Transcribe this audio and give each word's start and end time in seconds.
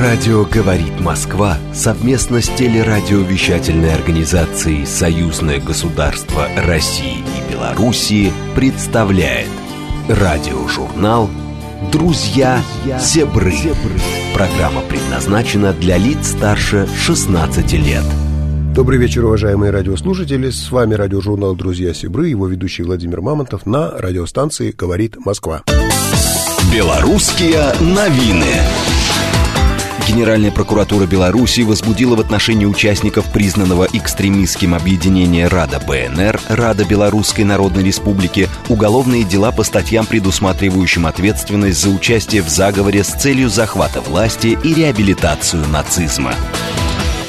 Радио 0.00 0.46
«Говорит 0.46 1.00
Москва» 1.00 1.58
совместно 1.74 2.40
с 2.40 2.48
телерадиовещательной 2.48 3.92
организацией 3.92 4.86
«Союзное 4.86 5.60
государство 5.60 6.48
России 6.56 7.18
и 7.18 7.52
Белоруссии» 7.52 8.32
представляет 8.54 9.50
радиожурнал 10.08 11.28
«Друзья 11.92 12.62
Зебры». 13.00 13.52
Программа 14.32 14.80
предназначена 14.80 15.74
для 15.74 15.98
лиц 15.98 16.28
старше 16.28 16.88
16 16.98 17.72
лет. 17.74 18.04
Добрый 18.74 18.98
вечер, 18.98 19.26
уважаемые 19.26 19.72
радиослушатели. 19.72 20.48
С 20.48 20.70
вами 20.70 20.94
радиожурнал 20.94 21.54
«Друзья 21.54 21.92
Сибры», 21.92 22.28
его 22.28 22.48
ведущий 22.48 22.82
Владимир 22.82 23.20
Мамонтов 23.20 23.66
на 23.66 23.90
радиостанции 23.90 24.70
«Говорит 24.70 25.16
Москва». 25.18 25.64
Белорусские 26.72 27.74
новины. 27.78 28.56
Генеральная 30.06 30.50
прокуратура 30.50 31.06
Беларуси 31.06 31.60
возбудила 31.60 32.16
в 32.16 32.20
отношении 32.20 32.66
участников 32.66 33.30
признанного 33.32 33.86
экстремистским 33.92 34.74
объединения 34.74 35.46
Рада 35.46 35.78
БНР, 35.78 36.40
Рада 36.48 36.84
Белорусской 36.84 37.44
Народной 37.44 37.84
Республики, 37.84 38.48
уголовные 38.68 39.22
дела 39.22 39.52
по 39.52 39.62
статьям, 39.62 40.04
предусматривающим 40.06 41.06
ответственность 41.06 41.80
за 41.80 41.90
участие 41.90 42.42
в 42.42 42.48
заговоре 42.48 43.04
с 43.04 43.08
целью 43.08 43.48
захвата 43.48 44.00
власти 44.00 44.58
и 44.64 44.74
реабилитацию 44.74 45.66
нацизма 45.68 46.34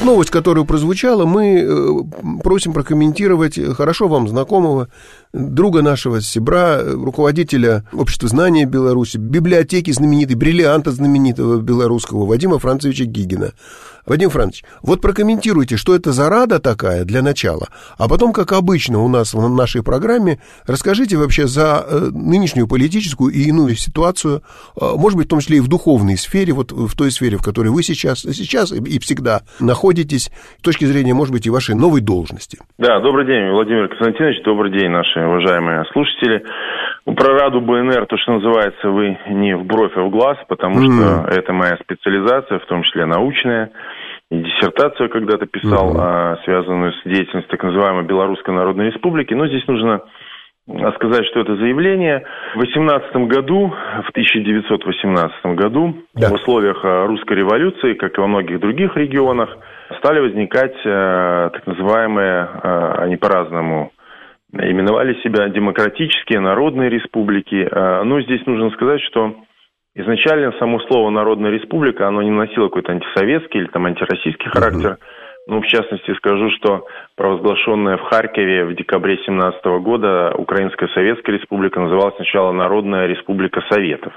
новость, 0.03 0.29
которая 0.29 0.65
прозвучала, 0.65 1.25
мы 1.25 1.59
э, 1.59 2.39
просим 2.43 2.73
прокомментировать 2.73 3.59
хорошо 3.75 4.07
вам 4.07 4.27
знакомого 4.27 4.89
друга 5.33 5.81
нашего 5.81 6.21
Сибра, 6.21 6.81
руководителя 6.83 7.83
Общества 7.91 8.29
знания 8.29 8.65
Беларуси, 8.65 9.17
библиотеки 9.17 9.91
знаменитой, 9.91 10.35
бриллианта 10.35 10.91
знаменитого 10.91 11.61
белорусского 11.61 12.25
Вадима 12.25 12.59
Францевича 12.59 13.05
Гигина. 13.05 13.53
Вадим 14.05 14.29
Францович, 14.29 14.63
вот 14.81 15.01
прокомментируйте, 15.01 15.77
что 15.77 15.95
это 15.95 16.11
за 16.11 16.29
рада 16.29 16.59
такая 16.59 17.05
для 17.05 17.21
начала, 17.21 17.67
а 17.97 18.09
потом, 18.09 18.33
как 18.33 18.51
обычно 18.51 18.99
у 18.99 19.07
нас 19.07 19.33
в 19.33 19.49
нашей 19.49 19.83
программе, 19.83 20.39
расскажите 20.67 21.17
вообще 21.17 21.47
за 21.47 21.85
э, 21.85 22.09
нынешнюю 22.11 22.67
политическую 22.67 23.33
и 23.33 23.47
иную 23.47 23.75
ситуацию, 23.75 24.41
э, 24.75 24.85
может 24.97 25.17
быть, 25.17 25.27
в 25.27 25.29
том 25.29 25.39
числе 25.39 25.57
и 25.57 25.61
в 25.61 25.69
духовной 25.69 26.17
сфере, 26.17 26.53
вот 26.53 26.71
в 26.71 26.95
той 26.97 27.11
сфере, 27.11 27.37
в 27.37 27.41
которой 27.41 27.69
вы 27.69 27.81
сейчас, 27.83 28.19
сейчас 28.19 28.71
и 28.71 28.99
всегда 28.99 29.41
находитесь, 29.59 30.31
с 30.59 30.61
точки 30.61 30.85
зрения, 30.85 31.13
может 31.13 31.33
быть, 31.33 31.45
и 31.45 31.49
вашей 31.49 31.75
новой 31.75 32.01
должности. 32.01 32.59
Да, 32.77 32.99
добрый 32.99 33.25
день, 33.25 33.51
Владимир 33.51 33.87
Константинович, 33.87 34.43
добрый 34.43 34.71
день, 34.71 34.89
наши 34.89 35.19
уважаемые 35.19 35.85
слушатели. 35.93 36.43
Про 37.05 37.37
Раду 37.37 37.59
БНР, 37.59 38.05
то, 38.07 38.17
что 38.17 38.33
называется, 38.33 38.89
вы 38.89 39.17
не 39.29 39.55
в 39.57 39.65
бровь, 39.65 39.91
а 39.95 40.03
в 40.03 40.09
глаз, 40.09 40.37
потому 40.47 40.79
mm. 40.79 40.87
что 40.87 41.35
это 41.35 41.51
моя 41.51 41.77
специализация, 41.83 42.59
в 42.59 42.65
том 42.65 42.83
числе 42.83 43.05
научная. 43.05 43.71
Диссертацию 44.41 45.09
когда-то 45.09 45.45
писал, 45.45 45.95
mm-hmm. 45.95 46.43
связанную 46.45 46.93
с 46.93 47.03
деятельностью 47.03 47.49
так 47.49 47.63
называемой 47.63 48.03
Белорусской 48.03 48.53
Народной 48.53 48.87
Республики. 48.87 49.33
Но 49.33 49.47
здесь 49.47 49.67
нужно 49.67 50.01
сказать, 50.95 51.25
что 51.27 51.41
это 51.41 51.55
заявление. 51.57 52.25
В 52.55 52.59
18 52.59 53.15
году, 53.27 53.73
в 54.05 54.09
1918 54.09 55.45
году, 55.57 55.95
да. 56.15 56.29
в 56.29 56.33
условиях 56.33 56.79
а, 56.83 57.05
русской 57.05 57.37
революции, 57.37 57.93
как 57.93 58.17
и 58.17 58.21
во 58.21 58.27
многих 58.27 58.59
других 58.59 58.95
регионах, 58.95 59.49
стали 59.99 60.19
возникать 60.19 60.75
э, 60.85 61.49
так 61.53 61.67
называемые, 61.67 62.49
э, 62.63 62.93
они 62.99 63.17
по-разному 63.17 63.91
именовали 64.53 65.15
себя 65.21 65.49
демократические 65.49 66.39
народные 66.39 66.89
республики. 66.89 67.67
Э, 67.69 68.03
ну, 68.03 68.21
здесь 68.21 68.45
нужно 68.45 68.71
сказать, 68.71 69.01
что 69.01 69.35
изначально 69.95 70.51
само 70.59 70.79
слово 70.81 71.09
«народная 71.09 71.51
республика», 71.51 72.07
оно 72.07 72.21
не 72.21 72.31
носило 72.31 72.67
какой-то 72.67 72.91
антисоветский 72.91 73.61
или 73.61 73.67
там 73.67 73.85
антироссийский 73.85 74.49
характер. 74.49 74.91
Uh-huh. 74.91 75.22
Ну, 75.45 75.61
в 75.61 75.65
частности, 75.65 76.13
скажу, 76.15 76.49
что 76.51 76.85
провозглашенная 77.17 77.97
в 77.97 78.03
Харькове 78.03 78.63
в 78.63 78.75
декабре 78.75 79.17
17 79.25 79.65
года 79.83 80.33
Украинская 80.37 80.87
Советская 80.93 81.37
Республика 81.37 81.81
называлась 81.81 82.15
сначала 82.15 82.53
Народная 82.53 83.07
Республика 83.07 83.61
Советов. 83.69 84.13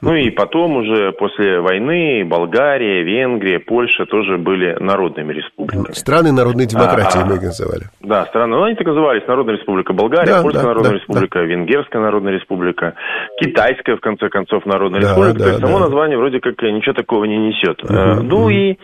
Ну 0.00 0.14
и 0.14 0.30
потом 0.30 0.76
уже 0.76 1.12
после 1.12 1.60
войны 1.60 2.24
Болгария, 2.24 3.02
Венгрия, 3.02 3.58
Польша 3.58 4.06
тоже 4.06 4.38
были 4.38 4.76
народными 4.80 5.32
республиками. 5.32 5.92
Страны 5.92 6.32
народной 6.32 6.66
демократии 6.66 7.20
а, 7.22 7.26
мы 7.26 7.34
их 7.34 7.42
называли. 7.42 7.84
Да, 8.00 8.24
страны. 8.26 8.56
Ну, 8.56 8.62
они 8.62 8.76
так 8.76 8.86
назывались. 8.86 9.26
Народная 9.28 9.56
Республика 9.56 9.92
Болгария, 9.92 10.36
да, 10.36 10.42
Польская 10.42 10.62
да, 10.62 10.68
Народная 10.68 10.92
да, 10.92 10.96
Республика, 10.98 11.38
да. 11.38 11.44
Венгерская 11.44 12.02
Народная 12.02 12.32
Республика, 12.32 12.94
Китайская, 13.42 13.96
в 13.96 14.00
конце 14.00 14.30
концов, 14.30 14.64
Народная 14.64 15.02
да, 15.02 15.08
Республика. 15.08 15.38
Да, 15.38 15.44
То 15.44 15.50
есть 15.50 15.60
да. 15.60 15.66
само 15.66 15.78
название 15.80 16.16
вроде 16.16 16.40
как 16.40 16.60
ничего 16.62 16.94
такого 16.94 17.24
не 17.24 17.36
несет. 17.36 17.82
Угу, 17.84 18.22
ну 18.22 18.48
и 18.48 18.76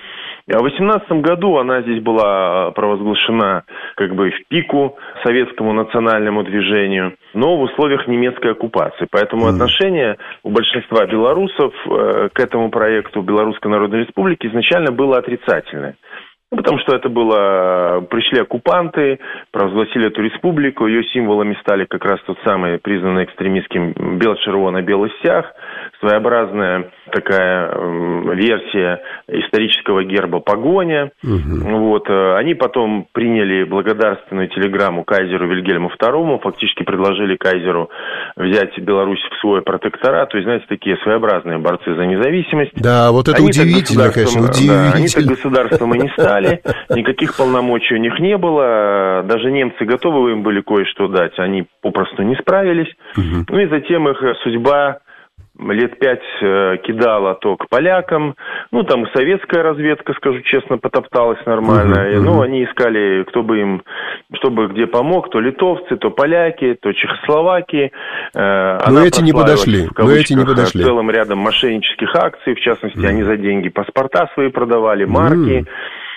а 0.51 0.59
в 0.59 0.63
18 0.63 1.09
году 1.23 1.59
она 1.63 1.83
здесь 1.83 2.03
была 2.03 2.71
провозглашена 2.73 3.65
как 3.97 4.15
бы 4.15 4.31
в 4.31 4.49
пику 4.49 4.97
советскому 5.25 5.73
национальному 5.73 6.45
движению, 6.45 7.15
но 7.35 7.57
в 7.57 7.63
условиях 7.63 8.07
немецкой 8.07 8.53
оккупации. 8.53 9.07
Поэтому 9.11 9.47
mm. 9.47 9.51
отношение 9.51 10.19
у 10.43 10.51
большинства 10.51 11.07
белорусов 11.07 11.73
э, 11.87 12.29
к 12.33 12.39
этому 12.39 12.71
проекту 12.71 13.23
Белорусской 13.23 13.71
Народной 13.71 14.01
Республики 14.01 14.47
изначально 14.47 14.93
было 14.93 15.19
отрицательное. 15.19 15.97
Ну, 16.53 16.59
потому 16.59 16.79
что 16.81 16.95
это 16.95 17.09
было... 17.09 18.03
Пришли 18.11 18.41
оккупанты, 18.41 19.19
провозгласили 19.53 20.09
эту 20.09 20.21
республику, 20.21 20.87
ее 20.87 21.03
символами 21.05 21.57
стали 21.63 21.87
как 21.87 22.05
раз 22.05 22.21
тот 22.27 22.37
самый 22.45 22.79
признанный 22.79 23.25
экстремистским 23.25 24.19
бело-червоно-белый 24.19 25.11
стяг, 25.21 25.55
своеобразная 26.03 26.91
такая 27.11 27.71
э, 27.71 28.35
версия 28.35 29.01
исторического 29.29 30.05
герба 30.05 30.41
погоня. 30.41 31.13
Угу. 31.23 31.79
Вот. 31.79 32.09
Э, 32.09 32.37
они 32.37 32.55
потом 32.55 33.07
приняли 33.13 33.65
благодарственную 33.65 34.49
телеграмму 34.49 35.05
кайзеру 35.05 35.49
Вильгельму 35.49 35.91
II, 36.01 36.41
фактически 36.41 36.83
предложили 36.83 37.37
кайзеру 37.37 37.91
взять 38.37 38.77
Беларусь 38.79 39.21
в 39.21 39.41
свой 39.41 39.63
протекторат. 39.63 40.31
То 40.31 40.39
есть, 40.39 40.47
знаете, 40.47 40.67
такие 40.69 40.97
своеобразные 41.05 41.59
борцы 41.59 41.95
за 41.95 42.05
независимость. 42.05 42.73
Да, 42.75 43.13
вот 43.13 43.29
это 43.29 43.39
они 43.39 43.47
удивительно, 43.47 44.11
конечно, 44.11 44.43
удивительно. 44.43 44.91
Да, 44.91 44.97
они 44.97 45.07
так 45.07 45.25
государством 45.25 45.95
и 45.95 45.99
не 45.99 46.09
стали, 46.09 46.63
никаких 46.91 47.37
полномочий 47.37 47.95
у 47.95 47.99
них 47.99 48.19
не 48.19 48.37
было. 48.37 49.23
Даже 49.25 49.53
немцы 49.53 49.85
готовы 49.85 50.33
им 50.33 50.43
были 50.43 50.61
кое-что 50.63 51.07
дать, 51.07 51.39
они 51.39 51.67
попросту 51.81 52.23
не 52.23 52.35
справились. 52.37 52.93
Угу. 53.17 53.47
Ну 53.49 53.59
и 53.61 53.67
затем 53.67 54.09
их 54.09 54.19
судьба 54.43 54.99
лет 55.59 55.99
пять 55.99 56.23
э, 56.41 56.79
кидала 56.83 57.35
то 57.35 57.57
к 57.57 57.69
полякам, 57.69 58.35
ну, 58.71 58.83
там 58.85 59.07
советская 59.15 59.63
разведка, 59.63 60.15
скажу 60.15 60.41
честно, 60.43 60.79
потопталась 60.79 61.45
нормально. 61.47 61.95
Uh-huh, 61.95 62.15
uh-huh. 62.15 62.21
Ну, 62.21 62.41
они 62.41 62.65
искали, 62.65 63.25
кто 63.25 63.43
бы 63.43 63.61
им, 63.61 63.83
чтобы 64.35 64.69
где 64.69 64.87
помог, 64.87 65.31
то 65.31 65.41
литовцы, 65.41 65.97
то 65.97 66.11
поляки, 66.11 66.77
то 66.81 66.93
чехословаки. 66.93 67.93
Э, 68.35 68.79
Но 68.91 69.05
эти 69.05 69.23
не 69.23 69.33
подошли. 69.33 69.89
Но 69.97 70.11
эти 70.11 70.33
не 70.33 70.45
подошли. 70.45 70.83
целым 70.85 71.11
рядом 71.11 71.39
мошеннических 71.39 72.15
акций, 72.17 72.55
в 72.55 72.61
частности, 72.61 72.99
uh-huh. 72.99 73.09
они 73.09 73.23
за 73.23 73.37
деньги 73.37 73.69
паспорта 73.69 74.29
свои 74.35 74.49
продавали, 74.49 75.05
марки. 75.05 75.61
Uh-huh 75.61 75.67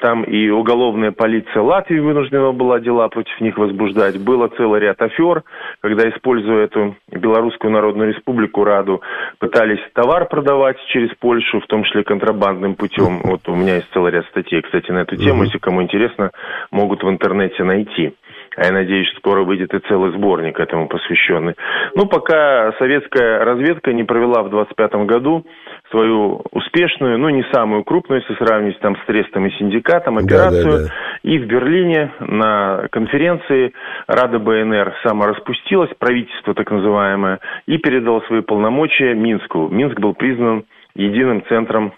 там 0.01 0.23
и 0.23 0.49
уголовная 0.49 1.11
полиция 1.11 1.61
Латвии 1.61 1.99
вынуждена 1.99 2.51
была 2.51 2.79
дела 2.79 3.07
против 3.07 3.39
них 3.41 3.57
возбуждать. 3.57 4.19
Было 4.19 4.47
целый 4.49 4.79
ряд 4.79 5.01
афер, 5.01 5.43
когда, 5.81 6.09
используя 6.09 6.65
эту 6.65 6.95
Белорусскую 7.11 7.71
Народную 7.71 8.13
Республику, 8.13 8.63
Раду, 8.63 9.01
пытались 9.39 9.79
товар 9.93 10.27
продавать 10.27 10.77
через 10.87 11.09
Польшу, 11.15 11.59
в 11.59 11.67
том 11.67 11.83
числе 11.83 12.03
контрабандным 12.03 12.75
путем. 12.75 13.21
Вот 13.23 13.47
у 13.47 13.55
меня 13.55 13.75
есть 13.75 13.91
целый 13.93 14.11
ряд 14.11 14.25
статей, 14.27 14.61
кстати, 14.61 14.91
на 14.91 14.99
эту 14.99 15.15
тему, 15.15 15.43
если 15.43 15.57
кому 15.57 15.81
интересно, 15.81 16.31
могут 16.71 17.03
в 17.03 17.09
интернете 17.09 17.63
найти. 17.63 18.13
А 18.55 18.65
я 18.65 18.71
надеюсь, 18.71 19.11
скоро 19.17 19.43
выйдет 19.43 19.73
и 19.73 19.79
целый 19.87 20.11
сборник 20.11 20.59
этому 20.59 20.87
посвященный. 20.87 21.55
Ну, 21.95 22.05
пока 22.07 22.71
советская 22.79 23.43
разведка 23.43 23.93
не 23.93 24.03
провела 24.03 24.43
в 24.43 24.49
25 24.49 24.93
году 25.05 25.45
свою 25.91 26.41
успешную, 26.51 27.17
ну, 27.17 27.29
не 27.29 27.43
самую 27.53 27.83
крупную, 27.83 28.21
если 28.21 28.43
сравнить 28.43 28.79
там 28.79 28.95
с 28.95 29.05
Трестом 29.05 29.45
и 29.45 29.51
Синдикатом, 29.57 30.17
операцию. 30.17 30.63
Да, 30.63 30.77
да, 30.77 30.83
да. 30.85 30.93
И 31.23 31.37
в 31.37 31.47
Берлине 31.47 32.11
на 32.19 32.87
конференции 32.91 33.73
Рада 34.07 34.39
БНР 34.39 34.95
самораспустилась, 35.03 35.91
правительство 35.97 36.53
так 36.53 36.71
называемое, 36.71 37.39
и 37.65 37.77
передало 37.77 38.21
свои 38.21 38.41
полномочия 38.41 39.13
Минску. 39.13 39.67
Минск 39.67 39.99
был 39.99 40.13
признан 40.13 40.63
единым 40.95 41.43
центром 41.47 41.93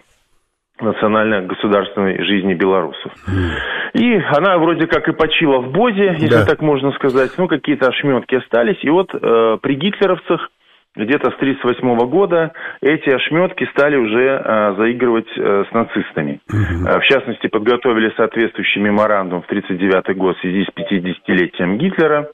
национально-государственной 0.79 2.23
жизни 2.23 2.53
белорусов. 2.53 3.11
И 3.97 4.21
она 4.37 4.57
вроде 4.59 4.85
как 4.85 5.07
и 5.07 5.13
почила 5.13 5.57
в 5.57 5.71
Бозе, 5.71 6.15
если 6.19 6.27
да. 6.27 6.45
так 6.45 6.61
можно 6.61 6.91
сказать. 6.93 7.31
Ну, 7.37 7.47
какие-то 7.47 7.87
ошметки 7.87 8.35
остались. 8.35 8.77
И 8.83 8.89
вот 8.89 9.09
э, 9.13 9.57
при 9.61 9.75
гитлеровцах 9.75 10.49
где-то 10.95 11.31
с 11.31 11.35
1938 11.35 12.09
года 12.09 12.53
эти 12.81 13.09
ошметки 13.09 13.67
стали 13.71 13.95
уже 13.95 14.41
э, 14.43 14.75
заигрывать 14.77 15.29
э, 15.35 15.65
с 15.69 15.73
нацистами. 15.73 16.41
Угу. 16.47 16.99
В 16.99 17.03
частности, 17.03 17.47
подготовили 17.47 18.13
соответствующий 18.15 18.81
меморандум 18.81 19.41
в 19.41 19.45
1939 19.45 20.17
год 20.17 20.37
в 20.37 20.41
связи 20.41 20.63
с 20.63 20.69
50-летием 20.77 21.77
Гитлера. 21.77 22.29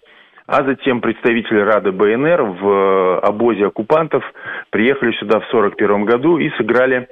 А 0.46 0.64
затем 0.66 1.00
представители 1.00 1.62
Рады 1.62 1.94
БНР 1.94 2.42
в 2.42 3.20
обозе 3.20 3.68
оккупантов 3.68 4.24
приехали 4.72 5.14
сюда 5.14 5.40
в 5.40 5.48
1941 5.48 6.04
году 6.04 6.38
и 6.38 6.50
сыграли 6.58 7.08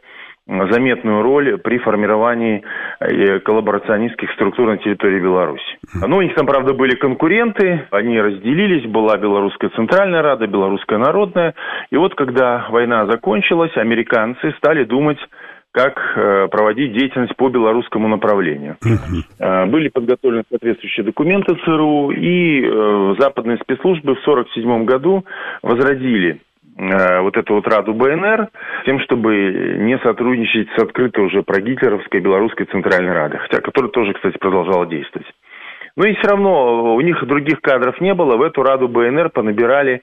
заметную 0.47 1.21
роль 1.21 1.57
при 1.59 1.77
формировании 1.77 2.63
э, 2.99 3.39
коллаборационистских 3.39 4.31
структур 4.31 4.67
на 4.67 4.77
территории 4.77 5.19
Беларуси. 5.19 5.77
Ну, 5.93 6.17
у 6.17 6.21
них 6.21 6.33
там, 6.35 6.45
правда, 6.45 6.73
были 6.73 6.95
конкуренты, 6.95 7.87
они 7.91 8.19
разделились, 8.19 8.89
была 8.89 9.17
Белорусская 9.17 9.69
Центральная 9.69 10.21
Рада, 10.21 10.47
Белорусская 10.47 10.97
Народная. 10.97 11.53
И 11.91 11.97
вот, 11.97 12.15
когда 12.15 12.67
война 12.69 13.05
закончилась, 13.05 13.75
американцы 13.77 14.53
стали 14.57 14.83
думать, 14.83 15.19
как 15.71 15.97
э, 16.17 16.47
проводить 16.49 16.93
деятельность 16.93 17.35
по 17.37 17.47
белорусскому 17.49 18.07
направлению. 18.07 18.77
Э, 19.39 19.65
были 19.67 19.89
подготовлены 19.89 20.43
соответствующие 20.49 21.05
документы 21.05 21.55
ЦРУ, 21.63 22.11
и 22.11 23.15
западные 23.19 23.57
спецслужбы 23.57 24.15
в 24.15 24.27
1947 24.27 24.85
году 24.85 25.25
возродили 25.61 26.41
вот 26.77 27.37
эту 27.37 27.55
вот 27.55 27.67
Раду 27.67 27.93
БНР, 27.93 28.47
тем, 28.85 28.99
чтобы 29.01 29.75
не 29.79 29.97
сотрудничать 29.99 30.69
с 30.75 30.81
открытой 30.81 31.25
уже 31.25 31.43
прогитлеровской 31.43 32.19
Белорусской 32.19 32.65
Центральной 32.65 33.13
Радой, 33.13 33.39
хотя 33.39 33.61
которая 33.61 33.91
тоже, 33.91 34.13
кстати, 34.13 34.37
продолжала 34.37 34.85
действовать. 34.85 35.27
Но 35.95 36.05
и 36.05 36.15
все 36.15 36.29
равно 36.29 36.95
у 36.95 37.01
них 37.01 37.23
других 37.25 37.61
кадров 37.61 37.99
не 37.99 38.13
было, 38.13 38.37
в 38.37 38.41
эту 38.41 38.63
Раду 38.63 38.87
БНР 38.87 39.29
понабирали 39.29 40.01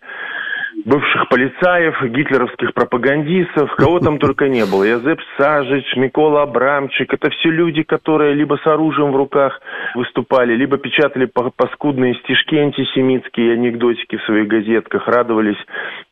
бывших 0.84 1.28
полицаев, 1.28 2.02
гитлеровских 2.02 2.72
пропагандистов, 2.74 3.74
кого 3.76 4.00
там 4.00 4.18
только 4.18 4.48
не 4.48 4.64
было. 4.64 4.84
Язеп 4.84 5.20
Сажич, 5.36 5.96
Микола 5.96 6.42
Абрамчик. 6.42 7.12
Это 7.12 7.30
все 7.30 7.50
люди, 7.50 7.82
которые 7.82 8.34
либо 8.34 8.58
с 8.62 8.66
оружием 8.66 9.12
в 9.12 9.16
руках 9.16 9.60
выступали, 9.94 10.54
либо 10.54 10.78
печатали 10.78 11.26
паскудные 11.26 12.14
стишки 12.16 12.54
антисемитские, 12.54 13.54
анекдотики 13.54 14.16
в 14.16 14.22
своих 14.22 14.48
газетках, 14.48 15.06
радовались 15.08 15.58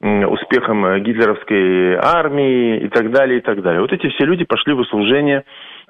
успехам 0.01 1.03
гитлеровской 1.03 1.97
армии 1.97 2.81
и 2.81 2.89
так 2.89 3.11
далее, 3.11 3.39
и 3.39 3.43
так 3.43 3.63
далее. 3.63 3.81
Вот 3.81 3.93
эти 3.93 4.09
все 4.09 4.25
люди 4.25 4.45
пошли 4.45 4.75
в 4.75 4.85
служение 4.85 5.45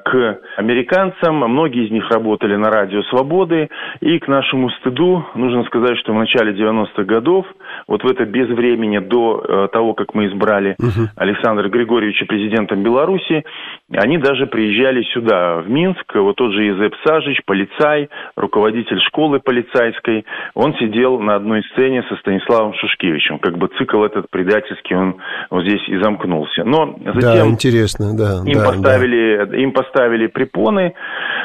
к 0.06 0.38
американцам. 0.56 1.36
Многие 1.36 1.86
из 1.86 1.90
них 1.90 2.08
работали 2.10 2.54
на 2.54 2.70
радио 2.70 3.02
«Свободы». 3.10 3.68
И 4.00 4.18
к 4.20 4.28
нашему 4.28 4.70
стыду 4.70 5.26
нужно 5.34 5.64
сказать, 5.64 5.98
что 5.98 6.12
в 6.12 6.16
начале 6.16 6.52
90-х 6.52 7.02
годов, 7.02 7.44
вот 7.88 8.04
в 8.04 8.06
это 8.06 8.24
безвремени 8.24 8.98
до 8.98 9.42
э, 9.42 9.68
того, 9.72 9.94
как 9.94 10.14
мы 10.14 10.28
избрали 10.28 10.76
угу. 10.78 11.08
Александра 11.16 11.68
Григорьевича 11.68 12.24
президентом 12.26 12.84
Беларуси, 12.84 13.44
они 13.92 14.18
даже 14.18 14.46
приезжали 14.46 15.02
сюда, 15.12 15.56
в 15.56 15.68
Минск. 15.68 16.04
Вот 16.14 16.36
тот 16.36 16.52
же 16.52 16.68
Изеп 16.68 16.94
Сажич, 17.04 17.40
полицай, 17.44 18.08
руководитель 18.36 19.00
школы 19.08 19.40
полицайской, 19.40 20.24
он 20.54 20.74
сидел 20.74 21.18
на 21.18 21.34
одной 21.34 21.64
сцене 21.72 22.04
со 22.08 22.14
Станиславом 22.16 22.74
Шушкевичем. 22.74 23.40
Как 23.40 23.58
бы 23.58 23.68
цикл 23.76 24.04
этот 24.04 24.30
предательский, 24.30 24.94
он 24.94 25.16
вот 25.50 25.64
здесь 25.64 25.82
и 25.88 25.96
замкнулся. 25.98 26.62
Но 26.62 26.96
затем 27.04 27.20
да, 27.20 27.46
интересно, 27.48 28.16
да, 28.16 28.42
им, 28.46 28.58
да, 28.58 28.66
поставили, 28.66 29.44
да. 29.44 29.56
им 29.56 29.72
поставили 29.72 29.95
ставили 29.96 30.26
препоны, 30.26 30.94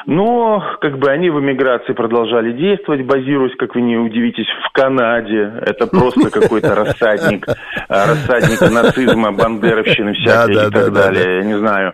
но 0.06 0.62
как 0.81 0.98
бы 0.98 1.09
они 1.09 1.30
в 1.30 1.39
эмиграции 1.39 1.94
продолжали 1.94 2.51
действовать, 2.51 3.06
базируясь, 3.06 3.56
как 3.57 3.75
вы 3.75 3.81
не 3.81 3.98
удивитесь, 3.98 4.48
в 4.65 4.74
Канаде. 4.74 5.53
Это 5.62 5.88
просто 5.88 6.30
какой-то 6.30 6.75
рассадник, 6.75 7.48
а, 7.88 8.07
рассадник 8.07 8.62
нацизма, 8.71 9.31
бандеровщины 9.31 10.13
всякой 10.13 10.68
и 10.68 10.71
так 10.71 10.94
далее. 10.94 11.38
Я 11.38 11.44
не 11.44 11.57
знаю 11.57 11.94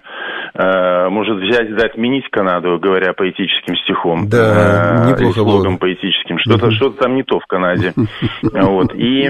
а, 0.54 1.10
может 1.10 1.38
взять, 1.38 1.76
да, 1.76 1.86
отменить 1.86 2.28
Канаду, 2.32 2.80
говоря 2.80 3.14
поэтическим 3.14 3.76
стихом. 3.78 4.28
Да, 4.28 5.06
э, 5.06 5.12
неплохо 5.12 5.42
слогом 5.42 5.74
было. 5.74 5.80
поэтическим. 5.80 6.40
Что-то, 6.40 6.72
что-то 6.72 7.04
там 7.04 7.16
не 7.16 7.24
то 7.24 7.40
в 7.40 7.46
Канаде. 7.46 7.94
Вот. 8.42 8.94
И 8.96 9.28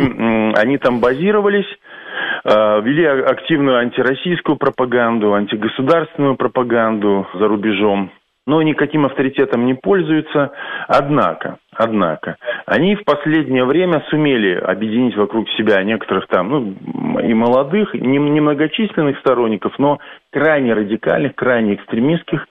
они 0.56 0.78
там 0.78 1.00
базировались. 1.00 1.68
Э, 2.44 2.82
вели 2.82 3.06
активную 3.06 3.78
антироссийскую 3.78 4.58
пропаганду, 4.58 5.34
антигосударственную 5.34 6.36
пропаганду 6.36 7.28
за 7.34 7.48
рубежом, 7.48 8.12
но 8.46 8.62
никаким 8.62 9.06
авторитетом 9.06 9.66
не 9.66 9.74
пользуются. 9.74 10.52
Однако, 10.88 11.58
однако, 11.78 12.38
они 12.66 12.96
в 12.96 13.04
последнее 13.04 13.66
время 13.66 14.04
сумели 14.10 14.56
объединить 14.56 15.16
вокруг 15.16 15.50
себя 15.52 15.84
некоторых 15.84 16.28
там, 16.28 16.50
ну, 16.50 17.20
и 17.20 17.34
молодых, 17.34 17.96
и 17.96 18.00
немногочисленных 18.00 19.20
сторонников, 19.20 19.74
но 19.78 20.00
крайне 20.32 20.74
радикальных, 20.74 21.36
крайне 21.36 21.76
экстремистских, 21.76 22.46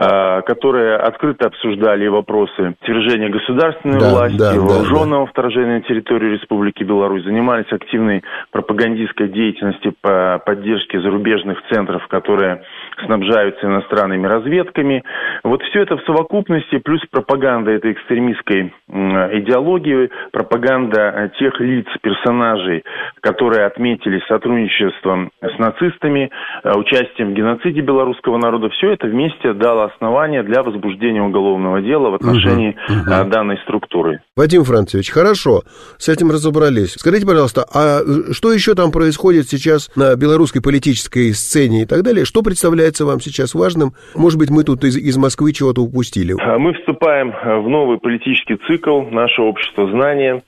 э, 0.00 0.42
которые 0.42 0.96
открыто 0.96 1.48
обсуждали 1.48 2.06
вопросы 2.06 2.74
свержения 2.84 3.28
государственной 3.28 4.00
да, 4.00 4.10
власти, 4.10 4.38
да, 4.38 4.54
вооруженного 4.54 5.24
да, 5.24 5.26
да. 5.26 5.32
вторжения 5.32 5.74
на 5.74 5.82
территорию 5.82 6.32
Республики 6.32 6.82
Беларусь, 6.84 7.24
занимались 7.24 7.70
активной 7.70 8.22
пропагандистской 8.52 9.28
деятельностью 9.28 9.94
по 10.00 10.40
поддержке 10.44 11.00
зарубежных 11.00 11.58
центров, 11.70 12.06
которые 12.08 12.62
снабжаются 13.04 13.66
иностранными 13.66 14.26
разведками. 14.26 15.02
Вот 15.44 15.62
все 15.64 15.82
это 15.82 15.96
в 15.96 16.02
совокупности, 16.04 16.78
плюс 16.78 17.00
пропаганда 17.10 17.72
этой 17.72 17.92
экстремистской 17.92 18.65
идеологии, 18.88 20.10
пропаганда 20.32 21.30
тех 21.38 21.58
лиц, 21.60 21.86
персонажей, 22.02 22.84
которые 23.20 23.66
отметили 23.66 24.22
сотрудничество 24.28 25.30
с 25.40 25.58
нацистами, 25.58 26.30
э, 26.62 26.72
участием 26.76 27.30
в 27.30 27.34
геноциде 27.34 27.80
белорусского 27.80 28.38
народа, 28.38 28.68
все 28.70 28.92
это 28.92 29.06
вместе 29.06 29.52
дало 29.52 29.84
основание 29.84 30.42
для 30.42 30.62
возбуждения 30.62 31.22
уголовного 31.22 31.80
дела 31.80 32.10
в 32.10 32.14
отношении 32.14 32.76
угу, 32.88 33.00
угу. 33.00 33.30
данной 33.30 33.58
структуры. 33.58 34.20
Вадим 34.36 34.64
Францевич, 34.64 35.10
хорошо, 35.10 35.62
с 35.98 36.08
этим 36.08 36.30
разобрались. 36.30 36.94
Скажите, 36.94 37.26
пожалуйста, 37.26 37.64
а 37.72 38.00
что 38.32 38.52
еще 38.52 38.74
там 38.74 38.92
происходит 38.92 39.48
сейчас 39.48 39.90
на 39.96 40.16
белорусской 40.16 40.62
политической 40.62 41.32
сцене 41.32 41.82
и 41.82 41.86
так 41.86 42.02
далее? 42.02 42.24
Что 42.24 42.42
представляется 42.42 43.04
вам 43.04 43.20
сейчас 43.20 43.54
важным? 43.54 43.92
Может 44.14 44.38
быть, 44.38 44.50
мы 44.50 44.64
тут 44.64 44.84
из, 44.84 44.96
из 44.96 45.16
Москвы 45.16 45.52
чего-то 45.52 45.82
упустили? 45.82 46.34
Мы 46.58 46.74
вступаем 46.74 47.32
в 47.32 47.68
новый 47.68 47.98
политический 47.98 48.55
цикл. 48.66 49.02
Наше 49.02 49.42
общество 49.42 49.88
знания 49.88 50.42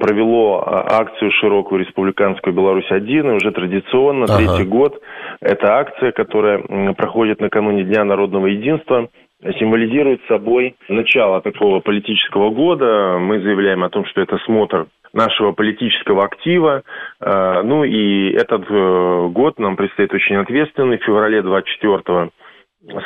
провело 0.00 0.62
а, 0.64 1.00
акцию 1.00 1.30
широкую 1.32 1.84
республиканскую 1.84 2.54
Беларусь-1, 2.54 3.32
и 3.32 3.36
уже 3.36 3.52
традиционно, 3.52 4.24
ага. 4.24 4.36
третий 4.38 4.64
год, 4.64 5.00
эта 5.40 5.74
акция, 5.76 6.12
которая 6.12 6.62
проходит 6.94 7.40
накануне 7.40 7.84
Дня 7.84 8.04
народного 8.04 8.46
единства, 8.46 9.08
символизирует 9.58 10.20
собой 10.28 10.76
начало 10.88 11.40
такого 11.40 11.80
политического 11.80 12.50
года. 12.50 13.18
Мы 13.18 13.40
заявляем 13.40 13.84
о 13.84 13.90
том, 13.90 14.06
что 14.06 14.20
это 14.22 14.38
смотр 14.38 14.86
нашего 15.12 15.52
политического 15.52 16.24
актива. 16.24 16.82
А, 17.20 17.62
ну 17.62 17.84
и 17.84 18.32
этот 18.32 18.64
э, 18.68 19.28
год 19.30 19.58
нам 19.58 19.76
предстоит 19.76 20.12
очень 20.12 20.36
ответственный. 20.36 20.98
В 20.98 21.04
феврале 21.04 21.42
24 21.42 22.30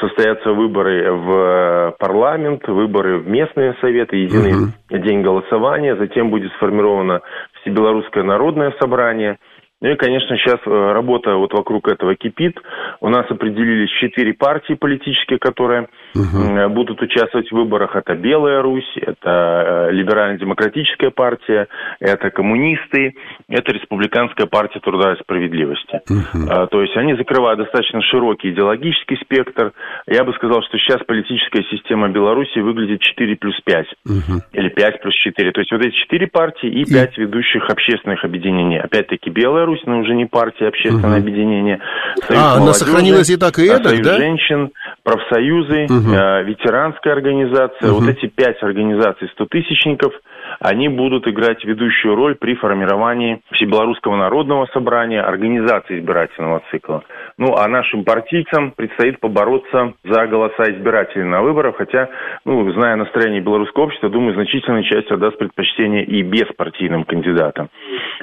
состоятся 0.00 0.52
выборы 0.52 1.12
в 1.12 1.96
парламент, 1.99 2.66
выборы 2.68 3.18
в 3.18 3.28
местные 3.28 3.75
советы, 3.80 4.16
единый 4.16 4.52
угу. 4.52 4.99
день 4.99 5.22
голосования, 5.22 5.96
затем 5.96 6.30
будет 6.30 6.52
сформировано 6.52 7.20
Всебелорусское 7.60 8.22
народное 8.22 8.75
собрание– 8.80 9.38
ну 9.82 9.88
и, 9.88 9.96
конечно, 9.96 10.37
сейчас 10.37 10.58
э, 10.66 10.92
работа 10.92 11.37
вот 11.37 11.54
вокруг 11.54 11.88
этого 11.88 12.14
кипит. 12.14 12.58
У 13.00 13.08
нас 13.08 13.25
определились 13.30 13.90
четыре 13.99 14.34
партии 14.34 14.75
политические, 14.75 15.38
которые 15.38 15.88
угу. 16.14 16.71
будут 16.71 17.00
участвовать 17.00 17.49
в 17.49 17.55
выборах. 17.55 17.95
Это 17.97 18.14
Белая 18.14 18.62
Русь, 18.62 18.90
это 18.97 19.88
э, 19.88 19.93
Либерально-демократическая 19.93 21.11
партия, 21.11 21.69
это 22.00 22.31
коммунисты, 22.31 23.14
это 23.49 23.73
Республиканская 23.73 24.47
партия 24.47 24.81
труда 24.81 25.12
и 25.12 25.21
справедливости. 25.21 26.00
Угу. 26.09 26.69
То 26.71 26.83
есть 26.83 26.97
они 26.97 27.14
закрывают 27.14 27.61
достаточно 27.61 28.02
широкий 28.02 28.50
идеологический 28.50 29.17
спектр. 29.23 29.73
Я 30.07 30.25
бы 30.25 30.33
сказал, 30.35 30.62
что 30.62 30.79
сейчас 30.79 31.00
политическая 31.07 31.62
система 31.71 32.09
Беларуси 32.09 32.59
выглядит 32.59 33.00
4 33.00 33.37
плюс 33.37 33.55
5 33.64 33.87
угу. 34.07 34.43
или 34.52 34.69
5 34.69 35.02
плюс 35.02 35.14
4. 35.14 35.52
То 35.52 35.61
есть 35.61 35.73
вот 35.73 35.81
эти 35.85 35.95
четыре 35.95 36.26
партии 36.26 36.69
и 36.69 36.85
пять 36.85 37.17
ведущих 37.19 37.69
общественных 37.69 38.25
объединений. 38.25 38.79
Опять-таки 38.79 39.31
Белая 39.31 39.61
Беларусь, 39.61 39.81
но 39.87 39.99
уже 39.99 40.14
не 40.14 40.26
партия, 40.26 40.67
а 40.67 40.69
общественное 40.69 41.11
угу. 41.11 41.21
объединение. 41.21 41.81
Союз 42.26 42.43
а, 42.43 42.57
она 42.57 42.73
сохранилась 42.73 43.29
и 43.31 43.37
так, 43.37 43.59
и 43.59 43.67
это, 43.67 43.90
Союз 43.90 44.07
да? 44.07 44.17
женщин, 44.17 44.71
профсоюзы, 45.02 45.85
угу. 45.85 46.14
э, 46.14 46.44
ветеранская 46.44 47.12
организация. 47.12 47.90
Угу. 47.90 48.00
Вот 48.00 48.09
эти 48.09 48.26
пять 48.26 48.62
организаций 48.62 49.28
стотысячников, 49.32 50.12
они 50.61 50.88
будут 50.88 51.26
играть 51.26 51.64
ведущую 51.64 52.14
роль 52.14 52.35
при 52.35 52.54
формировании 52.54 53.40
Всебелорусского 53.52 54.16
народного 54.16 54.66
собрания, 54.73 55.23
организации 55.23 55.99
избирательного 55.99 56.62
цикла. 56.70 57.02
Ну, 57.38 57.56
а 57.56 57.66
нашим 57.68 58.04
партийцам 58.04 58.73
предстоит 58.73 59.20
побороться 59.20 59.94
за 60.04 60.26
голоса 60.26 60.64
избирателей 60.70 61.25
на 61.25 61.42
выборах, 61.42 61.76
хотя, 61.76 62.09
ну, 62.44 62.70
зная 62.73 62.97
настроение 62.97 63.40
белорусского 63.40 63.85
общества, 63.85 64.11
думаю, 64.11 64.35
значительная 64.35 64.82
часть 64.82 65.11
отдаст 65.11 65.38
предпочтение 65.38 66.04
и 66.04 66.23
беспартийным 66.23 67.04
кандидатам. 67.04 67.70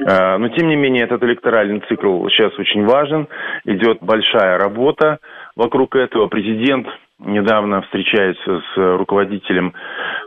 Э, 0.05 0.38
но, 0.38 0.50
тем 0.50 0.67
не 0.67 0.75
менее, 0.75 1.03
этот 1.03 1.24
электоральный 1.24 1.81
цикл 1.88 2.27
сейчас 2.27 2.57
очень 2.59 2.86
важен, 2.86 3.27
идет 3.65 4.00
большая 4.01 4.57
работа 4.57 5.19
вокруг 5.57 5.95
этого. 5.95 6.27
Президент 6.27 6.87
недавно 7.19 7.81
встречается 7.81 8.61
с 8.61 8.77
руководителем 8.77 9.73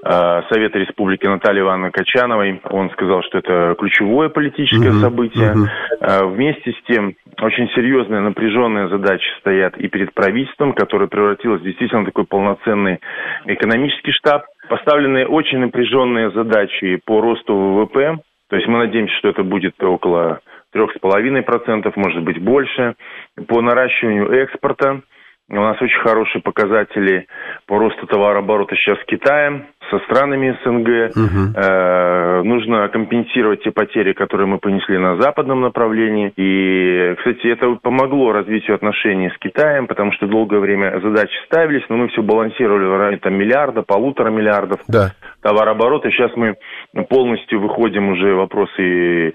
э, 0.05 0.43
Совета 0.51 0.79
Республики 0.81 1.25
Натальи 1.25 1.61
Ивановны 1.61 1.93
Качановой. 1.93 2.61
Он 2.69 2.91
сказал, 2.91 3.23
что 3.23 3.39
это 3.39 3.77
ключевое 3.79 4.29
политическое 4.29 4.91
угу, 4.91 4.99
событие. 4.99 5.53
Угу. 5.53 5.67
Э, 6.01 6.25
вместе 6.27 6.73
с 6.73 6.93
тем, 6.93 7.15
очень 7.41 7.69
серьезные 7.77 8.21
напряженные 8.21 8.89
задачи 8.89 9.25
стоят 9.39 9.77
и 9.79 9.87
перед 9.87 10.13
правительством, 10.13 10.73
которое 10.73 11.07
превратилось 11.07 11.63
действительно 11.63 12.03
в 12.03 12.07
такой 12.07 12.25
полноценный 12.25 12.99
экономический 13.47 14.13
штаб. 14.13 14.47
Поставлены 14.69 15.27
очень 15.27 15.59
напряженные 15.59 16.33
задачи 16.33 17.01
по 17.07 17.21
росту 17.21 17.55
ВВП. 17.55 18.19
То 18.49 18.57
есть 18.57 18.67
мы 18.67 18.79
надеемся, 18.79 19.15
что 19.19 19.29
это 19.29 19.45
будет 19.45 19.81
около 19.81 20.41
3,5%, 20.75 21.93
может 21.95 22.23
быть 22.25 22.41
больше. 22.43 22.95
По 23.47 23.61
наращиванию 23.61 24.29
экспорта 24.33 25.03
у 25.59 25.63
нас 25.63 25.81
очень 25.83 26.01
хорошие 26.01 26.43
показатели 26.43 27.27
по 27.67 27.79
росту 27.79 28.07
товарооборота 28.07 28.77
сейчас 28.77 28.99
с 29.01 29.05
Китаем, 29.05 29.67
со 29.91 29.99
странами 30.01 30.57
СНГ. 30.65 31.17
Угу. 31.17 31.57
Э, 31.57 32.43
нужно 32.43 32.89
компенсировать 32.89 33.63
те 33.65 33.73
потери, 33.73 34.13
которые 34.13 34.47
мы 34.47 34.59
понесли 34.59 34.97
на 34.99 35.21
западном 35.21 35.61
направлении. 35.61 36.33
И, 36.37 37.15
кстати, 37.19 37.49
это 37.49 37.77
помогло 37.83 38.33
развитию 38.33 38.77
отношений 38.77 39.31
с 39.31 39.39
Китаем, 39.39 39.89
потому 39.89 40.13
что 40.13 40.27
долгое 40.29 40.61
время 40.61 41.01
задачи 41.03 41.35
ставились, 41.47 41.85
но 41.89 41.97
мы 41.97 42.09
все 42.09 42.23
балансировали 42.23 42.87
в 42.87 42.97
районе 42.97 43.17
там, 43.19 43.35
миллиарда, 43.35 43.83
полутора 43.83 44.31
миллиардов 44.31 44.81
да. 44.87 45.13
Товарооборота. 45.43 46.11
Сейчас 46.11 46.31
мы 46.37 46.57
полностью 47.09 47.61
выходим 47.61 48.11
уже 48.11 48.35
вопросы, 48.35 49.29
э, 49.31 49.33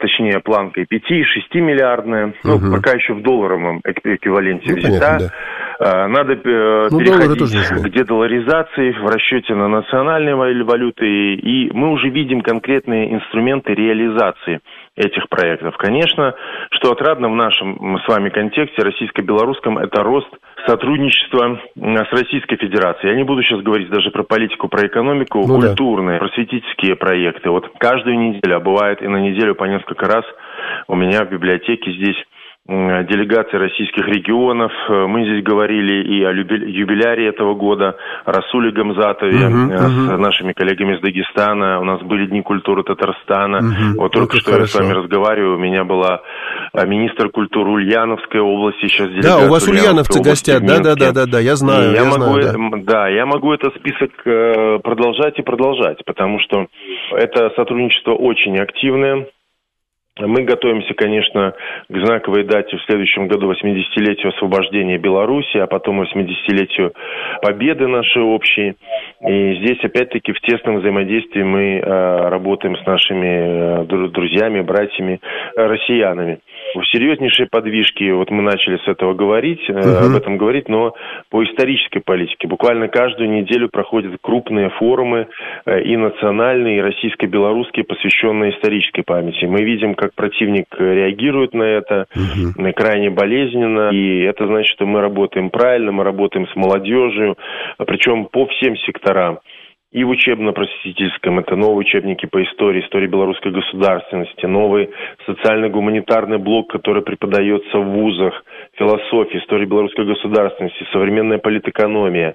точнее, 0.00 0.40
планкой 0.40 0.84
5-6 0.84 1.60
миллиардная. 1.60 2.28
Угу. 2.28 2.34
Ну, 2.44 2.76
пока 2.76 2.92
еще 2.92 3.14
в 3.14 3.22
долларовом 3.22 3.80
эквиваленте 3.84 4.70
ну, 4.70 4.76
взята. 4.76 4.98
Понятно, 4.98 5.18
да. 5.18 5.34
Э, 5.80 6.06
надо 6.06 6.34
э, 6.34 6.88
ну, 6.90 6.98
переходить 6.98 7.82
к 7.82 7.88
дедоларизации 7.90 8.92
в 8.92 9.06
расчете 9.06 9.54
на 9.54 9.68
национальные 9.68 10.36
валюты, 10.36 11.34
и 11.34 11.70
мы 11.72 11.90
уже 11.90 12.08
видим 12.10 12.42
конкретные 12.42 13.14
инструменты 13.14 13.74
реализации 13.74 14.60
этих 14.96 15.28
проектов. 15.28 15.76
Конечно, 15.76 16.34
что 16.70 16.92
отрадно 16.92 17.28
в 17.28 17.34
нашем 17.34 17.98
с 17.98 18.08
вами 18.08 18.28
контексте 18.28 18.82
российско-белорусском, 18.82 19.78
это 19.78 20.02
рост 20.02 20.28
сотрудничества 20.66 21.60
с 21.76 22.12
Российской 22.12 22.56
Федерацией. 22.56 23.10
Я 23.10 23.16
не 23.16 23.24
буду 23.24 23.42
сейчас 23.42 23.60
говорить 23.60 23.90
даже 23.90 24.10
про 24.10 24.22
политику, 24.22 24.68
про 24.68 24.86
экономику, 24.86 25.44
ну, 25.46 25.60
культурные, 25.60 26.18
да. 26.18 26.26
просветительские 26.26 26.94
проекты. 26.94 27.50
Вот 27.50 27.70
каждую 27.78 28.18
неделю, 28.18 28.56
а 28.56 28.60
бывает 28.60 29.02
и 29.02 29.08
на 29.08 29.16
неделю 29.16 29.54
по 29.56 29.64
несколько 29.64 30.06
раз 30.06 30.24
у 30.86 30.94
меня 30.94 31.24
в 31.24 31.30
библиотеке 31.30 31.92
здесь 31.92 32.16
делегации 32.66 33.58
российских 33.58 34.06
регионов. 34.06 34.72
Э, 34.88 35.06
мы 35.06 35.24
здесь 35.26 35.44
говорили 35.44 36.02
и 36.02 36.24
о 36.24 36.32
юбиляре 36.32 37.28
этого 37.28 37.54
года, 37.54 37.96
Расуле 38.24 38.70
Гамзатове 38.72 39.36
uh-huh. 39.36 40.16
с 40.16 40.18
нашими 40.18 40.54
коллегами 40.54 40.96
из 40.96 41.00
Дагестана. 41.02 41.80
У 41.80 41.84
нас 41.84 42.00
были 42.00 42.26
Дни 42.26 42.40
культуры 42.40 42.82
Татарстана. 42.82 43.56
Uh-huh. 43.58 43.98
Вот 43.98 44.12
только 44.12 44.38
что 44.38 44.52
хорошо. 44.52 44.78
я 44.78 44.84
с 44.84 44.88
вами 44.88 44.98
разговариваю. 44.98 45.56
У 45.56 45.58
меня 45.58 45.84
была 45.84 46.22
э, 46.72 46.86
министр 46.86 47.28
культуры 47.28 47.70
Ульяновской 47.70 48.40
области, 48.40 48.86
сейчас 48.86 49.10
Да, 49.22 49.46
у 49.46 49.50
вас 49.50 49.68
ульяновцы 49.68 50.22
гостят, 50.22 50.64
да-да-да, 50.64 51.40
я 51.40 51.56
знаю, 51.56 51.92
я, 51.92 52.02
я 52.02 52.04
могу, 52.04 52.40
знаю, 52.40 52.70
да. 52.82 52.92
да, 52.92 53.08
я 53.08 53.26
могу 53.26 53.52
этот 53.52 53.74
список 53.74 54.10
продолжать 54.82 55.38
и 55.38 55.42
продолжать, 55.42 56.02
потому 56.06 56.38
что 56.40 56.66
это 57.12 57.50
сотрудничество 57.56 58.12
очень 58.12 58.58
активное. 58.58 59.26
Мы 60.20 60.42
готовимся, 60.44 60.94
конечно, 60.94 61.54
к 61.88 62.06
знаковой 62.06 62.44
дате 62.44 62.76
в 62.76 62.82
следующем 62.84 63.26
году 63.26 63.50
80-летию 63.50 64.28
освобождения 64.28 64.96
Беларуси, 64.96 65.56
а 65.56 65.66
потом 65.66 66.02
80-летию 66.02 66.92
победы 67.42 67.88
нашей 67.88 68.22
общей. 68.22 68.74
И 69.26 69.54
здесь, 69.56 69.82
опять-таки, 69.82 70.32
в 70.32 70.40
тесном 70.40 70.78
взаимодействии 70.78 71.42
мы 71.42 71.78
э, 71.78 72.28
работаем 72.28 72.76
с 72.76 72.86
нашими 72.86 73.82
э, 73.82 74.08
друзьями, 74.10 74.60
братьями, 74.60 75.20
э, 75.56 75.66
россиянами. 75.66 76.38
В 76.76 76.84
серьезнейшие 76.92 77.48
подвижки, 77.50 78.08
вот 78.12 78.30
мы 78.30 78.42
начали 78.42 78.76
с 78.84 78.86
этого 78.86 79.14
говорить, 79.14 79.68
угу. 79.68 79.78
об 79.78 80.16
этом 80.16 80.38
говорить, 80.38 80.68
но 80.68 80.94
по 81.28 81.42
исторической 81.42 82.00
политике. 82.00 82.46
Буквально 82.46 82.86
каждую 82.86 83.30
неделю 83.30 83.68
проходят 83.68 84.12
крупные 84.20 84.70
форумы 84.70 85.26
и 85.66 85.96
национальные, 85.96 86.78
и 86.78 86.82
российско-белорусские, 86.82 87.84
посвященные 87.84 88.52
исторической 88.52 89.02
памяти. 89.02 89.44
Мы 89.46 89.62
видим, 89.62 89.94
как 89.94 90.03
противник 90.14 90.66
реагирует 90.78 91.54
на 91.54 91.62
это, 91.62 92.06
угу. 92.14 92.72
крайне 92.72 93.10
болезненно. 93.10 93.90
И 93.90 94.20
это 94.22 94.46
значит, 94.46 94.72
что 94.72 94.86
мы 94.86 95.00
работаем 95.00 95.50
правильно, 95.50 95.92
мы 95.92 96.04
работаем 96.04 96.46
с 96.48 96.56
молодежью, 96.56 97.36
причем 97.78 98.26
по 98.26 98.46
всем 98.46 98.76
секторам 98.78 99.38
и 99.94 100.02
в 100.02 100.10
учебно-просветительском. 100.10 101.38
Это 101.38 101.54
новые 101.54 101.78
учебники 101.78 102.26
по 102.26 102.42
истории, 102.42 102.82
истории 102.82 103.06
белорусской 103.06 103.52
государственности, 103.52 104.44
новый 104.44 104.90
социально-гуманитарный 105.24 106.38
блок, 106.38 106.72
который 106.72 107.02
преподается 107.02 107.78
в 107.78 107.84
вузах, 107.84 108.44
философия, 108.76 109.38
история 109.38 109.66
белорусской 109.66 110.04
государственности, 110.04 110.84
современная 110.92 111.38
политэкономия. 111.38 112.34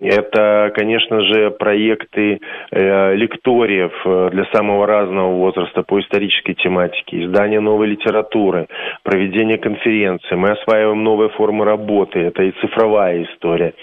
Это, 0.00 0.72
конечно 0.74 1.20
же, 1.20 1.50
проекты 1.50 2.40
э, 2.70 3.14
лекториев 3.16 3.92
э, 4.06 4.30
для 4.32 4.46
самого 4.46 4.86
разного 4.86 5.34
возраста 5.36 5.82
по 5.82 6.00
исторической 6.00 6.54
тематике, 6.54 7.22
издание 7.22 7.60
новой 7.60 7.88
литературы, 7.88 8.66
проведение 9.02 9.58
конференций. 9.58 10.38
Мы 10.38 10.52
осваиваем 10.52 11.04
новые 11.04 11.28
формы 11.28 11.66
работы, 11.66 12.20
это 12.20 12.44
и 12.44 12.52
цифровая 12.62 13.24
история 13.24 13.74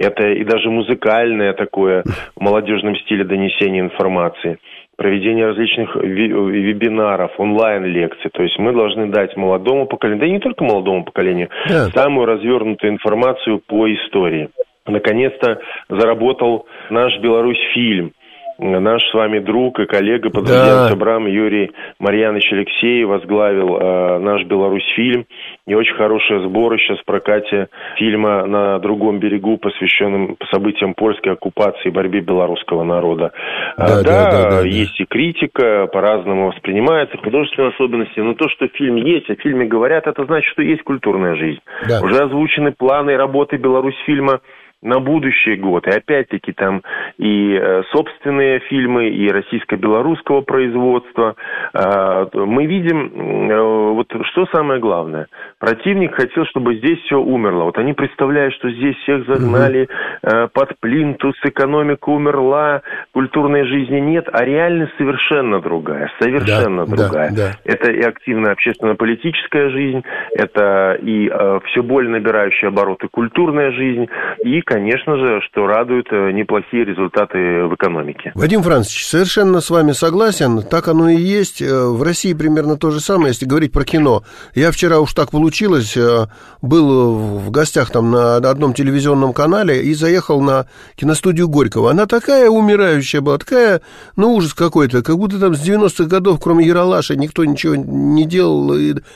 это 0.00 0.28
и 0.30 0.44
даже 0.44 0.70
музыкальное 0.70 1.52
такое 1.52 2.02
в 2.34 2.40
молодежном 2.70 2.96
стиле 2.96 3.24
донесения 3.24 3.80
информации, 3.80 4.58
проведение 4.96 5.46
различных 5.46 5.96
вебинаров, 5.96 7.32
онлайн-лекций. 7.38 8.30
То 8.30 8.42
есть 8.42 8.58
мы 8.58 8.72
должны 8.72 9.06
дать 9.06 9.36
молодому 9.36 9.86
поколению, 9.86 10.20
да 10.20 10.26
и 10.26 10.32
не 10.32 10.40
только 10.40 10.64
молодому 10.64 11.04
поколению, 11.04 11.48
да. 11.68 11.88
самую 11.88 12.26
развернутую 12.26 12.92
информацию 12.92 13.60
по 13.66 13.92
истории. 13.92 14.50
Наконец-то 14.86 15.60
заработал 15.88 16.66
наш 16.90 17.18
Беларусь 17.20 17.60
фильм 17.74 18.12
наш 18.60 19.02
с 19.10 19.14
вами 19.14 19.38
друг 19.38 19.80
и 19.80 19.86
коллега 19.86 20.30
по 20.30 20.42
да. 20.42 20.88
Собрам 20.88 21.26
Юрий 21.26 21.72
Марьянович 21.98 22.52
Алексеев 22.52 23.08
возглавил 23.08 23.76
э, 23.76 24.18
наш 24.18 24.44
Беларусь-фильм. 24.44 25.26
И 25.66 25.74
очень 25.74 25.94
хорошее 25.94 26.42
сборы 26.48 26.78
сейчас 26.78 26.98
в 26.98 27.04
прокате 27.04 27.68
фильма 27.96 28.44
«На 28.46 28.78
другом 28.78 29.18
берегу», 29.18 29.56
посвященным 29.56 30.36
событиям 30.50 30.94
польской 30.94 31.32
оккупации 31.32 31.88
и 31.88 31.90
борьбе 31.90 32.20
белорусского 32.20 32.84
народа. 32.84 33.32
Да, 33.76 33.86
да, 33.86 34.02
да, 34.02 34.30
да, 34.30 34.50
да 34.50 34.68
есть 34.68 34.98
да. 34.98 35.04
и 35.04 35.06
критика, 35.06 35.86
по-разному 35.86 36.48
воспринимается, 36.48 37.16
художественные 37.18 37.70
особенности, 37.70 38.20
но 38.20 38.34
то, 38.34 38.48
что 38.48 38.68
фильм 38.68 38.96
есть, 38.96 39.30
о 39.30 39.36
фильме 39.36 39.66
говорят, 39.66 40.06
это 40.06 40.24
значит, 40.24 40.50
что 40.52 40.62
есть 40.62 40.82
культурная 40.82 41.36
жизнь. 41.36 41.60
Да. 41.88 42.00
Уже 42.02 42.16
озвучены 42.16 42.72
планы 42.72 43.16
работы 43.16 43.56
Беларусь-фильма 43.56 44.40
на 44.82 44.98
будущий 44.98 45.56
год. 45.56 45.86
И 45.86 45.90
опять-таки 45.90 46.52
там 46.52 46.82
и 47.18 47.54
э, 47.54 47.82
собственные 47.92 48.60
фильмы, 48.60 49.10
и 49.10 49.28
российско-белорусского 49.28 50.40
производства. 50.40 51.36
Э, 51.74 52.26
мы 52.32 52.66
видим, 52.66 53.50
э, 53.50 53.60
вот 53.92 54.06
что 54.32 54.46
самое 54.46 54.80
главное. 54.80 55.26
Противник 55.58 56.14
хотел, 56.14 56.46
чтобы 56.46 56.76
здесь 56.76 56.98
все 57.00 57.20
умерло. 57.20 57.64
Вот 57.64 57.76
они 57.76 57.92
представляют, 57.92 58.54
что 58.54 58.70
здесь 58.70 58.96
всех 59.02 59.26
загнали 59.26 59.88
угу. 60.22 60.48
под 60.54 60.78
плинтус, 60.80 61.34
экономика 61.44 62.08
умерла, 62.08 62.82
культурной 63.12 63.64
жизни 63.64 63.98
нет, 63.98 64.28
а 64.32 64.44
реальность 64.44 64.92
совершенно 64.96 65.60
другая. 65.60 66.10
Совершенно 66.18 66.86
да, 66.86 66.96
другая. 66.96 67.30
Да, 67.30 67.36
да. 67.36 67.52
Это 67.64 67.92
и 67.92 68.00
активная 68.00 68.52
общественно-политическая 68.52 69.68
жизнь, 69.68 70.02
это 70.34 70.98
и 71.02 71.30
все 71.66 71.82
более 71.82 72.10
набирающая 72.10 72.68
обороты 72.68 73.08
культурная 73.08 73.72
жизнь, 73.72 74.08
и 74.44 74.62
конечно 74.70 75.16
же, 75.16 75.40
что 75.50 75.66
радует 75.66 76.06
э, 76.12 76.30
неплохие 76.30 76.84
результаты 76.84 77.64
в 77.66 77.74
экономике. 77.74 78.30
Вадим 78.36 78.62
Францович, 78.62 79.04
совершенно 79.04 79.60
с 79.60 79.68
вами 79.68 79.90
согласен. 79.90 80.62
Так 80.62 80.86
оно 80.86 81.08
и 81.08 81.16
есть. 81.16 81.60
Э, 81.60 81.88
в 81.88 82.02
России 82.04 82.32
примерно 82.34 82.76
то 82.76 82.92
же 82.92 83.00
самое, 83.00 83.28
если 83.28 83.46
говорить 83.46 83.72
про 83.72 83.84
кино. 83.84 84.22
Я 84.54 84.70
вчера 84.70 85.00
уж 85.00 85.12
так 85.12 85.32
получилось, 85.32 85.96
э, 85.96 86.26
был 86.62 87.14
в 87.38 87.50
гостях 87.50 87.90
там 87.90 88.12
на 88.12 88.36
одном 88.36 88.72
телевизионном 88.72 89.32
канале 89.32 89.82
и 89.82 89.92
заехал 89.92 90.40
на 90.40 90.66
киностудию 90.94 91.48
Горького. 91.48 91.90
Она 91.90 92.06
такая 92.06 92.48
умирающая 92.48 93.20
была, 93.20 93.38
такая, 93.38 93.80
ну, 94.14 94.34
ужас 94.34 94.54
какой-то, 94.54 95.02
как 95.02 95.16
будто 95.16 95.40
там 95.40 95.54
с 95.54 95.68
90-х 95.68 96.04
годов, 96.04 96.38
кроме 96.40 96.64
Яралаша, 96.64 97.16
никто 97.16 97.44
ничего 97.44 97.74
не 97.74 98.24
делал. 98.24 98.72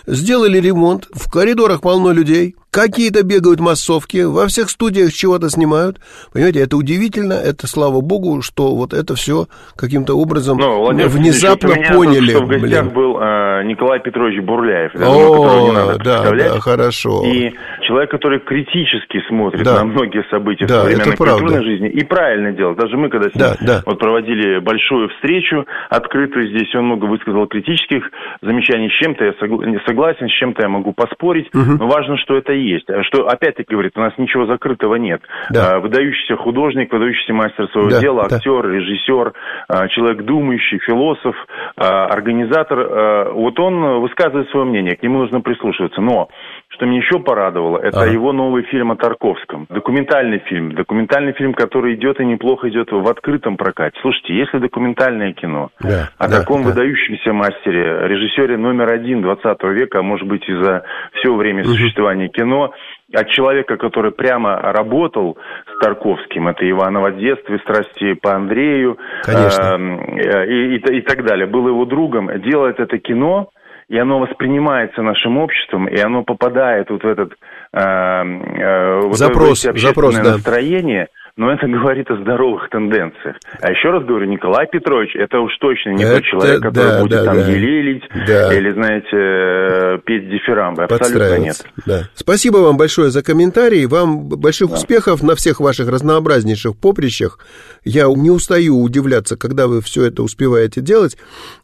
Сделали 0.07 0.59
ремонт, 0.59 1.07
в 1.13 1.31
коридорах 1.31 1.81
полно 1.81 2.11
людей, 2.11 2.57
какие-то 2.75 3.23
бегают 3.25 3.61
массовки, 3.61 4.25
во 4.25 4.47
всех 4.49 4.69
студиях 4.69 5.13
чего-то 5.13 5.49
снимают. 5.49 6.01
Понимаете, 6.33 6.61
это 6.61 6.77
удивительно, 6.77 7.35
это 7.35 7.69
слава 7.69 8.01
богу, 8.01 8.43
что 8.43 8.75
вот 8.75 8.93
это 8.93 9.15
все 9.15 9.47
каким-то 9.77 10.15
образом 10.15 10.59
Но, 10.59 10.81
Владимир 10.81 11.09
внезапно 11.09 11.71
у 11.71 11.75
меня 11.77 11.93
поняли. 11.95 12.33
Только 12.33 12.37
что 12.37 12.45
в 12.45 12.49
гостях 12.49 12.85
блин. 12.85 12.95
был 12.95 13.19
э, 13.21 13.63
Николай 13.65 14.01
Петрович 14.01 14.43
Бурляев, 14.45 14.91
я 14.95 15.07
О, 15.09 15.69
не 15.69 15.73
надо 15.73 15.99
да, 16.03 16.31
да, 16.33 16.61
хорошо. 16.61 17.23
И 17.25 17.53
человек, 17.87 18.11
который 18.11 18.41
критически 18.41 19.21
смотрит 19.29 19.63
Да. 19.63 19.77
на 19.77 19.85
многие 19.85 20.25
события 20.31 20.67
Да, 20.67 20.83
современной 20.83 21.17
культурной 21.17 21.63
жизни 21.63 21.89
и 21.91 22.05
правильно 22.05 22.51
делает. 22.53 22.79
Даже 22.79 22.97
мы, 22.97 23.09
когда 23.09 23.29
с 23.31 23.35
ним 23.35 23.45
Да, 23.45 23.57
да. 23.61 23.83
вот 23.87 24.01
проводили 24.01 24.59
большую 24.59 25.09
встречу 25.11 25.65
открытую 25.91 26.49
здесь, 26.49 26.75
он 26.75 26.87
много 26.87 27.05
высказал 27.05 27.47
критических 27.47 28.03
замечаний. 28.43 28.89
С 28.91 28.99
чем-то 29.01 29.25
я 29.25 29.31
согла- 29.41 29.79
согласен, 29.87 30.29
с 30.29 30.33
чем-то 30.41 30.63
я 30.63 30.69
могу 30.69 30.93
поспорить, 30.93 31.49
но 31.53 31.87
важно, 31.87 32.17
что 32.19 32.37
это 32.37 32.53
есть. 32.69 32.89
А 32.91 33.03
Что, 33.05 33.29
опять-таки, 33.29 33.73
говорит, 33.73 33.93
у 33.97 34.01
нас 34.01 34.13
ничего 34.19 34.47
закрытого 34.47 34.97
нет. 34.97 35.23
Да. 35.51 35.75
А, 35.75 35.81
Выдающийся 35.81 36.37
художник, 36.37 36.93
выдающийся 36.93 37.33
мастер 37.33 37.69
своего 37.71 37.91
Да, 37.91 38.01
дела, 38.01 38.29
да. 38.29 38.37
актер, 38.37 38.69
режиссер, 38.69 39.33
а, 39.69 39.89
человек 39.89 40.23
думающий, 40.25 40.79
философ, 40.79 41.37
организатор. 41.77 43.33
Вот 43.33 43.59
он 43.59 44.01
высказывает 44.01 44.49
свое 44.51 44.67
мнение, 44.67 44.97
к 44.97 45.03
нему 45.03 45.19
нужно 45.19 45.41
прислушиваться. 45.41 46.01
Но 46.01 46.29
что 46.75 46.87
меня 46.87 46.99
еще 46.99 47.19
порадовало, 47.21 47.79
это 47.79 48.03
Ага. 48.03 48.11
его 48.11 48.33
новый 48.33 48.65
фильм 48.65 48.91
о 48.91 48.97
Тарковском. 48.97 49.67
Документальный 49.71 50.39
фильм. 50.41 50.73
Документальный 50.73 51.33
фильм, 51.33 51.55
который 51.55 51.95
идет 51.95 52.21
и 52.21 52.25
неплохо 52.25 52.69
идет 52.69 52.91
в 52.91 53.07
открытом 53.09 53.57
прокате. 53.57 53.97
Слушайте, 54.03 54.35
если 54.37 54.59
документальное 54.59 55.33
кино 55.33 55.71
Да, 55.81 56.11
о 56.19 56.29
да, 56.29 56.41
таком 56.41 56.63
да. 56.63 56.69
выдающемся 56.71 57.33
мастере, 57.33 58.09
режиссере 58.09 58.57
номер 58.57 58.93
один 58.93 59.23
20 59.23 59.63
века, 59.73 60.01
а 60.01 60.03
может 60.03 60.27
быть 60.27 60.49
и 60.49 60.55
за 60.55 60.85
все 61.15 61.35
время 61.35 61.65
существования 61.65 62.29
кино, 62.29 62.73
от 63.15 63.29
человека, 63.31 63.77
который 63.77 64.11
прямо 64.11 64.57
работал 64.61 65.39
с 65.73 65.79
Тарковским, 65.85 66.49
это 66.49 66.69
Иваново 66.69 67.13
детство, 67.13 67.57
страсти 67.59 68.15
по 68.15 68.35
Андрею, 68.35 68.99
эм, 69.29 70.01
э, 70.19 70.47
и, 70.49 70.77
и- 70.77 70.97
и 70.99 71.01
так 71.03 71.25
далее, 71.25 71.47
был 71.47 71.69
его 71.69 71.85
другом, 71.85 72.31
делает 72.41 72.81
это 72.81 72.99
кино, 72.99 73.51
и 73.89 73.99
оно 73.99 74.19
воспринимается 74.19 75.03
нашим 75.03 75.39
обществом, 75.39 75.87
и 75.89 75.99
оно 75.99 76.23
попадает 76.23 76.91
вот 76.91 77.03
в 77.03 77.07
этот 77.07 77.33
э, 77.73 77.79
э, 77.79 79.01
вот 79.03 79.17
Запрос, 79.17 79.65
в 79.65 79.79
запрос, 79.79 80.17
да. 80.17 80.23
настроение, 80.23 81.09
но 81.37 81.53
это 81.53 81.67
говорит 81.67 82.09
о 82.11 82.17
здоровых 82.17 82.69
тенденциях. 82.71 83.37
А 83.61 83.73
еще 83.73 83.91
раз 83.91 84.05
говорю, 84.05 84.27
Николай 84.27 84.69
Петрович, 84.71 85.17
это 85.17 85.41
уж 85.41 85.53
точно 85.59 85.91
не 85.91 86.05
Это 86.05 86.17
тот 86.17 86.25
человек, 86.25 86.63
который 86.63 86.91
да, 86.93 87.01
будет 87.01 87.11
да, 87.11 87.25
там 87.25 87.35
да. 87.37 87.51
елелить 87.51 88.05
Да. 88.27 88.55
или, 88.55 88.71
знаете, 88.71 89.09
э, 89.13 89.99
петь 90.05 90.31
дифирамбы. 90.31 90.85
Абсолютно 90.85 91.39
нет. 91.39 91.67
Да. 91.87 92.03
Спасибо 92.15 92.59
вам 92.59 92.77
большое 92.77 93.11
за 93.11 93.25
комментарии. 93.25 93.85
Вам 93.87 94.29
больших 94.29 94.71
успехов 94.73 95.25
на 95.25 95.35
всех 95.35 95.59
ваших 95.59 95.89
разнообразнейших 95.89 96.77
поприщах. 96.77 97.41
Я 97.85 98.05
не 98.05 98.31
устаю 98.31 98.81
удивляться, 98.81 99.37
когда 99.37 99.67
вы 99.67 99.81
все 99.83 100.05
это 100.07 100.23
успеваете 100.23 100.83
делать. 100.83 101.17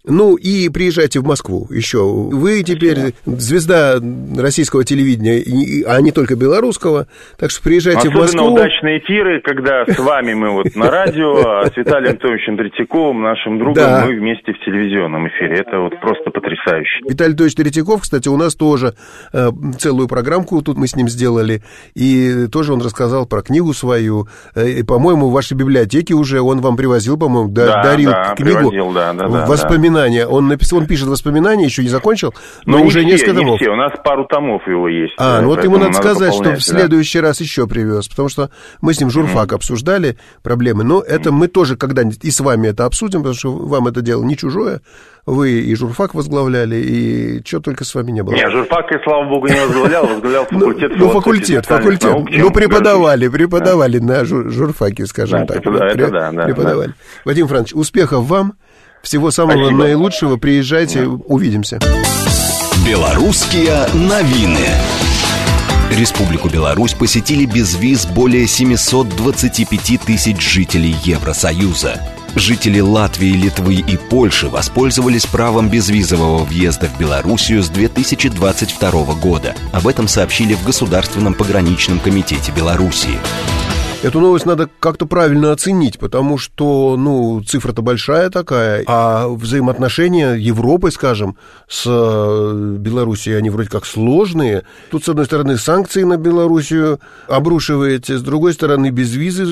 Ну 0.05 0.35
и 0.35 0.69
приезжайте 0.69 1.21
в 1.21 1.25
Москву 1.27 1.69
еще. 1.71 2.03
Вы 2.05 2.65
теперь 2.65 3.15
звезда 3.25 4.01
российского 4.37 4.85
телевидения, 4.85 5.85
а 5.87 6.01
не 6.01 6.11
только 6.11 6.35
белорусского. 6.35 7.07
Так 7.39 7.51
что 7.53 7.63
приезжайте 7.63 8.09
в 8.09 8.13
Особенно 8.19 8.23
Москву. 8.23 8.55
удачные 8.55 8.99
эфиры, 8.99 9.41
когда 9.43 9.60
с 9.67 9.99
вами 9.99 10.35
мы 10.35 10.51
вот 10.51 10.75
на 10.75 10.91
радио, 10.91 11.37
а 11.37 11.67
с 11.67 11.77
Виталием 11.77 12.11
Анатольевичем 12.13 12.57
Третьяковым, 12.57 13.23
нашим 13.23 13.59
другом, 13.59 13.75
Да. 13.75 14.05
мы 14.07 14.15
вместе 14.15 14.53
в 14.53 14.59
телевизионном 14.65 15.29
эфире. 15.29 15.59
Это 15.61 15.79
вот 15.79 15.99
просто 16.01 16.31
потрясающе. 16.31 17.01
Виталий 17.09 17.31
Анатольевич 17.31 17.55
Третьяков, 17.57 18.03
кстати, 18.03 18.29
у 18.29 18.37
нас 18.37 18.55
тоже 18.55 18.95
э, 19.33 19.51
целую 19.79 20.09
программку 20.09 20.61
тут 20.63 20.77
мы 20.77 20.87
с 20.87 20.97
ним 20.97 21.09
сделали, 21.09 21.63
и 21.95 22.47
тоже 22.49 22.73
он 22.73 22.81
рассказал 22.81 23.27
про 23.27 23.43
книгу 23.43 23.73
свою, 23.73 24.27
Э, 24.55 24.69
и, 24.69 24.83
по-моему, 24.83 25.29
в 25.29 25.33
вашей 25.33 25.55
библиотеке 25.57 26.15
уже 26.15 26.41
он 26.41 26.61
вам 26.61 26.77
привозил, 26.77 27.19
по-моему, 27.19 27.49
да- 27.51 27.67
Да, 27.67 27.83
дарил 27.83 28.11
да, 28.11 28.35
книгу 28.35 28.59
привозил, 28.59 28.93
да, 28.93 29.13
да, 29.13 29.29
да, 29.29 29.47
воспоминания. 29.47 30.27
Он 30.27 30.49
написал, 30.49 30.81
он 30.81 30.87
пишет 30.87 31.09
воспоминания, 31.09 31.65
еще 31.65 31.83
не 31.83 31.89
закончил, 31.89 32.35
но, 32.65 32.79
не 32.79 32.85
уже 32.85 33.01
все, 33.01 33.09
несколько 33.09 33.45
не 33.45 33.57
все. 33.57 33.71
У 33.71 33.77
нас 33.77 33.93
пару 34.05 34.25
томов 34.27 34.67
его 34.67 34.89
есть. 34.89 35.15
А, 35.19 35.41
ну 35.41 35.49
вот 35.49 35.63
ему 35.63 35.79
надо 35.79 35.93
сказать, 35.95 36.33
что 36.35 36.45
в 36.51 36.55
да. 36.55 36.61
следующий 36.61 37.21
раз 37.21 37.41
еще 37.41 37.67
привез, 37.67 38.09
потому 38.09 38.29
что 38.29 38.51
мы 38.81 38.95
с 38.95 39.01
ним 39.01 39.11
журфак 39.11 39.50
обсуждали 39.53 40.17
проблемы, 40.43 40.85
но 40.85 41.01
это 41.01 41.33
мы 41.33 41.49
тоже 41.49 41.77
когда-нибудь 41.77 42.25
и 42.25 42.31
с 42.31 42.41
вами 42.41 42.69
это 42.69 42.85
обсудим, 42.85 43.21
потому 43.21 43.35
что 43.35 43.53
вам 43.53 43.89
это 43.89 44.01
дело 44.01 44.23
не 44.25 44.37
чужое, 44.37 44.81
вы 45.27 45.61
и 45.61 45.75
журфак 45.75 46.15
возглавляли, 46.15 46.77
и 46.77 47.47
что 47.47 47.61
только 47.61 47.85
с 47.85 47.95
вами 47.95 48.11
не 48.11 48.23
было. 48.23 48.35
Не, 48.35 48.51
журфак, 48.51 48.91
я, 48.91 49.01
слава 49.05 49.29
богу, 49.29 49.49
не 49.49 49.61
возглавлял, 49.61 50.07
возглавлял 50.07 50.47
Ну, 50.51 50.59
факультет 50.61 50.93
ну, 50.97 51.09
и 51.09 51.13
факультет, 51.13 51.67
факультет. 51.67 52.17
Ну, 52.31 52.51
преподавали, 52.51 53.29
преподавали 53.29 53.99
на 53.99 54.25
жур- 54.25 54.51
журфаке, 54.51 55.07
скажем 55.07 55.47
так. 55.47 55.63
Преподавали. 55.63 56.95
Вадим 57.25 57.49
Францович, 57.49 57.75
успехов 57.75 58.25
вам, 58.27 58.55
всего 59.03 59.31
самого 59.31 59.71
наилучшего, 59.71 60.37
приезжайте, 60.37 61.07
увидимся. 61.07 61.79
Белорусские 62.87 63.87
новины. 63.95 64.67
Республику 65.91 66.49
Беларусь 66.49 66.95
посетили 66.95 67.45
без 67.47 67.75
виз 67.75 68.07
более 68.07 68.47
725 68.47 70.01
тысяч 70.01 70.41
жителей 70.41 70.95
Евросоюза. 71.05 72.01
Жители 72.37 72.79
Латвии, 72.79 73.33
Литвы 73.33 73.75
и 73.75 73.97
Польши 73.97 74.49
воспользовались 74.49 75.27
правом 75.27 75.69
безвизового 75.69 76.45
въезда 76.45 76.87
в 76.87 76.97
Белоруссию 76.97 77.63
с 77.65 77.69
2022 77.69 79.15
года. 79.15 79.57
Об 79.73 79.89
этом 79.89 80.07
сообщили 80.07 80.55
в 80.55 80.65
Государственном 80.65 81.35
пограничном 81.35 81.99
комитете 81.99 82.53
Белоруссии. 82.53 83.19
Эту 84.03 84.21
новость 84.21 84.47
надо 84.47 84.71
как-то 84.81 85.05
правильно 85.05 85.53
оценить, 85.53 85.99
потому 85.99 86.39
что, 86.39 86.97
ну, 86.97 87.43
цифра-то 87.43 87.83
большая 87.83 88.31
такая, 88.31 88.83
а 88.87 89.29
взаимоотношения 89.29 90.37
Европы, 90.37 90.91
скажем, 90.91 91.37
с 91.69 91.85
э, 91.87 92.77
Белоруссией, 92.79 93.37
они 93.37 93.51
вроде 93.51 93.69
как 93.69 93.85
сложные. 93.85 94.63
Тут, 94.91 95.05
с 95.05 95.09
одной 95.11 95.27
стороны, 95.27 95.59
санкции 95.59 96.05
на 96.05 96.17
Белоруссию 96.17 96.99
обрушиваете, 97.29 98.17
с 98.17 98.23
другой 98.23 98.55
стороны, 98.55 98.89
без 98.89 99.13
визы 99.13 99.45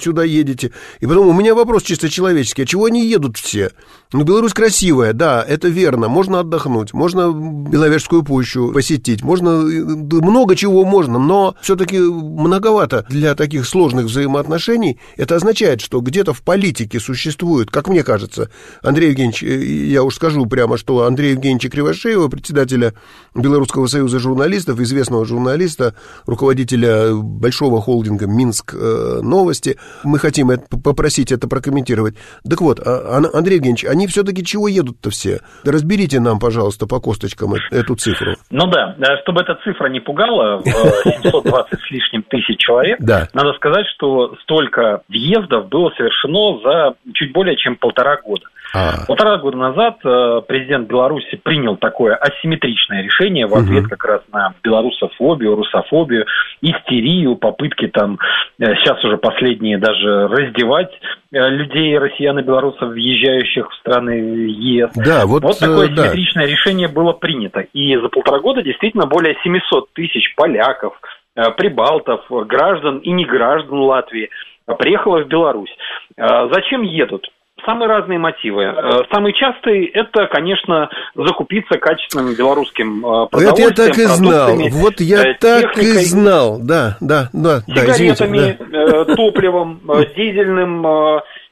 сюда 0.00 0.24
едете. 0.24 0.72
И 0.98 1.06
потом 1.06 1.28
у 1.28 1.32
меня 1.32 1.54
вопрос 1.54 1.84
чисто 1.84 2.10
человеческий, 2.10 2.62
а 2.62 2.66
чего 2.66 2.86
они 2.86 3.06
едут 3.06 3.36
все? 3.36 3.70
Ну, 4.12 4.24
Беларусь 4.24 4.52
красивая, 4.52 5.14
да, 5.14 5.42
это 5.42 5.68
верно, 5.68 6.08
можно 6.08 6.40
отдохнуть, 6.40 6.92
можно 6.92 7.32
Беловежскую 7.32 8.22
пущу 8.22 8.70
посетить, 8.72 9.22
можно, 9.22 9.48
э, 9.48 9.84
много 9.84 10.54
чего 10.54 10.84
можно, 10.84 11.18
но 11.18 11.54
все-таки 11.62 11.98
многовато 11.98 13.06
для 13.08 13.34
таких 13.34 13.66
сложных 13.66 14.06
взаимоотношений. 14.06 14.98
Это 15.16 15.36
означает, 15.36 15.80
что 15.80 16.00
где-то 16.00 16.34
в 16.34 16.42
политике 16.42 17.00
существует, 17.00 17.70
как 17.70 17.88
мне 17.88 18.04
кажется, 18.04 18.50
Андрей 18.82 19.10
Евгеньевич, 19.10 19.42
э, 19.44 19.64
я 19.64 20.02
уж 20.02 20.16
скажу 20.16 20.44
прямо, 20.44 20.76
что 20.76 21.04
Андрей 21.06 21.30
Евгеньевича 21.32 21.70
Кривошеева, 21.70 22.28
председателя 22.28 22.92
Белорусского 23.34 23.86
союза 23.86 24.18
журналистов, 24.18 24.78
известного 24.80 25.24
журналиста, 25.24 25.94
руководителя 26.26 27.14
большого 27.14 27.80
холдинга 27.80 28.26
«Минск 28.26 28.74
э, 28.74 29.20
новости», 29.22 29.78
мы 30.04 30.18
хотим 30.18 30.50
попросить 30.82 31.32
это 31.32 31.48
прокомментировать. 31.48 32.14
Так 32.46 32.60
вот, 32.60 32.78
а- 32.84 33.22
а- 33.32 33.38
Андрей 33.38 33.56
Евгеньевич, 33.56 33.86
они 33.86 34.01
все-таки 34.06 34.44
чего 34.44 34.68
едут-то 34.68 35.10
все? 35.10 35.40
Да 35.64 35.72
разберите 35.72 36.20
нам, 36.20 36.38
пожалуйста, 36.38 36.86
по 36.86 37.00
косточкам 37.00 37.54
э- 37.54 37.58
эту 37.70 37.94
цифру. 37.96 38.32
Ну 38.50 38.66
да, 38.66 38.94
э, 38.98 39.16
чтобы 39.22 39.42
эта 39.42 39.54
цифра 39.64 39.88
не 39.88 40.00
пугала, 40.00 40.58
в 40.58 40.66
э, 40.66 41.10
720 41.20 41.80
с 41.80 41.90
лишним 41.90 42.22
тысяч 42.24 42.58
человек, 42.58 42.98
Да. 43.00 43.28
надо 43.34 43.52
сказать, 43.54 43.86
что 43.94 44.36
столько 44.42 45.02
въездов 45.08 45.68
было 45.68 45.90
совершено 45.96 46.60
за 46.62 46.94
чуть 47.14 47.32
более 47.32 47.56
чем 47.56 47.76
полтора 47.76 48.16
года. 48.22 48.44
А, 48.74 49.04
Полтора 49.06 49.36
года 49.36 49.58
назад 49.58 49.98
президент 50.46 50.88
Беларуси 50.88 51.36
принял 51.42 51.76
такое 51.76 52.14
асимметричное 52.14 53.02
решение 53.02 53.46
в 53.46 53.54
ответ 53.54 53.82
Мгм. 53.82 53.88
как 53.90 54.04
раз 54.06 54.20
на 54.32 54.54
белорусофобию, 54.64 55.56
русофобию, 55.56 56.24
истерию, 56.62 57.36
попытки 57.36 57.88
там, 57.88 58.18
сейчас 58.58 59.02
уже 59.04 59.18
последние 59.18 59.76
даже 59.78 60.26
раздевать 60.28 60.90
людей, 61.32 61.96
россиян 61.98 62.38
и 62.38 62.42
белорусов, 62.42 62.90
въезжающих 62.90 63.70
в 63.70 63.74
страны 63.76 64.10
ЕС. 64.10 64.90
да, 64.94 65.26
вот, 65.26 65.42
Вот 65.42 65.58
такое 65.58 65.86
э, 65.86 65.90
да. 65.90 66.02
симметричное 66.02 66.46
решение 66.46 66.88
было 66.88 67.12
принято. 67.12 67.60
И 67.72 67.96
за 67.96 68.08
полтора 68.08 68.40
года 68.40 68.62
действительно 68.62 69.06
более 69.06 69.36
700 69.42 69.92
тысяч 69.94 70.34
поляков, 70.36 70.94
э, 71.34 71.50
прибалтов, 71.52 72.20
э, 72.30 72.44
граждан 72.44 72.98
и 72.98 73.10
неграждан 73.10 73.78
Латвии 73.78 74.28
э, 74.66 74.74
приехало 74.74 75.24
в 75.24 75.28
Беларусь. 75.28 75.74
Э, 76.16 76.48
Зачем 76.52 76.82
едут? 76.82 77.26
Самые 77.64 77.88
разные 77.88 78.18
мотивы. 78.18 78.64
Э, 78.64 79.02
Самый 79.12 79.32
частый– 79.34 79.84
это, 79.94 80.26
конечно, 80.26 80.88
закупиться 81.14 81.78
качественным 81.78 82.34
белорусским 82.34 83.04
э, 83.04 83.26
Это 83.30 83.40
я 83.40 83.48
продовольствием, 83.48 83.74
так 83.74 83.98
и 83.98 84.02
знал. 84.06 84.56
Вот 84.70 85.00
я 85.00 85.30
э, 85.30 85.34
так 85.34 85.78
и 85.78 85.92
знал. 86.04 86.58
Да, 86.60 86.96
да, 87.00 87.28
да, 87.32 87.60
да, 87.66 87.74
сигаретами, 87.74 88.58
да. 88.58 88.78
э, 88.78 89.04
топливом, 89.16 89.80
дизельным, 90.16 90.86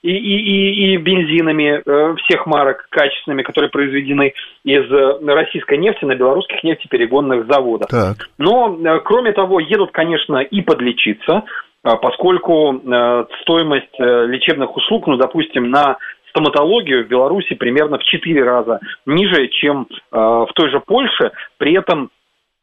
и, 0.02 0.10
и, 0.10 0.14
и, 0.14 0.94
и 0.94 0.96
бензинами 0.96 1.82
всех 2.22 2.46
марок 2.46 2.86
качественными, 2.90 3.42
которые 3.42 3.70
произведены 3.70 4.32
из 4.64 4.90
российской 5.26 5.76
нефти 5.76 6.06
на 6.06 6.14
белорусских 6.14 6.64
нефтеперегонных 6.64 7.46
заводах. 7.46 7.88
Так. 7.88 8.16
Но, 8.38 8.78
кроме 9.04 9.32
того, 9.32 9.60
едут, 9.60 9.90
конечно, 9.92 10.38
и 10.38 10.62
подлечиться, 10.62 11.44
поскольку 11.82 12.74
э, 12.74 13.24
стоимость 13.42 13.98
э, 13.98 14.26
лечебных 14.26 14.76
услуг, 14.76 15.06
ну, 15.06 15.16
допустим, 15.16 15.70
на 15.70 15.96
стоматологию 16.28 17.04
в 17.04 17.08
Беларуси 17.08 17.54
примерно 17.54 17.98
в 17.98 18.04
4 18.04 18.44
раза 18.44 18.80
ниже, 19.06 19.48
чем 19.48 19.86
э, 19.90 20.16
в 20.16 20.48
той 20.54 20.70
же 20.70 20.80
Польше. 20.80 21.32
При 21.58 21.72
этом 21.72 22.10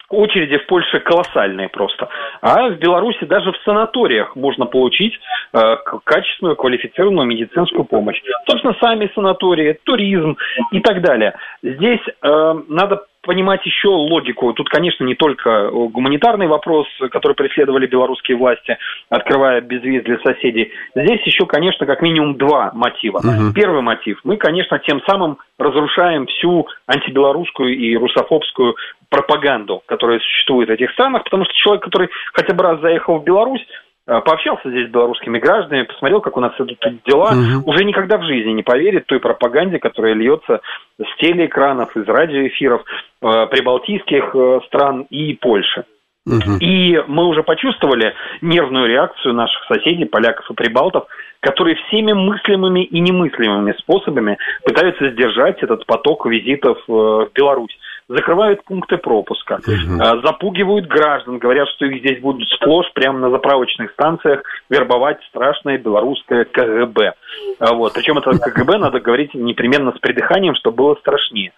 очереди 0.10 0.58
в 0.58 0.68
Польше 0.68 1.00
колоссальные 1.00 1.68
просто. 1.70 2.08
А 2.42 2.70
в 2.70 2.78
Беларуси 2.78 3.26
даже 3.26 3.52
в 3.52 3.58
санаториях 3.66 4.36
можно 4.38 4.66
получить 4.66 5.20
качественную, 5.52 6.56
квалифицированную 6.56 7.28
медицинскую 7.28 7.84
помощь. 7.84 8.22
Собственно, 8.48 8.74
сами 8.80 9.12
санатории, 9.14 9.80
туризм 9.84 10.38
и 10.72 10.80
так 10.80 11.02
далее. 11.02 11.34
Здесь 11.62 12.00
надо 12.22 13.04
понимать 13.28 13.64
еще 13.66 13.90
логику. 13.90 14.54
Тут, 14.54 14.70
конечно, 14.70 15.04
не 15.04 15.14
только 15.14 15.70
гуманитарный 15.70 16.48
вопрос, 16.48 16.88
который 17.12 17.34
преследовали 17.34 17.86
белорусские 17.86 18.38
власти, 18.38 18.78
открывая 19.10 19.62
безвиз 19.62 20.04
для 20.04 20.18
соседей. 20.20 20.72
Здесь 20.96 21.22
еще, 21.26 21.46
конечно, 21.46 21.86
как 21.86 22.02
минимум 22.02 22.38
два 22.38 22.72
мотива. 22.74 23.20
Угу. 23.20 23.54
Первый 23.54 23.82
мотив. 23.82 24.20
Мы, 24.24 24.38
конечно, 24.38 24.80
тем 24.80 25.02
самым 25.06 25.38
разрушаем 25.60 26.26
всю 26.28 26.68
антибелорусскую 26.88 27.78
и 27.78 27.96
русофобскую 27.96 28.76
пропаганду, 29.10 29.84
которая 29.86 30.20
существует 30.20 30.70
в 30.70 30.72
этих 30.72 30.92
странах, 30.92 31.24
потому 31.24 31.46
что 31.46 31.54
человек, 31.54 31.84
который 31.84 32.10
хотя 32.34 32.54
бы 32.54 32.64
раз 32.64 32.82
заехал 32.82 33.20
в 33.20 33.24
Беларусь, 33.24 33.62
Э, 33.62 33.87
пообщался 34.08 34.70
здесь 34.70 34.88
с 34.88 34.92
белорусскими 34.92 35.38
гражданами, 35.38 35.84
посмотрел, 35.84 36.22
как 36.22 36.38
у 36.38 36.40
нас 36.40 36.54
идут 36.60 36.80
дела, 37.06 37.32
угу. 37.32 37.70
уже 37.70 37.84
никогда 37.84 38.18
в 38.18 38.24
жизни 38.24 38.52
не 38.52 38.64
поверит 38.64 39.06
той 39.06 39.20
пропаганде, 39.20 39.80
которая 39.80 40.14
льется 40.14 40.62
с 40.98 41.18
телеэкранов, 41.20 41.96
из 41.98 42.08
радиоэфиров 42.08 42.84
э, 43.22 43.48
прибалтийских 43.48 44.34
э, 44.34 44.60
стран 44.68 45.02
и 45.10 45.34
Польши. 45.34 45.84
Угу. 46.26 46.58
И 46.60 47.02
мы 47.08 47.26
уже 47.26 47.44
почувствовали 47.44 48.14
нервную 48.42 48.88
реакцию 48.88 49.34
наших 49.34 49.64
соседей, 49.66 50.06
поляков 50.06 50.50
и 50.52 50.54
прибалтов, 50.54 51.06
которые 51.40 51.76
всеми 51.88 52.14
мыслимыми 52.14 52.84
и 52.84 53.00
немыслимыми 53.00 53.74
способами 53.80 54.38
пытаются 54.66 55.10
сдержать 55.12 55.62
этот 55.64 55.86
поток 55.86 56.26
визитов 56.26 56.78
в 56.88 57.30
Беларусь 57.34 57.78
закрывают 58.10 58.64
пункты 58.64 58.98
пропуска, 58.98 59.56
угу. 59.56 60.22
запугивают 60.24 60.88
граждан, 60.88 61.40
говорят, 61.40 61.68
что 61.70 61.86
их 61.86 62.00
здесь 62.00 62.22
будут 62.22 62.48
сплошь 62.50 62.92
прямо 62.94 63.20
на 63.20 63.30
заправочных 63.30 63.92
станциях 63.92 64.44
вербовать 64.70 65.20
страшное 65.30 65.78
белорусское 65.78 66.46
КГБ. 66.46 67.14
А 67.60 67.74
вот. 67.74 67.94
Причем 67.94 68.18
это 68.18 68.32
КГБ 68.38 68.78
надо 68.78 69.00
говорить 69.00 69.34
непременно 69.34 69.92
с 69.92 70.00
придыханием, 70.00 70.56
чтобы 70.56 70.78
было 70.78 70.96
страшнее. 70.96 71.52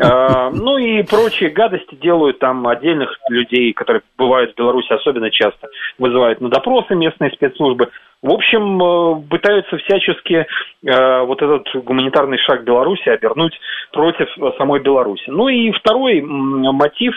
А, 0.00 0.50
ну 0.50 0.78
и 0.78 1.02
прочие 1.02 1.50
гадости 1.50 1.94
делают 1.96 2.38
там 2.38 2.66
отдельных 2.66 3.10
людей, 3.28 3.72
которые 3.72 4.02
бывают 4.16 4.52
в 4.52 4.56
Беларуси 4.56 4.92
особенно 4.92 5.30
часто, 5.30 5.68
вызывают 5.98 6.40
на 6.40 6.48
допросы 6.48 6.94
местные 6.94 7.30
спецслужбы. 7.32 7.88
В 8.20 8.32
общем, 8.32 8.82
э, 8.82 9.28
пытаются 9.28 9.76
всячески 9.78 10.34
э, 10.34 11.20
вот 11.22 11.40
этот 11.40 11.68
гуманитарный 11.84 12.38
шаг 12.38 12.64
Беларуси 12.64 13.08
обернуть 13.08 13.58
против 13.92 14.28
самой 14.56 14.80
Беларуси. 14.80 15.24
Ну 15.28 15.48
и 15.48 15.70
второй 15.70 16.20
мотив 16.20 17.14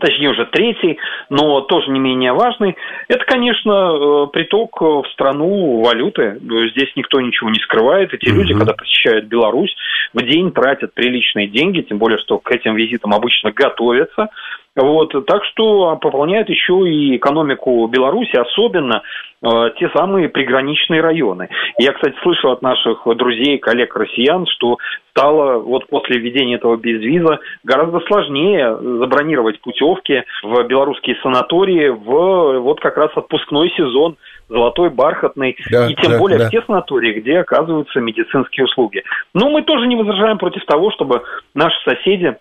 точнее 0.00 0.30
уже 0.30 0.44
третий, 0.46 0.98
но 1.30 1.62
тоже 1.62 1.90
не 1.90 2.00
менее 2.00 2.32
важный, 2.32 2.76
это, 3.08 3.24
конечно, 3.24 3.70
э, 3.70 4.26
приток 4.32 4.80
в 4.80 5.04
страну 5.12 5.80
валюты. 5.82 6.38
Здесь 6.40 6.90
никто 6.96 7.20
ничего 7.20 7.48
не 7.50 7.60
скрывает. 7.60 8.12
Эти 8.12 8.28
угу. 8.28 8.40
люди, 8.40 8.52
когда 8.52 8.74
посещают 8.74 9.26
Беларусь, 9.26 9.74
в 10.12 10.20
день 10.22 10.50
тратят 10.50 10.92
приличные 10.92 11.46
деньги, 11.46 11.82
тем 11.82 11.98
более, 11.98 12.18
что 12.18 12.38
к 12.38 12.50
этим 12.50 12.74
визитам 12.74 13.14
обычно 13.14 13.52
готовятся. 13.52 14.28
Вот, 14.76 15.12
так 15.26 15.42
что 15.46 15.96
пополняет 15.96 16.50
еще 16.50 16.86
и 16.86 17.16
экономику 17.16 17.86
Беларуси, 17.86 18.36
особенно 18.36 19.02
э, 19.42 19.70
те 19.78 19.88
самые 19.96 20.28
приграничные 20.28 21.00
районы. 21.00 21.48
Я, 21.78 21.92
кстати, 21.92 22.14
слышал 22.22 22.52
от 22.52 22.60
наших 22.60 23.06
друзей, 23.16 23.56
коллег 23.56 23.96
россиян, 23.96 24.44
что 24.46 24.76
стало 25.10 25.60
вот 25.60 25.86
после 25.88 26.18
введения 26.18 26.56
этого 26.56 26.76
безвиза 26.76 27.38
гораздо 27.64 28.00
сложнее 28.00 28.76
забронировать 28.76 29.60
путевки 29.62 30.24
в 30.42 30.62
белорусские 30.64 31.16
санатории 31.22 31.88
в 31.88 32.60
вот 32.60 32.78
как 32.80 32.98
раз 32.98 33.10
отпускной 33.16 33.70
сезон 33.70 34.16
золотой, 34.48 34.90
бархатный, 34.90 35.56
да, 35.70 35.88
и 35.90 35.94
тем 35.94 36.12
да, 36.12 36.18
более 36.18 36.38
да. 36.38 36.48
в 36.48 36.50
те 36.50 36.62
санатории, 36.66 37.18
где 37.18 37.38
оказываются 37.38 37.98
медицинские 38.00 38.66
услуги. 38.66 39.02
Но 39.34 39.48
мы 39.48 39.62
тоже 39.62 39.86
не 39.86 39.96
возражаем 39.96 40.38
против 40.38 40.64
того, 40.66 40.90
чтобы 40.92 41.22
наши 41.54 41.76
соседи 41.84 42.36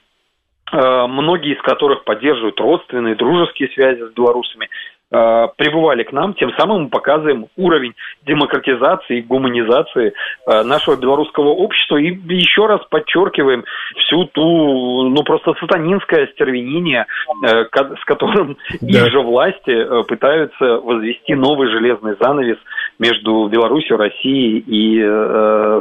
многие 0.71 1.56
из 1.56 1.62
которых 1.62 2.04
поддерживают 2.04 2.60
родственные, 2.60 3.15
дружеские 3.15 3.69
связи 3.69 4.01
с 4.01 4.13
белорусами, 4.13 4.67
э, 5.12 5.47
прибывали 5.58 6.04
к 6.04 6.12
нам, 6.12 6.34
тем 6.34 6.51
самым 6.58 6.84
мы 6.84 6.89
показываем 6.89 7.47
уровень 7.56 7.93
демократизации 8.25 9.19
и 9.19 9.21
гуманизации 9.21 10.13
э, 10.47 10.63
нашего 10.63 10.95
белорусского 10.95 11.49
общества 11.49 11.97
и 11.97 12.17
еще 12.30 12.65
раз 12.65 12.82
подчеркиваем 12.89 13.63
всю 13.95 14.25
ту, 14.25 15.10
ну 15.10 15.23
просто 15.23 15.54
сатанинское 15.60 16.25
остервенение, 16.25 17.06
с 17.43 18.06
которым 18.06 18.58
да. 18.82 18.88
их 18.88 19.12
же 19.12 19.19
власти 19.19 20.04
пытаются 20.08 20.65
возвести 20.80 21.36
новый 21.36 21.69
железный 21.69 22.15
занавес 22.19 22.58
между 22.97 23.47
Беларусью, 23.47 23.97
Россией 23.97 24.63
и 24.65 24.99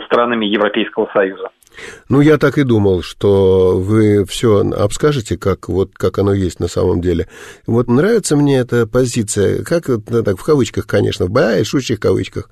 странами 0.07 0.45
Европейского 0.45 1.09
Союза. 1.13 1.51
Ну, 2.09 2.21
я 2.21 2.39
так 2.39 2.59
и 2.59 2.63
думал, 2.63 3.03
что 3.03 3.79
вы 3.79 4.25
все 4.25 4.61
обскажете, 4.71 5.37
как, 5.37 5.69
вот, 5.69 5.91
как 5.95 6.19
оно 6.19 6.33
есть 6.33 6.61
на 6.61 6.69
самом 6.69 7.01
деле. 7.01 7.29
Вот 7.67 7.89
нравится 7.89 8.37
мне 8.37 8.59
эта 8.59 8.87
позиция, 8.87 9.63
как, 9.63 9.89
ну, 9.89 10.23
так, 10.23 10.39
в 10.39 10.45
кавычках, 10.45 10.87
конечно, 10.87 11.27
в 11.27 11.31
большущих 11.31 12.01
кавычках, 12.01 12.51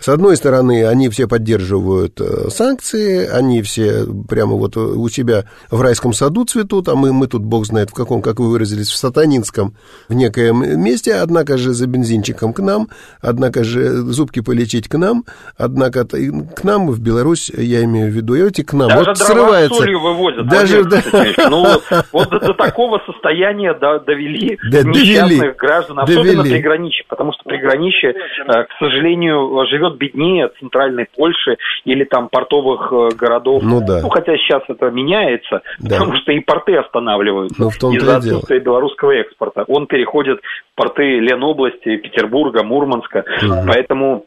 с 0.00 0.08
одной 0.08 0.36
стороны, 0.36 0.86
они 0.86 1.10
все 1.10 1.28
поддерживают 1.28 2.20
э, 2.20 2.48
санкции, 2.48 3.28
они 3.28 3.60
все 3.60 4.06
прямо 4.28 4.54
вот 4.54 4.76
у 4.76 5.08
себя 5.10 5.44
в 5.70 5.80
райском 5.82 6.14
саду 6.14 6.44
цветут, 6.46 6.88
а 6.88 6.96
мы, 6.96 7.12
мы 7.12 7.26
тут, 7.26 7.42
бог 7.42 7.66
знает 7.66 7.90
в 7.90 7.94
каком, 7.94 8.22
как 8.22 8.40
вы 8.40 8.50
выразились, 8.50 8.88
в 8.88 8.96
сатанинском, 8.96 9.74
в 10.08 10.14
некоем 10.14 10.82
месте, 10.82 11.14
однако 11.14 11.58
же 11.58 11.72
за 11.72 11.86
бензинчиком 11.86 12.54
к 12.54 12.60
нам, 12.60 12.88
однако 13.20 13.62
же 13.62 13.90
зубки 13.90 14.40
полечить 14.40 14.88
к 14.88 14.96
нам, 14.96 15.24
однако 15.58 16.06
к 16.06 16.64
нам 16.64 16.88
в 16.88 16.98
Беларусь, 17.00 17.50
я 17.50 17.84
имею 17.84 18.10
в 18.10 18.14
виду, 18.14 18.34
эти 18.34 18.62
к 18.62 18.72
нам, 18.72 18.88
Даже 18.88 19.10
вот 19.10 19.18
срывается. 19.18 19.84
вывозят. 19.84 20.48
Даже, 20.48 20.84
да. 20.84 21.02
Ну, 21.50 21.66
вот 22.12 22.30
до, 22.30 22.40
до 22.40 22.54
такого 22.54 23.00
состояния 23.04 23.74
довели 23.74 24.58
да, 24.70 24.82
несчастных 24.82 25.38
довели. 25.40 25.54
граждан, 25.58 26.00
особенно 26.00 26.42
довели. 26.42 26.54
приграничье, 26.54 27.04
потому 27.06 27.32
что 27.34 27.42
приграничье, 27.44 28.10
э, 28.12 28.64
к 28.64 28.78
сожалению, 28.78 29.66
живет 29.68 29.89
живет 29.90 29.98
беднее 29.98 30.48
центральной 30.58 31.06
Польши 31.16 31.56
или 31.84 32.04
там 32.04 32.28
портовых 32.28 32.92
э, 32.92 33.16
городов. 33.16 33.62
Ну 33.62 33.80
да. 33.80 34.00
Ну 34.02 34.08
хотя 34.08 34.36
сейчас 34.36 34.62
это 34.68 34.90
меняется, 34.90 35.62
да. 35.78 35.98
потому 35.98 36.16
что 36.18 36.32
и 36.32 36.40
порты 36.40 36.76
останавливаются 36.76 37.60
ну, 37.60 37.92
из-за 37.92 38.16
отсутствия 38.16 38.60
белорусского 38.60 39.12
экспорта. 39.12 39.64
Он 39.68 39.86
переходит 39.86 40.40
в 40.40 40.76
порты 40.76 41.20
Ленобласти, 41.20 41.96
Петербурга, 41.96 42.62
Мурманска. 42.62 43.24
Угу. 43.42 43.54
Поэтому 43.66 44.26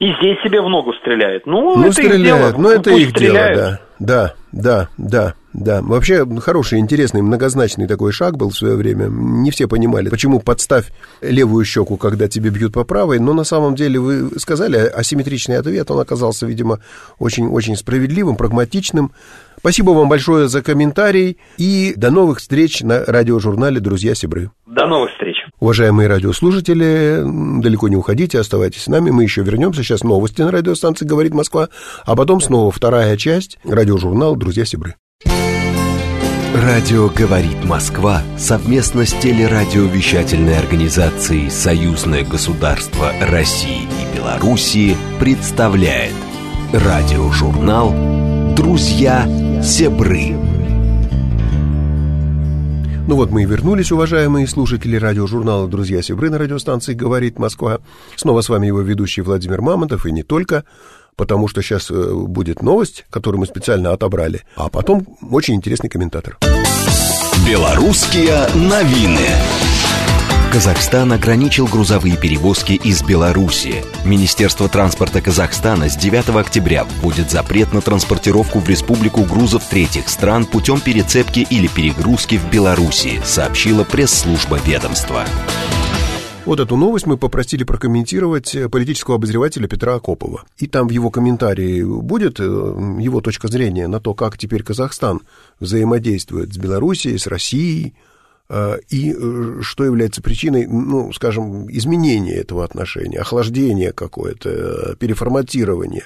и 0.00 0.12
здесь 0.20 0.40
себе 0.42 0.60
в 0.60 0.68
ногу 0.68 0.92
стреляет. 0.94 1.46
Ну, 1.46 1.76
ну 1.76 1.84
это 1.84 1.92
стреляют, 1.92 2.20
их 2.20 2.24
дело. 2.24 2.54
Ну, 2.58 2.68
это 2.70 2.90
их 2.90 3.10
стреляют. 3.10 3.56
дело, 3.56 3.70
да. 3.70 3.80
Да, 4.00 4.34
да, 4.52 4.88
да. 4.98 5.34
Да, 5.54 5.82
вообще 5.82 6.26
хороший, 6.40 6.80
интересный, 6.80 7.22
многозначный 7.22 7.86
такой 7.86 8.10
шаг 8.10 8.36
был 8.36 8.50
в 8.50 8.56
свое 8.56 8.74
время. 8.74 9.06
Не 9.06 9.52
все 9.52 9.68
понимали, 9.68 10.08
почему 10.08 10.40
подставь 10.40 10.90
левую 11.22 11.64
щеку, 11.64 11.96
когда 11.96 12.26
тебе 12.26 12.50
бьют 12.50 12.72
по 12.72 12.82
правой, 12.82 13.20
но 13.20 13.32
на 13.34 13.44
самом 13.44 13.76
деле 13.76 14.00
вы 14.00 14.32
сказали 14.40 14.78
асимметричный 14.78 15.56
ответ, 15.58 15.88
он 15.92 16.00
оказался, 16.00 16.44
видимо, 16.44 16.80
очень-очень 17.20 17.76
справедливым, 17.76 18.34
прагматичным. 18.34 19.12
Спасибо 19.56 19.90
вам 19.90 20.08
большое 20.08 20.48
за 20.48 20.60
комментарий 20.60 21.38
и 21.56 21.94
до 21.96 22.10
новых 22.10 22.40
встреч 22.40 22.82
на 22.82 23.04
радиожурнале 23.04 23.78
«Друзья 23.78 24.16
Сибры». 24.16 24.50
До 24.66 24.88
новых 24.88 25.12
встреч. 25.12 25.36
Уважаемые 25.60 26.08
радиослушатели, 26.08 27.22
далеко 27.62 27.88
не 27.88 27.96
уходите, 27.96 28.40
оставайтесь 28.40 28.82
с 28.82 28.88
нами. 28.88 29.10
Мы 29.10 29.22
еще 29.22 29.42
вернемся. 29.42 29.84
Сейчас 29.84 30.02
новости 30.02 30.42
на 30.42 30.50
радиостанции 30.50 31.06
«Говорит 31.06 31.32
Москва», 31.32 31.68
а 32.04 32.16
потом 32.16 32.40
снова 32.40 32.72
вторая 32.72 33.16
часть 33.16 33.58
радиожурнал 33.64 34.34
«Друзья 34.34 34.64
Сибры». 34.64 34.96
Радио 36.54 37.08
«Говорит 37.08 37.64
Москва» 37.64 38.22
совместно 38.38 39.04
с 39.04 39.12
телерадиовещательной 39.12 40.56
организацией 40.56 41.50
«Союзное 41.50 42.24
государство 42.24 43.12
России 43.20 43.82
и 43.82 44.16
Белоруссии» 44.16 44.96
представляет 45.18 46.14
радиожурнал 46.72 47.92
«Друзья 48.54 49.26
Себры». 49.62 50.36
Ну 53.06 53.16
вот 53.16 53.30
мы 53.30 53.42
и 53.42 53.46
вернулись, 53.46 53.92
уважаемые 53.92 54.46
слушатели 54.46 54.96
радиожурнала 54.96 55.68
«Друзья 55.68 56.00
Себры» 56.00 56.30
на 56.30 56.38
радиостанции 56.38 56.94
«Говорит 56.94 57.38
Москва». 57.38 57.80
Снова 58.16 58.40
с 58.40 58.48
вами 58.48 58.66
его 58.68 58.80
ведущий 58.80 59.20
Владимир 59.20 59.60
Мамонтов, 59.60 60.06
и 60.06 60.12
не 60.12 60.22
только. 60.22 60.64
Потому 61.16 61.48
что 61.48 61.62
сейчас 61.62 61.90
э, 61.90 62.12
будет 62.12 62.62
новость, 62.62 63.04
которую 63.10 63.40
мы 63.40 63.46
специально 63.46 63.92
отобрали, 63.92 64.42
а 64.56 64.68
потом 64.68 65.06
очень 65.30 65.54
интересный 65.54 65.88
комментатор. 65.88 66.38
Белорусские 67.46 68.48
новины. 68.54 69.28
Казахстан 70.54 71.12
ограничил 71.12 71.66
грузовые 71.66 72.16
перевозки 72.16 72.74
из 72.74 73.02
Беларуси. 73.02 73.84
Министерство 74.04 74.68
транспорта 74.68 75.20
Казахстана 75.20 75.88
с 75.88 75.96
9 75.96 76.28
октября 76.36 76.84
вводит 76.84 77.28
запрет 77.28 77.72
на 77.72 77.80
транспортировку 77.80 78.60
в 78.60 78.68
республику 78.68 79.24
грузов 79.24 79.64
третьих 79.68 80.08
стран 80.08 80.46
путем 80.46 80.80
перецепки 80.80 81.40
или 81.50 81.66
перегрузки 81.66 82.36
в 82.36 82.48
Беларуси, 82.50 83.20
сообщила 83.24 83.82
пресс-служба 83.82 84.60
ведомства. 84.64 85.24
Вот 86.46 86.60
эту 86.60 86.76
новость 86.76 87.06
мы 87.06 87.16
попросили 87.16 87.64
прокомментировать 87.64 88.54
политического 88.70 89.16
обозревателя 89.16 89.66
Петра 89.66 89.94
Акопова. 89.94 90.44
И 90.58 90.66
там 90.66 90.88
в 90.88 90.90
его 90.90 91.10
комментарии 91.10 91.82
будет 91.82 92.38
э, 92.38 92.42
его 92.44 93.22
точка 93.22 93.48
зрения 93.48 93.88
на 93.88 93.98
то, 93.98 94.12
как 94.12 94.36
теперь 94.36 94.62
Казахстан 94.62 95.22
взаимодействует 95.58 96.52
с 96.52 96.58
Белоруссией, 96.58 97.16
с 97.16 97.26
Россией, 97.28 97.94
э, 98.50 98.76
и 98.90 99.14
э, 99.16 99.60
что 99.62 99.84
является 99.84 100.20
причиной, 100.20 100.66
ну, 100.66 101.14
скажем, 101.14 101.70
изменения 101.70 102.34
этого 102.34 102.62
отношения, 102.62 103.20
охлаждения 103.20 103.92
какое-то, 103.92 104.96
переформатирования. 104.96 106.04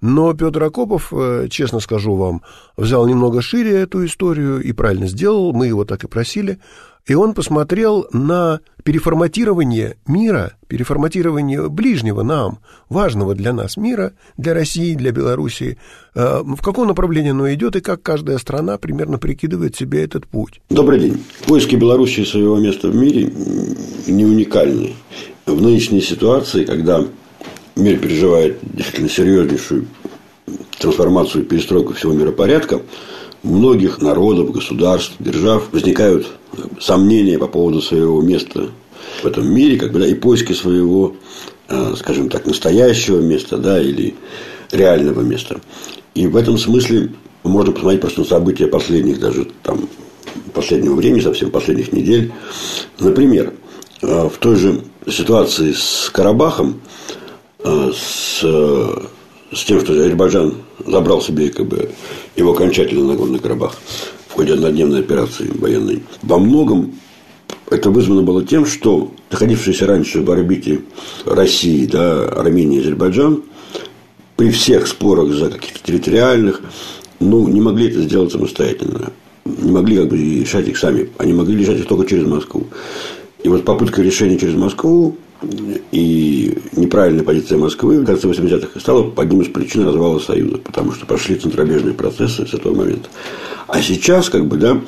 Но 0.00 0.32
Петр 0.32 0.62
Акопов, 0.62 1.12
честно 1.50 1.80
скажу 1.80 2.14
вам, 2.14 2.40
взял 2.78 3.06
немного 3.06 3.42
шире 3.42 3.82
эту 3.82 4.06
историю 4.06 4.62
и 4.62 4.72
правильно 4.72 5.08
сделал, 5.08 5.52
мы 5.52 5.66
его 5.66 5.84
так 5.84 6.04
и 6.04 6.08
просили– 6.08 6.58
и 7.06 7.14
он 7.14 7.34
посмотрел 7.34 8.06
на 8.12 8.60
переформатирование 8.82 9.96
мира, 10.06 10.54
переформатирование 10.68 11.68
ближнего 11.68 12.22
нам, 12.22 12.58
важного 12.88 13.34
для 13.34 13.52
нас 13.52 13.76
мира, 13.76 14.12
для 14.36 14.54
России, 14.54 14.94
для 14.94 15.12
Белоруссии, 15.12 15.78
э, 16.14 16.42
в 16.42 16.62
каком 16.62 16.88
направлении 16.88 17.30
оно 17.30 17.52
идет 17.52 17.76
и 17.76 17.80
как 17.80 18.02
каждая 18.02 18.38
страна 18.38 18.78
примерно 18.78 19.18
прикидывает 19.18 19.76
себе 19.76 20.02
этот 20.02 20.26
путь. 20.26 20.60
Добрый 20.70 20.98
день. 20.98 21.22
Поиски 21.46 21.76
Белоруссии 21.76 22.24
своего 22.24 22.58
места 22.58 22.88
в 22.88 22.94
мире 22.94 23.30
не 24.06 24.24
уникальны. 24.24 24.94
В 25.46 25.60
нынешней 25.60 26.00
ситуации, 26.00 26.64
когда 26.64 27.04
мир 27.76 27.98
переживает 27.98 28.58
действительно 28.62 29.10
серьезнейшую 29.10 29.86
трансформацию 30.78 31.44
и 31.44 31.46
перестройку 31.46 31.92
всего 31.92 32.12
миропорядка, 32.12 32.80
у 33.44 33.48
многих 33.48 34.00
народов, 34.00 34.50
государств, 34.50 35.14
держав 35.18 35.68
возникают 35.72 36.26
сомнения 36.80 37.38
по 37.38 37.46
поводу 37.46 37.80
своего 37.82 38.20
места 38.22 38.70
в 39.22 39.26
этом 39.26 39.52
мире, 39.52 39.78
как 39.78 39.92
бы, 39.92 40.00
да, 40.00 40.06
и 40.06 40.14
поиски 40.14 40.52
своего, 40.52 41.14
э, 41.68 41.94
скажем 41.96 42.30
так, 42.30 42.46
настоящего 42.46 43.20
места, 43.20 43.58
да, 43.58 43.80
или 43.80 44.14
реального 44.72 45.20
места. 45.20 45.60
И 46.14 46.26
в 46.26 46.36
этом 46.36 46.58
смысле 46.58 47.12
можно 47.42 47.72
посмотреть 47.72 48.00
просто 48.00 48.20
на 48.20 48.26
события 48.26 48.66
последних 48.66 49.20
даже 49.20 49.46
там 49.62 49.88
последнего 50.54 50.94
времени, 50.94 51.20
совсем 51.20 51.50
последних 51.50 51.92
недель. 51.92 52.32
Например, 52.98 53.52
э, 54.02 54.28
в 54.28 54.38
той 54.38 54.56
же 54.56 54.80
ситуации 55.06 55.72
с 55.72 56.08
Карабахом, 56.10 56.80
э, 57.62 57.92
с, 57.94 58.42
с 59.54 59.64
тем, 59.64 59.80
что 59.80 59.92
Азербайджан 59.92 60.54
забрал 60.86 61.22
себе 61.22 61.48
как 61.48 61.66
бы, 61.66 61.90
его 62.36 62.52
окончательно 62.52 63.04
на 63.04 63.14
Горный 63.14 63.38
Карабах, 63.38 63.76
в 64.28 64.32
ходе 64.32 64.54
однодневной 64.54 65.00
операции 65.00 65.50
военной. 65.54 66.02
Во 66.22 66.38
многом 66.38 66.94
это 67.70 67.90
вызвано 67.90 68.22
было 68.22 68.44
тем, 68.44 68.66
что 68.66 69.12
находившиеся 69.30 69.86
раньше 69.86 70.22
в 70.22 70.30
орбите 70.30 70.80
России, 71.24 71.86
да, 71.86 72.24
Армения 72.24 72.78
и 72.78 72.80
Азербайджан, 72.80 73.42
при 74.36 74.50
всех 74.50 74.86
спорах 74.86 75.32
за 75.32 75.50
каких-то 75.50 75.80
территориальных, 75.84 76.60
ну, 77.20 77.46
не 77.48 77.60
могли 77.60 77.88
это 77.88 78.00
сделать 78.02 78.32
самостоятельно. 78.32 79.12
Не 79.44 79.70
могли 79.70 79.98
как 79.98 80.08
бы 80.08 80.16
решать 80.16 80.66
их 80.68 80.76
сами. 80.78 81.10
Они 81.18 81.32
могли 81.32 81.56
решать 81.56 81.78
их 81.78 81.86
только 81.86 82.08
через 82.08 82.26
Москву. 82.26 82.66
И 83.42 83.48
вот 83.48 83.64
попытка 83.64 84.02
решения 84.02 84.38
через 84.38 84.54
Москву 84.54 85.16
и 85.90 86.58
неправильная 86.72 87.24
позиция 87.24 87.58
Москвы 87.58 88.00
в 88.00 88.04
конце 88.04 88.28
80-х 88.28 88.80
стала 88.80 89.12
одним 89.16 89.42
из 89.42 89.48
причин 89.48 89.86
развала 89.86 90.18
Союза, 90.18 90.58
потому 90.58 90.92
что 90.92 91.06
пошли 91.06 91.36
центробежные 91.36 91.94
процессы 91.94 92.46
с 92.46 92.54
этого 92.54 92.74
момента. 92.74 93.08
А 93.66 93.80
сейчас, 93.80 94.28
как 94.28 94.46
бы, 94.46 94.56
да, 94.56 94.80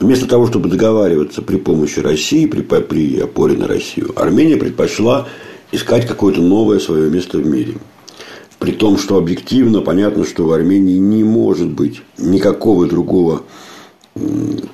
вместо 0.00 0.26
того, 0.26 0.46
чтобы 0.46 0.68
договариваться 0.68 1.42
при 1.42 1.56
помощи 1.56 2.00
России, 2.00 2.46
при, 2.46 2.62
при 2.62 3.20
опоре 3.20 3.56
на 3.56 3.66
Россию, 3.66 4.12
Армения 4.16 4.56
предпочла 4.56 5.28
искать 5.72 6.06
какое-то 6.06 6.40
новое 6.40 6.78
свое 6.78 7.10
место 7.10 7.38
в 7.38 7.46
мире. 7.46 7.74
При 8.58 8.72
том, 8.72 8.98
что 8.98 9.16
объективно 9.16 9.80
понятно, 9.80 10.24
что 10.24 10.46
в 10.46 10.52
Армении 10.52 10.98
не 10.98 11.24
может 11.24 11.68
быть 11.68 12.02
никакого 12.18 12.86
другого 12.86 13.42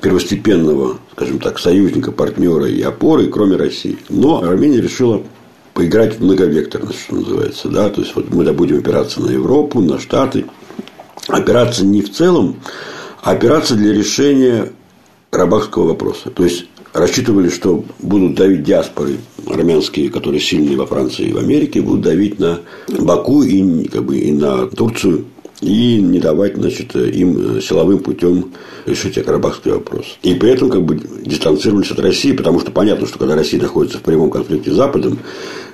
первостепенного, 0.00 0.98
скажем 1.12 1.38
так, 1.38 1.58
союзника, 1.58 2.12
партнера 2.12 2.66
и 2.66 2.82
опоры, 2.82 3.28
кроме 3.28 3.56
России. 3.56 3.98
Но 4.08 4.42
Армения 4.42 4.80
решила 4.80 5.22
поиграть 5.74 6.18
в 6.18 6.22
многовекторность, 6.22 7.00
что 7.00 7.16
называется. 7.16 7.68
Да? 7.68 7.88
То 7.88 8.02
есть, 8.02 8.14
вот 8.14 8.32
мы 8.32 8.44
будем 8.52 8.78
опираться 8.78 9.20
на 9.20 9.30
Европу, 9.30 9.80
на 9.80 9.98
Штаты. 9.98 10.46
Опираться 11.28 11.84
не 11.86 12.02
в 12.02 12.12
целом, 12.12 12.56
а 13.22 13.32
опираться 13.32 13.76
для 13.76 13.92
решения 13.92 14.72
рабахского 15.30 15.88
вопроса. 15.88 16.30
То 16.30 16.44
есть, 16.44 16.66
рассчитывали, 16.92 17.48
что 17.48 17.84
будут 18.00 18.34
давить 18.34 18.64
диаспоры 18.64 19.18
армянские, 19.46 20.10
которые 20.10 20.40
сильные 20.40 20.76
во 20.76 20.86
Франции 20.86 21.28
и 21.28 21.32
в 21.32 21.38
Америке, 21.38 21.80
будут 21.80 22.02
давить 22.02 22.38
на 22.38 22.60
Баку 22.88 23.42
и, 23.42 23.84
как 23.88 24.04
бы, 24.04 24.18
и 24.18 24.32
на 24.32 24.66
Турцию 24.66 25.26
и 25.60 26.00
не 26.00 26.18
давать 26.18 26.56
значит, 26.56 26.94
им 26.96 27.60
силовым 27.60 27.98
путем 27.98 28.52
решить 28.86 29.22
карабахский 29.22 29.72
вопрос. 29.72 30.18
И 30.22 30.34
при 30.34 30.50
этом 30.50 30.70
как 30.70 30.82
бы 30.82 31.00
дистанцировались 31.24 31.90
от 31.90 32.00
России, 32.00 32.32
потому 32.32 32.60
что 32.60 32.70
понятно, 32.70 33.06
что 33.06 33.18
когда 33.18 33.34
Россия 33.34 33.60
находится 33.60 33.98
в 33.98 34.02
прямом 34.02 34.30
конфликте 34.30 34.70
с 34.70 34.74
Западом, 34.74 35.18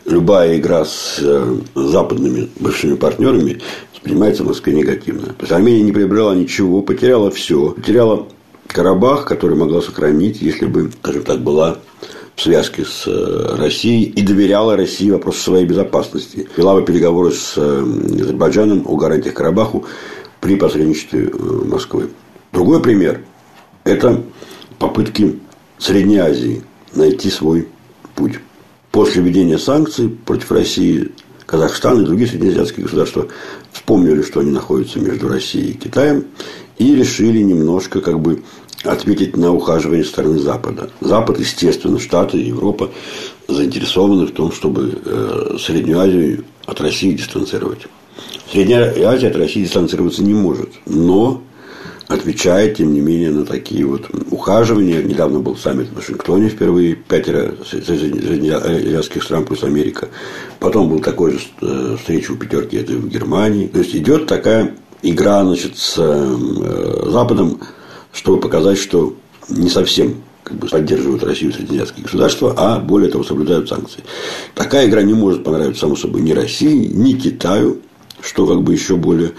любая 0.04 0.58
игра 0.58 0.84
с 0.84 1.18
э, 1.20 1.56
западными 1.74 2.48
бывшими 2.58 2.94
партнерами 2.94 3.60
воспринимается 3.92 4.44
в 4.44 4.48
Москве 4.48 4.74
негативно. 4.74 5.26
То 5.26 5.42
есть 5.42 5.52
Армения 5.52 5.82
не 5.82 5.92
приобрела 5.92 6.34
ничего, 6.34 6.82
потеряла 6.82 7.30
все. 7.30 7.70
Потеряла 7.70 8.26
Карабах, 8.68 9.24
который 9.24 9.56
могла 9.56 9.80
сохранить, 9.80 10.42
если 10.42 10.66
бы, 10.66 10.90
скажем 11.00 11.22
так, 11.22 11.40
была 11.40 11.78
в 12.36 12.42
связке 12.42 12.84
с 12.84 13.06
э, 13.06 13.56
Россией 13.56 14.04
и 14.04 14.22
доверяла 14.22 14.76
России 14.76 15.10
вопрос 15.10 15.38
своей 15.38 15.64
безопасности. 15.64 16.46
Вела 16.56 16.74
бы 16.74 16.84
переговоры 16.84 17.32
с 17.32 17.54
э, 17.56 17.84
Азербайджаном 18.20 18.84
о 18.86 18.96
гарантиях 18.96 19.34
Карабаху 19.34 19.86
при 20.40 20.56
посредничестве 20.56 21.30
э, 21.32 21.64
Москвы. 21.64 22.10
Другой 22.52 22.82
пример– 22.82 23.22
это 23.84 24.22
попытки 24.78 25.40
Средней 25.78 26.18
Азии 26.18 26.62
найти 26.94 27.30
свой 27.30 27.68
путь. 28.14 28.38
После 28.92 29.22
введения 29.22 29.58
санкций 29.58 30.08
против 30.08 30.52
России 30.52 31.12
Казахстан 31.46 32.02
и 32.02 32.04
другие 32.04 32.28
среднеазиатские 32.28 32.84
государства 32.84 33.28
вспомнили, 33.72 34.20
что 34.20 34.40
они 34.40 34.50
находятся 34.50 35.00
между 35.00 35.28
Россией 35.28 35.70
и 35.70 35.76
Китаем, 35.78 36.26
и 36.76 36.94
решили 36.94 37.40
немножко 37.40 38.00
как 38.00 38.20
бы 38.20 38.42
ответить 38.86 39.36
на 39.36 39.52
ухаживание 39.52 40.04
стороны 40.04 40.38
Запада. 40.38 40.90
Запад, 41.00 41.38
естественно, 41.38 41.98
Штаты, 41.98 42.38
Европа 42.38 42.90
заинтересованы 43.48 44.26
в 44.26 44.32
том, 44.32 44.52
чтобы 44.52 45.00
э, 45.04 45.56
Среднюю 45.58 46.00
Азию 46.00 46.44
от 46.66 46.80
России 46.80 47.12
дистанцировать. 47.12 47.86
Средняя 48.50 48.92
Азия 49.06 49.28
от 49.28 49.36
России 49.36 49.64
дистанцироваться 49.64 50.22
не 50.22 50.34
может, 50.34 50.70
но 50.86 51.42
отвечает, 52.08 52.76
тем 52.76 52.92
не 52.92 53.00
менее, 53.00 53.30
на 53.30 53.44
такие 53.44 53.84
вот 53.84 54.08
ухаживания. 54.30 55.02
Недавно 55.02 55.40
был 55.40 55.56
саммит 55.56 55.88
в 55.88 55.96
Вашингтоне 55.96 56.48
впервые, 56.48 56.94
пятеро 56.94 57.54
среднеазиатских 57.68 59.22
стран 59.22 59.44
плюс 59.44 59.64
Америка. 59.64 60.08
Потом 60.60 60.88
был 60.88 61.00
такой 61.00 61.32
же 61.32 61.40
э, 61.60 61.96
встреча 61.98 62.32
у 62.32 62.36
пятерки, 62.36 62.76
это 62.76 62.92
в 62.92 63.08
Германии. 63.08 63.66
То 63.66 63.80
есть, 63.80 63.94
идет 63.94 64.26
такая 64.26 64.74
игра 65.02 65.44
значит, 65.44 65.76
с 65.76 65.96
э, 65.98 67.10
Западом 67.10 67.60
чтобы 68.16 68.40
показать, 68.40 68.78
что 68.78 69.14
не 69.48 69.68
совсем 69.68 70.16
как 70.42 70.58
бы 70.58 70.68
поддерживают 70.68 71.24
Россию 71.24 71.52
среднеазиатские 71.52 72.04
государства, 72.04 72.54
а 72.56 72.78
более 72.78 73.10
того 73.10 73.24
соблюдают 73.24 73.68
санкции. 73.68 74.02
Такая 74.54 74.88
игра 74.88 75.02
не 75.02 75.12
может 75.12 75.42
понравиться, 75.42 75.82
само 75.82 75.96
собой, 75.96 76.22
ни 76.22 76.32
России, 76.32 76.86
ни 76.86 77.12
Китаю, 77.14 77.78
что 78.20 78.46
как 78.46 78.62
бы 78.62 78.72
еще 78.72 78.96
более 78.96 79.32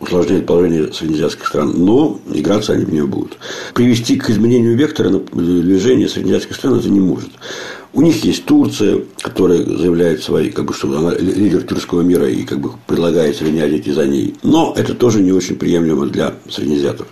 усложняет 0.00 0.46
положение 0.46 0.92
среднеазиатских 0.92 1.46
стран, 1.46 1.74
но 1.76 2.18
играться 2.32 2.72
они 2.72 2.84
в 2.84 2.92
нее 2.92 3.06
будут. 3.06 3.36
Привести 3.74 4.16
к 4.16 4.30
изменению 4.30 4.76
вектора 4.76 5.10
движения 5.10 6.08
среднеазиатских 6.08 6.56
стран 6.56 6.78
это 6.78 6.88
не 6.88 7.00
может. 7.00 7.30
У 7.92 8.02
них 8.02 8.24
есть 8.24 8.44
Турция, 8.44 9.02
которая 9.22 9.62
заявляет 9.62 10.22
свои, 10.22 10.50
как 10.50 10.66
бы, 10.66 10.74
что 10.74 10.94
она 10.98 11.14
лидер 11.14 11.62
тюркского 11.62 12.02
мира 12.02 12.28
и 12.28 12.44
как 12.44 12.60
бы 12.60 12.72
предлагает 12.86 13.36
Средней 13.36 13.78
идти 13.78 13.92
за 13.92 14.06
ней. 14.06 14.34
Но 14.42 14.74
это 14.76 14.94
тоже 14.94 15.22
не 15.22 15.32
очень 15.32 15.56
приемлемо 15.56 16.06
для 16.06 16.34
среднеазиатов 16.50 17.06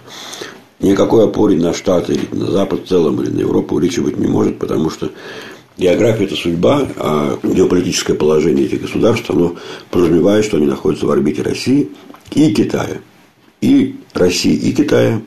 никакой 0.85 1.25
опоры 1.25 1.57
на 1.57 1.75
Штаты 1.75 2.15
или 2.15 2.29
на 2.33 2.51
Запад 2.51 2.85
в 2.85 2.89
целом, 2.89 3.21
или 3.23 3.31
на 3.31 3.41
Европу 3.41 3.79
речи 3.79 4.01
быть 4.01 4.19
не 4.19 4.27
может, 4.27 4.59
потому 4.59 4.91
что 4.91 5.11
География– 5.77 6.25
это 6.27 6.37
судьба, 6.37 6.87
а 6.99 7.39
геополитическое 7.43 8.17
положение 8.17 8.67
этих 8.67 8.83
государств, 8.83 9.29
оно 9.31 9.57
подразумевает, 9.91 10.45
что 10.45 10.57
они 10.57 10.67
находятся 10.67 11.07
в 11.07 11.11
орбите 11.11 11.43
России 11.43 11.91
и 12.33 12.55
Китая. 12.55 12.99
И 13.61 13.97
России, 14.13 14.55
и 14.55 14.73
Китая, 14.73 15.21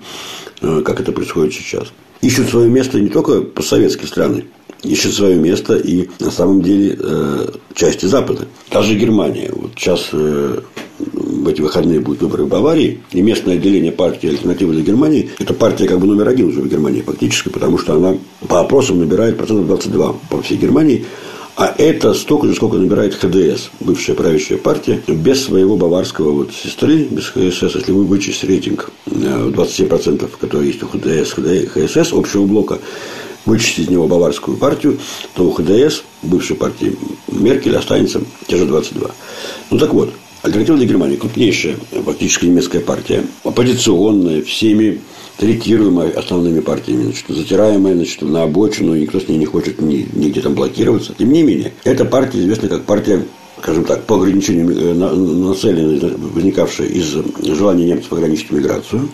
э, 0.62 0.82
как 0.86 1.02
это 1.02 1.12
происходит 1.12 1.54
сейчас. 1.54 1.92
Ищут 2.22 2.50
свое 2.50 2.70
место 2.70 3.00
не 3.00 3.10
только 3.10 3.42
постсоветские 3.42 4.08
страны, 4.08 4.46
ищет 4.84 5.14
свое 5.14 5.36
место 5.36 5.76
и 5.76 6.10
на 6.20 6.32
самом 6.32 6.62
деле 6.62 6.98
э, 7.00 7.48
части 7.74 8.06
Запада. 8.06 8.48
Даже 8.72 8.96
Германия. 8.96 9.50
Вот 9.54 9.72
сейчас 9.76 10.10
э, 10.12 10.60
в 11.00 11.48
эти 11.48 11.62
выходные 11.62 12.00
будут 12.00 12.22
выборы 12.22 12.44
в 12.44 12.48
Баварии, 12.48 13.02
и 13.12 13.22
местное 13.22 13.56
отделение 13.56 13.92
партии 13.92 14.30
«Альтернатива 14.30 14.74
для 14.74 14.82
Германии»– 14.82 15.30
это 15.40 15.54
партия 15.54 15.88
как 15.88 16.00
бы 16.00 16.08
номер 16.08 16.28
один 16.28 16.48
уже 16.48 16.62
в 16.62 16.70
Германии 16.70 17.02
фактически, 17.02 17.50
потому 17.50 17.78
что 17.78 17.96
она 17.96 18.18
по 18.48 18.60
опросам 18.60 19.00
набирает 19.00 19.38
процентов 19.38 19.68
22 19.68 20.16
по 20.30 20.42
всей 20.42 20.58
Германии, 20.58 21.06
а 21.56 21.74
это 21.76 22.14
столько 22.14 22.46
же, 22.46 22.54
сколько 22.54 22.78
набирает 22.78 23.16
ХДС, 23.16 23.70
бывшая 23.80 24.14
правящая 24.14 24.60
партия, 24.60 25.02
без 25.08 25.44
своего 25.44 25.76
баварского 25.76 26.32
вот 26.32 26.52
сестры, 26.54 27.06
без 27.06 27.30
ХСС, 27.30 27.76
если 27.76 27.92
вы 27.92 28.06
вычесть 28.06 28.44
рейтинг 28.44 28.92
27%, 29.08 30.24
э, 30.24 30.28
который 30.40 30.68
есть 30.68 30.84
у 30.84 30.88
ХДС, 30.88 31.34
ХСС 31.34 32.14
общего 32.14 32.46
блока, 32.46 32.78
вычесть 33.48 33.80
из 33.80 33.90
него 33.90 34.08
баварскую 34.08 34.58
партию, 34.58 35.00
то 35.34 35.48
у 35.48 35.52
ХДС, 35.52 36.04
бывшей 36.22 36.56
партии 36.56 36.96
Меркель, 37.28 37.76
останется 37.76 38.22
те 38.48 38.58
же 38.58 38.66
22. 38.66 39.10
Ну 39.72 39.80
так 39.80 39.94
вот, 39.94 40.14
Альтернатива 40.44 40.78
для 40.78 40.88
Германии 40.88 41.16
крупнейшая 41.16 41.76
фактически 42.06 42.46
немецкая 42.46 42.80
партия, 42.80 43.24
оппозиционная, 43.44 44.44
всеми 44.44 45.02
третируемая 45.38 46.12
основными 46.12 46.60
партиями, 46.60 47.04
значит, 47.04 47.26
затираемая 47.28 47.96
значит, 47.96 48.22
на 48.22 48.44
обочину, 48.44 48.96
никто 48.96 49.20
с 49.20 49.28
ней 49.28 49.38
не 49.38 49.46
хочет 49.46 49.82
ни, 49.82 50.08
нигде 50.14 50.42
там 50.42 50.54
блокироваться. 50.54 51.14
Тем 51.18 51.32
не 51.32 51.44
менее, 51.44 51.74
эта 51.84 52.06
партия 52.06 52.40
известна 52.40 52.70
как 52.70 52.84
партия 52.84 53.26
скажем 53.60 53.86
так, 53.86 54.04
по 54.04 54.18
ограничению 54.18 54.70
э, 54.70 54.94
нацеленная, 54.94 56.16
возникавшая 56.16 56.88
из 56.88 57.16
желания 57.42 57.86
немцев 57.86 58.14
ограничить 58.14 58.52
миграцию, 58.52 59.10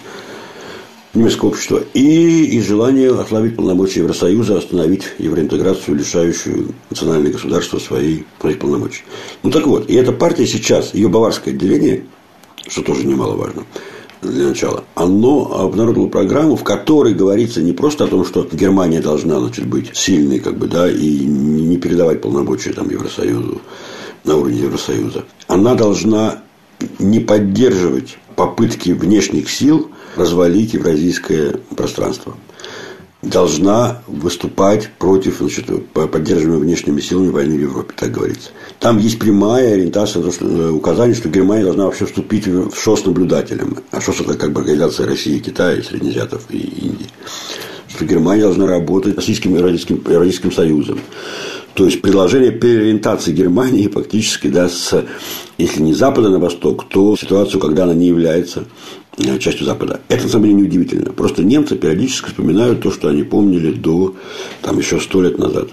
немецкого 1.14 1.50
общества 1.50 1.84
и 1.94 2.46
из 2.58 2.66
желания 2.66 3.10
ослабить 3.10 3.56
полномочия 3.56 4.00
Евросоюза, 4.00 4.58
остановить 4.58 5.04
евроинтеграцию, 5.20 5.98
лишающую 5.98 6.74
национальные 6.90 7.34
государства 7.34 7.78
своей, 7.80 8.26
своих 8.40 8.60
полномочий. 8.60 9.04
Ну 9.44 9.52
так 9.52 9.68
вот, 9.68 9.90
и 9.90 9.96
эта 9.96 10.12
партия 10.12 10.48
сейчас, 10.48 10.94
ее 10.94 11.10
баварское 11.10 11.54
отделение, 11.54 12.06
что 12.68 12.82
тоже 12.82 13.06
немаловажно, 13.06 13.64
для 14.22 14.48
начала, 14.48 14.86
оно 14.96 15.60
обнародовало 15.60 16.08
программу, 16.08 16.56
в 16.56 16.64
которой 16.64 17.14
говорится 17.14 17.62
не 17.62 17.74
просто 17.74 18.06
о 18.06 18.08
том, 18.08 18.26
что 18.26 18.48
Германия 18.52 19.02
должна 19.02 19.40
значит, 19.40 19.68
быть 19.68 19.96
сильной, 19.96 20.40
как 20.40 20.58
бы, 20.58 20.68
да, 20.68 20.90
и 20.90 21.26
не 21.26 21.78
передавать 21.78 22.22
полномочия 22.22 22.72
там, 22.72 22.90
Евросоюзу 22.90 23.62
на 24.24 24.38
уровне 24.38 24.60
Евросоюза. 24.62 25.26
Она 25.48 25.76
должна 25.76 26.42
не 27.00 27.20
поддерживать 27.20 28.18
попытки 28.36 28.92
внешних 28.92 29.50
сил 29.50 29.92
развалить 30.16 30.74
евразийское 30.74 31.56
пространство. 31.76 32.36
Должна 33.22 34.02
выступать 34.08 34.90
против 35.00 35.38
значит, 35.38 35.66
поддерживаемой 35.94 36.66
внешними 36.66 37.00
силами 37.00 37.30
войны 37.30 37.58
в 37.58 37.62
Европе, 37.62 37.94
так 37.96 38.12
говорится. 38.12 38.50
Там 38.80 38.98
есть 38.98 39.18
прямая 39.18 39.76
ориентация, 39.76 40.22
э, 40.22 40.70
указание, 40.70 41.16
что 41.16 41.30
Германия 41.30 41.64
должна 41.64 41.86
вообще 41.86 42.06
вступить 42.06 42.48
в 42.48 42.76
ШОС 42.76 43.06
наблюдателем. 43.06 43.78
А 43.92 44.02
ШОС 44.02 44.22
это 44.22 44.34
как 44.34 44.52
бы 44.52 44.60
организация 44.60 45.08
России, 45.08 45.40
Китая, 45.40 45.82
Среднеазиатов 45.82 46.44
и 46.50 46.58
Индии. 46.58 47.08
Что 47.88 48.04
Германия 48.04 48.42
должна 48.42 48.68
работать 48.68 49.14
с 49.14 49.18
Российским, 49.18 49.58
Российским, 49.58 50.04
Российским 50.06 50.52
Союзом. 50.52 51.00
То 51.74 51.86
есть 51.86 52.02
предложение 52.02 52.52
переориентации 52.52 53.32
Германии 53.32 53.88
фактически 53.88 54.48
да, 54.48 54.70
с, 54.70 55.06
если 55.58 55.82
не 55.82 55.94
запада 55.94 56.30
на 56.30 56.40
восток, 56.40 56.88
то 56.88 57.16
ситуацию, 57.16 57.60
когда 57.60 57.84
она 57.84 57.94
не 57.94 58.08
является 58.08 58.66
частью 59.40 59.66
Запада. 59.66 60.02
Это, 60.10 60.24
на 60.24 60.30
самом 60.30 60.46
деле, 60.46 60.56
неудивительно. 60.56 61.12
Просто 61.12 61.44
немцы 61.44 61.76
периодически 61.76 62.28
вспоминают 62.28 62.82
то, 62.82 62.92
что 62.92 63.08
они 63.10 63.24
помнили 63.24 63.72
до 63.72 64.16
там, 64.62 64.78
еще 64.80 65.00
сто 65.00 65.22
лет 65.22 65.38
назад. 65.38 65.70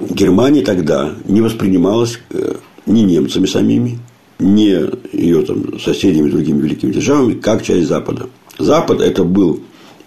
Германия 0.00 0.62
тогда 0.62 1.14
не 1.26 1.40
воспринималась 1.40 2.18
э, 2.30 2.54
ни 2.86 3.00
немцами 3.00 3.46
самими, 3.46 3.98
ни 4.38 4.88
ее 5.12 5.42
там, 5.42 5.78
соседями, 5.80 6.30
другими 6.30 6.60
великими 6.60 6.92
державами, 6.92 7.34
как 7.34 7.62
часть 7.62 7.88
Запада. 7.88 8.26
Запад– 8.58 9.00
это 9.00 9.24
был 9.24 9.60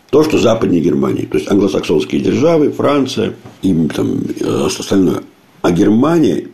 то, 0.09 0.23
что 0.23 0.37
западнее 0.37 0.81
Германии. 0.81 1.25
То 1.25 1.37
есть 1.37 1.49
англосаксонские 1.49 2.21
державы, 2.21 2.71
Франция 2.71 3.33
и 3.61 3.73
там, 3.87 4.21
э, 4.39 4.65
остальное. 4.65 5.23
А 5.61 5.71
Германия 5.71 6.47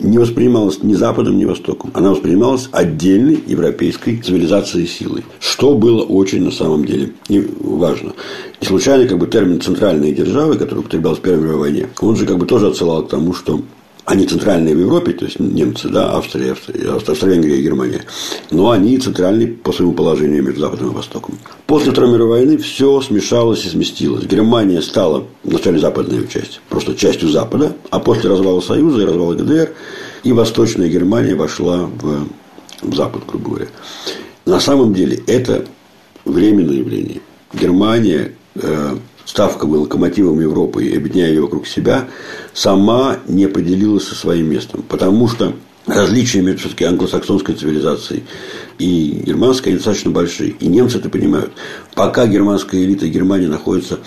не 0.00 0.18
воспринималась 0.18 0.82
ни 0.82 0.94
Западом, 0.94 1.38
ни 1.38 1.44
Востоком. 1.44 1.90
Она 1.94 2.10
воспринималась 2.10 2.68
отдельной 2.72 3.38
европейской 3.46 4.16
цивилизацией 4.16 4.86
силой. 4.86 5.24
Что 5.38 5.74
было 5.74 6.02
очень 6.02 6.42
на 6.42 6.50
самом 6.50 6.84
деле 6.84 7.12
и 7.28 7.46
важно. 7.60 8.12
И 8.60 8.64
случайно 8.64 9.06
как 9.06 9.18
бы 9.18 9.26
термин 9.26 9.60
«центральные 9.60 10.12
державы», 10.12 10.56
который 10.56 10.80
употреблялся 10.80 11.20
в 11.20 11.24
Первой 11.24 11.42
мировой 11.42 11.60
войне, 11.60 11.88
он 12.00 12.16
же 12.16 12.26
как 12.26 12.38
бы 12.38 12.46
тоже 12.46 12.68
отсылал 12.68 13.04
к 13.04 13.10
тому, 13.10 13.32
что 13.32 13.60
они 14.10 14.26
центральные 14.26 14.74
в 14.74 14.80
Европе, 14.80 15.12
то 15.12 15.24
есть 15.24 15.38
немцы, 15.38 15.88
да, 15.88 16.16
Австрия, 16.16 16.50
Австрия, 16.50 16.90
Австро-Венгрия 16.96 17.60
и 17.60 17.62
Германия, 17.62 18.02
но 18.50 18.70
они 18.72 18.98
центральные 18.98 19.46
по 19.46 19.72
своему 19.72 19.92
положению 19.92 20.42
между 20.42 20.62
Западом 20.62 20.90
и 20.90 20.94
Востоком. 20.94 21.38
После 21.66 21.92
Второй 21.92 22.10
мировой 22.10 22.40
войны 22.40 22.58
все 22.58 23.00
смешалось 23.02 23.64
и 23.64 23.68
сместилось. 23.68 24.24
Германия 24.24 24.82
стала 24.82 25.28
вначале 25.44 25.78
западной 25.78 26.26
частью, 26.26 26.60
просто 26.68 26.96
частью 26.96 27.28
Запада, 27.28 27.76
а 27.90 28.00
после 28.00 28.30
развала 28.30 28.60
Союза 28.60 29.02
и 29.02 29.04
развала 29.04 29.34
ГДР 29.34 29.70
и 30.24 30.32
Восточная 30.32 30.88
Германия 30.88 31.36
вошла 31.36 31.84
в, 31.84 32.26
в 32.82 32.96
Запад, 32.96 33.22
грубо 33.28 33.50
говоря. 33.50 33.66
На 34.44 34.58
самом 34.58 34.92
деле 34.92 35.22
это 35.28 35.66
временное 36.24 36.78
явление. 36.78 37.20
Германия 37.52 38.32
э, 38.56 38.96
ставка 39.24 39.66
была 39.66 39.82
локомотивом 39.82 40.40
Европы 40.40 40.84
и 40.84 40.96
объединяя 40.96 41.30
ее 41.30 41.42
вокруг 41.42 41.66
себя, 41.66 42.08
сама 42.54 43.18
не 43.26 43.48
поделилась 43.48 44.04
со 44.04 44.14
своим 44.14 44.50
местом. 44.50 44.82
Потому 44.88 45.28
что 45.28 45.54
различия 45.86 46.42
между 46.42 46.60
все-таки 46.60 46.84
англосаксонской 46.84 47.54
цивилизацией 47.54 48.24
и 48.78 49.22
германской 49.24 49.74
достаточно 49.74 50.10
большие. 50.10 50.50
И 50.60 50.66
немцы 50.66 50.98
это 50.98 51.08
понимают. 51.08 51.52
Пока 51.94 52.26
германская 52.26 52.82
элита 52.82 53.06
Германии 53.08 53.46
находится 53.46 53.98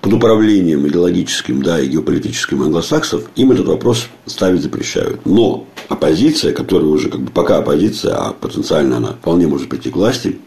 под 0.00 0.14
управлением 0.14 0.86
идеологическим 0.88 1.62
да, 1.62 1.78
и 1.78 1.88
геополитическим 1.88 2.62
англосаксов, 2.62 3.24
им 3.36 3.52
этот 3.52 3.66
вопрос 3.66 4.06
ставить 4.26 4.62
запрещают. 4.62 5.24
Но 5.26 5.66
оппозиция, 5.88 6.52
которая 6.52 6.88
уже 6.88 7.10
как 7.10 7.20
бы 7.20 7.30
пока 7.30 7.58
оппозиция, 7.58 8.14
а 8.14 8.32
потенциально 8.32 8.96
она 8.96 9.12
вполне 9.12 9.46
может 9.46 9.68
прийти 9.68 9.90
к 9.90 9.96
власти, 9.96 10.38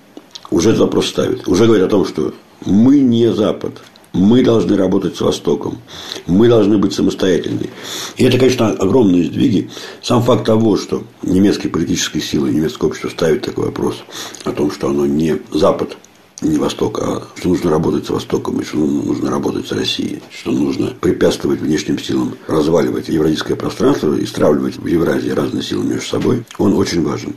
уже 0.49 0.69
этот 0.69 0.81
вопрос 0.81 1.07
ставит. 1.07 1.47
Уже 1.47 1.65
говорит 1.65 1.85
о 1.85 1.89
том, 1.89 2.05
что 2.05 2.33
мы 2.65 2.99
не 2.99 3.33
Запад, 3.33 3.81
мы 4.13 4.43
должны 4.43 4.77
работать 4.77 5.17
с 5.17 5.21
Востоком. 5.21 5.79
Мы 6.27 6.47
должны 6.47 6.77
быть 6.77 6.93
самостоятельны. 6.93 7.69
И 8.15 8.23
это, 8.23 8.37
конечно, 8.37 8.69
огромные 8.69 9.25
сдвиги. 9.25 9.69
Сам 10.01 10.23
факт 10.23 10.45
того, 10.45 10.77
что 10.77 11.03
немецкие 11.23 11.71
политические 11.71 12.23
силы, 12.23 12.51
немецкое 12.51 12.89
общество 12.89 13.09
ставит 13.09 13.41
такой 13.41 13.65
вопрос 13.65 14.03
о 14.45 14.51
том, 14.51 14.71
что 14.71 14.89
оно 14.89 15.05
не 15.05 15.39
Запад, 15.51 15.97
не 16.41 16.57
Восток, 16.57 16.99
а 17.01 17.23
что 17.35 17.49
нужно 17.49 17.71
работать 17.71 18.05
с 18.05 18.09
Востоком, 18.09 18.59
и 18.59 18.65
что 18.65 18.77
нужно 18.77 19.31
работать 19.31 19.67
с 19.67 19.71
Россией, 19.71 20.21
что 20.29 20.51
нужно 20.51 20.93
препятствовать 20.99 21.59
внешним 21.59 21.97
силам 21.99 22.35
разваливать 22.47 23.09
евразийское 23.09 23.55
пространство 23.55 24.13
и 24.15 24.25
стравливать 24.25 24.77
в 24.77 24.85
Евразии 24.85 25.29
разные 25.29 25.63
силы 25.63 25.85
между 25.85 26.05
собой, 26.05 26.43
он 26.57 26.73
очень 26.73 27.03
важен. 27.03 27.33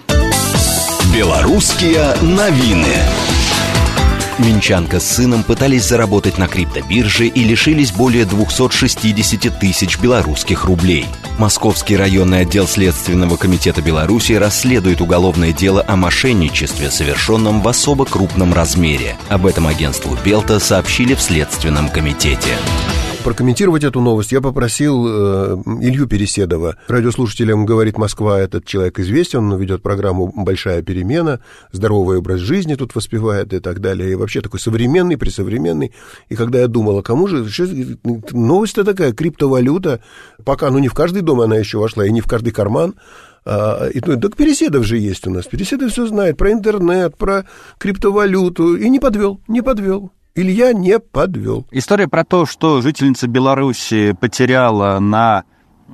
Белорусские 1.15 2.17
новины. 2.21 2.97
Минчанка 4.39 5.01
с 5.01 5.17
сыном 5.17 5.43
пытались 5.43 5.85
заработать 5.85 6.37
на 6.37 6.47
криптобирже 6.47 7.27
и 7.27 7.43
лишились 7.43 7.91
более 7.91 8.27
260 8.27 9.59
тысяч 9.59 9.99
белорусских 9.99 10.65
рублей. 10.65 11.07
Московский 11.39 11.97
районный 11.97 12.41
отдел 12.41 12.69
Следственного 12.69 13.37
комитета 13.37 13.81
Беларуси 13.81 14.33
расследует 14.33 15.01
уголовное 15.01 15.53
дело 15.53 15.83
о 15.87 15.97
мошенничестве, 15.97 16.91
совершенном 16.91 17.63
в 17.63 17.69
особо 17.69 18.05
крупном 18.05 18.53
размере. 18.53 19.17
Об 19.29 19.47
этом 19.47 19.67
агентству 19.67 20.19
Белта 20.23 20.61
сообщили 20.61 21.15
в 21.15 21.21
Следственном 21.23 21.89
комитете 21.89 22.57
прокомментировать 23.27 23.83
эту 23.83 24.01
новость 24.01 24.31
я 24.31 24.41
попросил 24.41 25.05
э, 25.05 25.57
Илью 25.81 26.07
Переседова. 26.07 26.77
Радиослушателям 26.87 27.67
«Говорит 27.67 27.99
Москва» 27.99 28.39
этот 28.39 28.65
человек 28.67 29.01
известен, 29.01 29.53
он 29.53 29.59
ведет 29.59 29.83
программу 29.83 30.33
«Большая 30.33 30.81
перемена», 30.83 31.41
здоровый 31.73 32.19
образ 32.19 32.39
жизни 32.39 32.77
тут 32.77 32.95
воспевает 32.95 33.53
и 33.53 33.59
так 33.59 33.81
далее. 33.81 34.13
И 34.13 34.15
вообще 34.15 34.43
такой 34.43 34.61
современный, 34.61 35.19
присовременный. 35.19 35.93
И 36.29 36.37
когда 36.37 36.61
я 36.61 36.69
думал, 36.69 36.99
а 36.99 37.03
кому 37.03 37.27
же... 37.27 37.45
Новость-то 38.31 38.85
такая, 38.85 39.13
криптовалюта. 39.13 40.01
Пока, 40.45 40.71
ну, 40.71 40.79
не 40.79 40.87
в 40.87 40.95
каждый 40.95 41.23
дом 41.23 41.41
она 41.41 41.57
еще 41.57 41.79
вошла, 41.79 42.07
и 42.07 42.13
не 42.13 42.21
в 42.21 42.29
каждый 42.29 42.53
карман. 42.53 42.95
А, 43.45 43.89
и, 43.89 44.01
ну, 44.07 44.21
так 44.21 44.37
Переседов 44.37 44.85
же 44.85 44.99
есть 44.99 45.27
у 45.27 45.33
нас. 45.33 45.47
Переседов 45.47 45.91
все 45.91 46.07
знает 46.07 46.37
про 46.37 46.53
интернет, 46.53 47.17
про 47.17 47.45
криптовалюту. 47.79 48.77
И 48.77 48.89
не 48.89 49.01
подвел, 49.01 49.41
не 49.49 49.63
подвел. 49.63 50.13
Илья 50.39 50.75
не 50.75 50.99
подвел. 50.99 51.67
История 51.71 52.09
про 52.09 52.23
то, 52.23 52.45
что 52.45 52.83
жительница 52.83 53.27
Беларуси 53.27 54.15
потеряла 54.21 54.99
на 54.99 55.45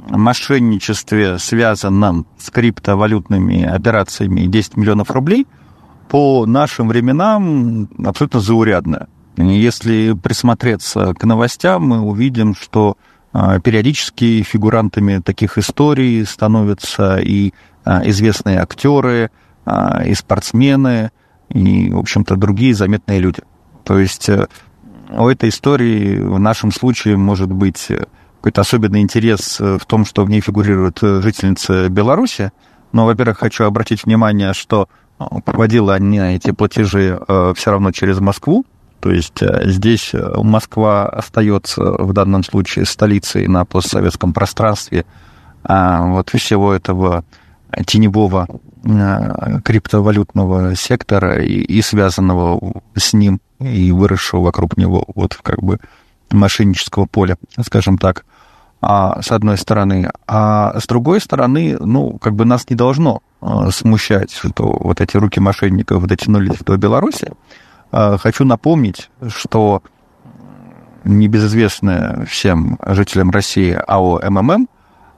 мошенничестве, 0.08 1.38
связанном 1.38 2.26
с 2.38 2.50
криптовалютными 2.50 3.62
операциями 3.62 4.46
10 4.46 4.76
миллионов 4.76 5.12
рублей, 5.12 5.46
по 6.08 6.44
нашим 6.44 6.88
временам 6.88 7.88
абсолютно 8.04 8.40
заурядная. 8.40 9.06
Если 9.36 10.12
присмотреться 10.12 11.14
к 11.14 11.22
новостям, 11.22 11.86
мы 11.86 12.00
увидим, 12.00 12.56
что 12.56 12.96
а, 13.32 13.60
периодически 13.60 14.42
фигурантами 14.42 15.18
таких 15.18 15.56
историй 15.56 16.26
становятся 16.26 17.18
и 17.18 17.52
а, 17.84 18.02
известные 18.08 18.58
актеры, 18.58 19.30
а, 19.64 20.02
и 20.04 20.14
спортсмены, 20.14 21.12
и, 21.48 21.92
в 21.92 21.98
общем-то, 21.98 22.34
другие 22.34 22.74
заметные 22.74 23.20
люди. 23.20 23.42
То 23.84 23.98
есть 23.98 24.28
э, 24.28 24.46
у 25.10 25.28
этой 25.28 25.48
истории 25.48 26.18
в 26.18 26.38
нашем 26.38 26.72
случае 26.72 27.16
может 27.16 27.50
быть 27.50 27.86
э, 27.90 28.04
какой-то 28.36 28.60
особенный 28.62 29.00
интерес 29.00 29.60
э, 29.60 29.78
в 29.78 29.86
том, 29.86 30.04
что 30.04 30.24
в 30.24 30.30
ней 30.30 30.40
фигурирует 30.40 30.98
жительница 31.00 31.88
Беларуси. 31.88 32.52
Но, 32.92 33.06
во-первых, 33.06 33.38
хочу 33.38 33.64
обратить 33.64 34.04
внимание, 34.04 34.52
что 34.52 34.88
проводила 35.44 35.94
они 35.94 36.18
эти 36.18 36.50
платежи 36.50 37.18
все 37.54 37.70
равно 37.70 37.92
через 37.92 38.18
Москву, 38.18 38.66
то 39.00 39.10
есть 39.10 39.38
здесь 39.40 40.12
Москва 40.14 41.08
остается 41.08 41.80
в 41.80 42.12
данном 42.12 42.42
случае 42.42 42.86
столицей 42.86 43.46
на 43.46 43.64
постсоветском 43.64 44.32
пространстве. 44.32 45.06
А 45.62 46.04
вот 46.06 46.30
всего 46.30 46.72
этого 46.72 47.24
теневого 47.86 48.48
криптовалютного 49.64 50.74
сектора 50.74 51.40
и, 51.42 51.60
и 51.60 51.80
связанного 51.82 52.82
с 52.96 53.12
ним 53.12 53.40
и 53.62 53.92
выросшего 53.92 54.40
вокруг 54.40 54.76
него 54.76 55.04
вот 55.14 55.38
как 55.42 55.62
бы 55.62 55.78
мошеннического 56.30 57.06
поля, 57.06 57.36
скажем 57.64 57.98
так, 57.98 58.24
а, 58.80 59.20
с 59.22 59.30
одной 59.30 59.58
стороны. 59.58 60.10
А 60.26 60.78
с 60.78 60.86
другой 60.86 61.20
стороны, 61.20 61.76
ну, 61.78 62.18
как 62.18 62.34
бы 62.34 62.44
нас 62.44 62.68
не 62.68 62.76
должно 62.76 63.22
смущать, 63.70 64.32
что 64.32 64.78
вот 64.80 65.00
эти 65.00 65.16
руки 65.16 65.40
мошенников 65.40 66.06
дотянулись 66.06 66.58
до 66.60 66.76
Беларуси, 66.76 67.32
а, 67.90 68.16
хочу 68.18 68.44
напомнить, 68.44 69.10
что 69.28 69.82
небезызвестная 71.04 72.24
всем 72.26 72.78
жителям 72.86 73.30
России 73.30 73.72
АО 73.72 74.20
МММ 74.28 74.68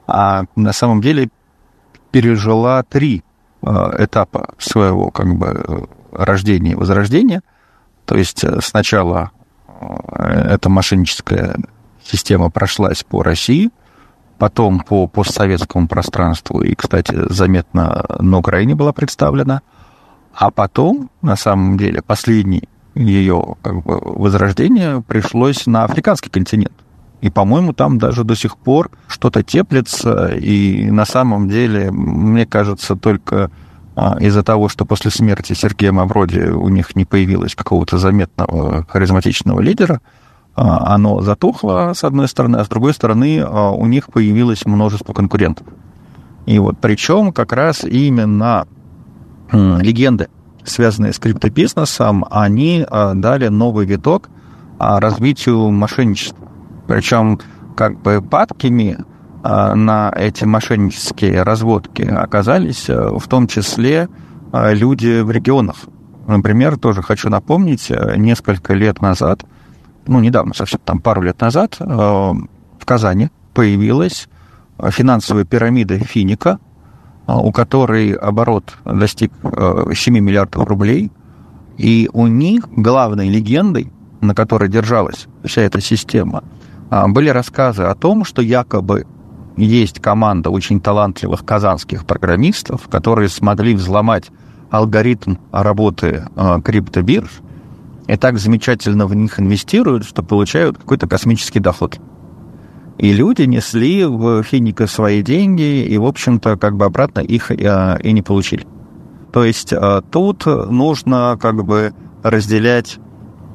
а 0.07 0.43
на 0.55 0.73
самом 0.73 1.01
деле 1.01 1.29
пережила 2.11 2.83
три 2.83 3.23
а, 3.61 3.95
этапа 4.03 4.53
своего 4.57 5.11
как 5.11 5.35
бы 5.35 5.87
рождения 6.11 6.71
и 6.71 6.75
возрождения. 6.75 7.41
То 8.05 8.15
есть 8.15 8.43
э, 8.43 8.59
сначала 8.61 9.31
э, 9.67 10.53
эта 10.53 10.69
мошенническая 10.69 11.57
система 12.03 12.49
прошлась 12.49 13.03
по 13.03 13.23
России, 13.23 13.69
потом 14.37 14.81
по 14.81 15.07
постсоветскому 15.07 15.87
пространству, 15.87 16.61
и, 16.61 16.75
кстати, 16.75 17.15
заметно 17.29 18.05
на 18.19 18.37
Украине 18.37 18.75
была 18.75 18.93
представлена– 18.93 19.61
а 20.35 20.51
потом, 20.51 21.09
на 21.21 21.35
самом 21.35 21.77
деле, 21.77 22.01
последний 22.01 22.67
ее 22.93 23.55
как 23.61 23.83
бы, 23.83 23.99
возрождение 23.99 25.01
пришлось 25.01 25.65
на 25.65 25.85
африканский 25.85 26.29
континент. 26.29 26.73
И, 27.21 27.29
по-моему, 27.29 27.73
там 27.73 27.97
даже 27.97 28.23
до 28.23 28.35
сих 28.35 28.57
пор 28.57 28.91
что-то 29.07 29.43
теплится. 29.43 30.27
И 30.35 30.91
на 30.91 31.05
самом 31.05 31.49
деле, 31.49 31.89
мне 31.91 32.45
кажется, 32.45 32.95
только 32.95 33.49
из-за 34.19 34.43
того, 34.43 34.67
что 34.67 34.85
после 34.85 35.09
смерти 35.09 35.53
Сергея 35.53 35.91
Мавроди 35.91 36.39
у 36.49 36.67
них 36.69 36.95
не 36.95 37.05
появилось 37.05 37.55
какого-то 37.55 37.97
заметного 37.97 38.85
харизматичного 38.89 39.61
лидера, 39.61 40.01
а, 40.55 40.93
оно 40.95 41.21
затухло, 41.21 41.91
с 41.93 42.03
одной 42.03 42.27
стороны, 42.27 42.57
а 42.57 42.65
с 42.65 42.67
другой 42.67 42.93
стороны, 42.93 43.41
а, 43.41 43.71
у 43.71 43.85
них 43.85 44.07
появилось 44.07 44.65
множество 44.65 45.13
конкурентов. 45.13 45.67
И 46.45 46.59
вот 46.59 46.77
причем 46.79 47.33
как 47.33 47.53
раз 47.53 47.83
именно 47.83 48.67
легенды, 49.51 50.27
связанные 50.63 51.13
с 51.13 51.19
криптобизнесом, 51.19 52.25
они 52.29 52.85
а, 52.87 53.13
дали 53.13 53.47
новый 53.47 53.85
виток 53.85 54.29
а, 54.79 54.99
развитию 54.99 55.71
мошенничества. 55.71 56.47
Причем 56.87 57.39
как 57.75 58.01
бы 58.01 58.21
падкими 58.21 58.97
а, 58.97 59.03
на 59.45 60.11
эти 60.15 60.43
мошеннические 60.43 61.43
разводки 61.43 62.01
оказались 62.01 62.87
в 62.87 63.27
том 63.27 63.47
числе 63.47 64.09
люди 64.51 65.21
в 65.21 65.29
регионах. 65.29 65.75
Например, 66.27 66.77
тоже 66.77 67.03
хочу 67.03 67.29
напомнить, 67.29 67.91
несколько 68.17 68.73
лет 68.73 69.01
назад, 69.01 69.45
ну, 70.07 70.19
недавно, 70.19 70.53
совсем 70.55 70.79
там 70.83 70.99
пару 70.99 71.21
лет 71.21 71.39
назад, 71.41 71.77
в 71.79 72.85
Казани 72.85 73.29
появилась 73.53 74.27
финансовая 74.89 75.45
пирамида 75.45 75.99
Финика, 75.99 76.59
у 77.27 77.51
которой 77.51 78.13
оборот 78.13 78.77
достиг 78.85 79.31
7 79.41 80.17
э, 80.17 80.19
миллиардов 80.19 80.67
рублей, 80.67 81.11
и 81.77 82.09
у 82.13 82.27
них 82.27 82.69
главной 82.69 83.29
легендой, 83.29 83.91
на 84.21 84.35
которой 84.35 84.69
держалась 84.69 85.27
вся 85.43 85.61
эта 85.61 85.81
система, 85.81 86.43
были 87.07 87.29
рассказы 87.29 87.83
о 87.83 87.95
том, 87.95 88.23
что 88.23 88.41
якобы 88.41 89.05
есть 89.57 89.99
команда 89.99 90.49
очень 90.49 90.81
талантливых 90.81 91.45
казанских 91.45 92.05
программистов, 92.05 92.87
которые 92.89 93.29
смогли 93.29 93.75
взломать 93.75 94.31
алгоритм 94.69 95.35
работы 95.51 96.27
э, 96.35 96.61
криптобирж, 96.63 97.29
и 98.07 98.17
так 98.17 98.37
замечательно 98.37 99.07
в 99.07 99.15
них 99.15 99.39
инвестируют, 99.39 100.05
что 100.05 100.23
получают 100.23 100.77
какой-то 100.77 101.07
космический 101.07 101.59
доход. 101.59 101.99
И 102.97 103.11
люди 103.11 103.43
несли 103.43 104.05
в 104.05 104.43
Финика 104.43 104.87
свои 104.87 105.21
деньги, 105.21 105.83
и, 105.83 105.97
в 105.97 106.05
общем-то, 106.05 106.57
как 106.57 106.77
бы 106.77 106.85
обратно 106.85 107.19
их 107.19 107.51
э, 107.51 107.99
и 108.01 108.11
не 108.11 108.21
получили. 108.21 108.65
То 109.31 109.43
есть 109.43 109.73
э, 109.73 110.01
тут 110.11 110.45
нужно 110.45 111.37
как 111.41 111.63
бы 111.65 111.93
разделять 112.23 112.99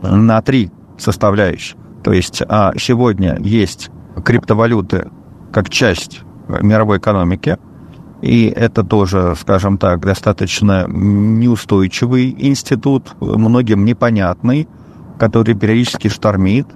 на 0.02 0.40
три 0.42 0.70
составляющих. 0.98 1.76
То 2.02 2.12
есть 2.12 2.42
а, 2.48 2.72
сегодня 2.78 3.38
есть 3.40 3.90
криптовалюты 4.24 5.10
как 5.52 5.70
часть 5.70 6.20
мировой 6.48 6.98
экономики, 6.98 7.58
и 8.22 8.46
это 8.46 8.84
тоже, 8.84 9.34
скажем 9.40 9.78
так, 9.78 10.00
достаточно 10.00 10.86
неустойчивый 10.88 12.34
институт, 12.38 13.14
многим 13.20 13.84
непонятный, 13.84 14.68
который 15.18 15.54
периодически 15.54 16.08
штормит, 16.08 16.66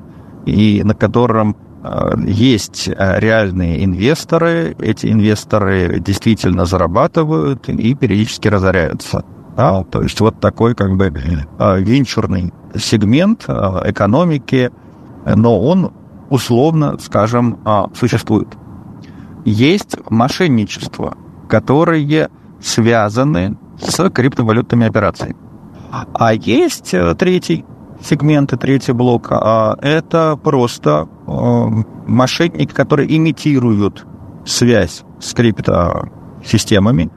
и 0.46 0.82
на 0.84 0.94
котором 0.94 1.56
Э, 1.84 2.14
есть 2.26 2.88
э, 2.88 3.20
реальные 3.20 3.84
инвесторы, 3.84 4.74
эти 4.78 5.06
инвесторы 5.06 6.00
действительно 6.00 6.64
зарабатывают 6.64 7.68
и 7.68 7.94
периодически 7.94 8.48
разоряются. 8.48 9.24
Да? 9.54 9.84
То 9.84 10.02
есть 10.02 10.18
вот 10.20 10.40
такой 10.40 10.74
как 10.74 10.96
бы 10.96 11.12
э, 11.12 11.80
венчурный 11.80 12.54
сегмент 12.74 13.44
экономики, 13.44 14.70
но 15.26 15.60
он 15.60 15.92
условно, 16.30 16.96
скажем, 16.98 17.58
существует. 17.94 18.48
Есть 19.44 19.96
мошенничество, 20.10 21.16
которые 21.48 22.30
связаны 22.60 23.56
с 23.78 24.10
криптовалютными 24.10 24.86
операциями. 24.86 25.36
А 25.90 26.32
есть 26.34 26.94
третий 27.18 27.64
сегменты, 28.02 28.56
третий 28.56 28.92
блок, 28.92 29.28
а 29.30 29.76
это 29.80 30.36
просто 30.42 31.08
э, 31.26 31.66
мошенники, 32.06 32.72
которые 32.72 33.16
имитируют 33.16 34.06
связь 34.44 35.04
с 35.20 35.32
криптосистемами. 35.34 37.10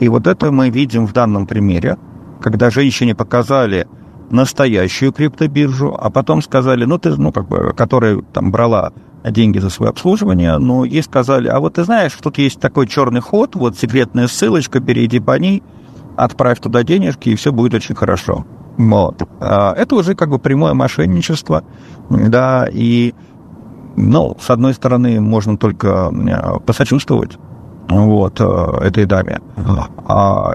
И 0.00 0.08
вот 0.08 0.26
это 0.26 0.50
мы 0.50 0.70
видим 0.70 1.06
в 1.06 1.12
данном 1.12 1.46
примере, 1.46 1.98
когда 2.40 2.70
женщине 2.70 3.14
показали 3.14 3.86
настоящую 4.30 5.12
криптобиржу, 5.12 5.94
а 5.98 6.10
потом 6.10 6.40
сказали, 6.40 6.84
ну, 6.84 6.98
ты, 6.98 7.10
ну, 7.16 7.32
как 7.32 7.48
бы, 7.48 7.74
которая 7.76 8.22
там 8.32 8.50
брала 8.50 8.92
деньги 9.24 9.58
за 9.58 9.70
свое 9.70 9.90
обслуживание, 9.90 10.56
но 10.58 10.84
ей 10.84 11.02
сказали, 11.02 11.48
а 11.48 11.60
вот 11.60 11.74
ты 11.74 11.84
знаешь, 11.84 12.16
тут 12.22 12.38
есть 12.38 12.60
такой 12.60 12.86
черный 12.86 13.20
ход, 13.20 13.54
вот 13.54 13.76
секретная 13.76 14.28
ссылочка, 14.28 14.80
перейди 14.80 15.20
по 15.20 15.38
ней, 15.38 15.62
отправь 16.16 16.60
туда 16.60 16.82
денежки, 16.82 17.28
и 17.30 17.34
все 17.34 17.52
будет 17.52 17.74
очень 17.74 17.94
хорошо. 17.94 18.46
Вот. 18.78 19.22
А 19.40 19.74
это 19.74 19.94
уже 19.94 20.14
как 20.14 20.30
бы 20.30 20.38
прямое 20.38 20.72
мошенничество, 20.74 21.64
да, 22.08 22.66
и, 22.72 23.14
ну, 23.96 24.36
с 24.40 24.48
одной 24.48 24.74
стороны, 24.74 25.20
можно 25.20 25.58
только 25.58 26.10
посочувствовать 26.64 27.36
вот 27.88 28.40
э, 28.40 28.44
этой 28.82 29.04
даме. 29.04 29.40
А 30.06 30.54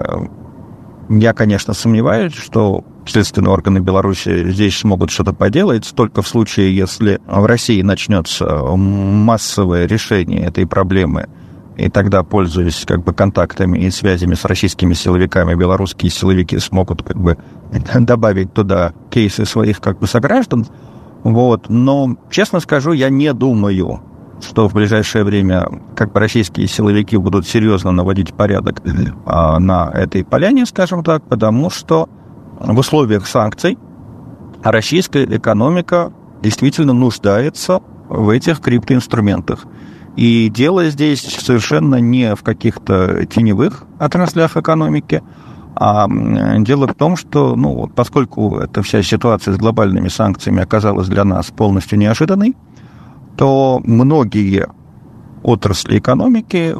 я, 1.08 1.34
конечно, 1.34 1.74
сомневаюсь, 1.74 2.34
что 2.34 2.82
следственные 3.10 3.52
органы 3.52 3.78
Беларуси 3.78 4.50
здесь 4.50 4.78
смогут 4.78 5.10
что-то 5.10 5.32
поделать, 5.32 5.92
только 5.94 6.22
в 6.22 6.28
случае, 6.28 6.76
если 6.76 7.20
в 7.26 7.44
России 7.46 7.82
начнется 7.82 8.44
массовое 8.76 9.86
решение 9.86 10.46
этой 10.46 10.66
проблемы 10.66 11.28
и 11.76 11.90
тогда, 11.90 12.22
пользуясь 12.22 12.84
как 12.86 13.04
бы 13.04 13.12
контактами 13.12 13.78
и 13.78 13.90
связями 13.90 14.34
с 14.34 14.44
российскими 14.44 14.94
силовиками, 14.94 15.54
белорусские 15.54 16.10
силовики 16.10 16.58
смогут 16.58 17.02
как 17.02 17.18
бы 17.18 17.36
добавить 17.94 18.52
туда 18.54 18.94
кейсы 19.10 19.44
своих 19.44 19.80
как 19.80 19.98
бы 19.98 20.06
сограждан. 20.06 20.66
Вот. 21.22 21.68
Но, 21.68 22.16
честно 22.30 22.60
скажу, 22.60 22.92
я 22.92 23.10
не 23.10 23.32
думаю, 23.34 24.00
что 24.40 24.68
в 24.68 24.74
ближайшее 24.74 25.24
время 25.24 25.66
как 25.94 26.12
бы 26.12 26.20
российские 26.20 26.66
силовики 26.66 27.16
будут 27.16 27.46
серьезно 27.46 27.90
наводить 27.90 28.32
порядок 28.32 28.82
а, 29.26 29.58
на 29.58 29.90
этой 29.92 30.24
поляне, 30.24 30.64
скажем 30.66 31.04
так, 31.04 31.24
потому 31.24 31.68
что 31.68 32.08
в 32.58 32.78
условиях 32.78 33.26
санкций 33.26 33.78
российская 34.62 35.24
экономика 35.24 36.12
действительно 36.42 36.92
нуждается 36.92 37.80
в 38.08 38.30
этих 38.30 38.60
криптоинструментах. 38.60 39.66
И 40.16 40.48
дело 40.48 40.88
здесь 40.88 41.20
совершенно 41.20 41.96
не 41.96 42.34
в 42.34 42.42
каких-то 42.42 43.26
теневых 43.26 43.84
отраслях 43.98 44.56
экономики, 44.56 45.22
а 45.74 46.08
дело 46.60 46.88
в 46.88 46.94
том, 46.94 47.16
что, 47.16 47.54
ну, 47.54 47.90
поскольку 47.94 48.58
эта 48.58 48.82
вся 48.82 49.02
ситуация 49.02 49.52
с 49.52 49.58
глобальными 49.58 50.08
санкциями 50.08 50.62
оказалась 50.62 51.08
для 51.08 51.24
нас 51.24 51.50
полностью 51.50 51.98
неожиданной, 51.98 52.56
то 53.36 53.82
многие 53.84 54.68
отрасли 55.42 55.98
экономики 55.98 56.74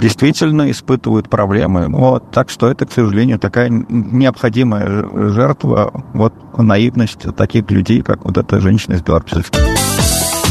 действительно 0.00 0.70
испытывают 0.70 1.28
проблемы. 1.28 1.88
Вот, 1.88 2.30
так 2.30 2.50
что 2.50 2.70
это, 2.70 2.86
к 2.86 2.92
сожалению, 2.92 3.38
такая 3.38 3.68
необходимая 3.68 5.04
жертва 5.30 6.04
вот 6.14 6.34
наивность 6.56 7.20
таких 7.36 7.70
людей, 7.70 8.02
как 8.02 8.24
вот 8.24 8.38
эта 8.38 8.60
женщина 8.60 8.94
из 8.94 9.02
Беларуси. 9.02 9.44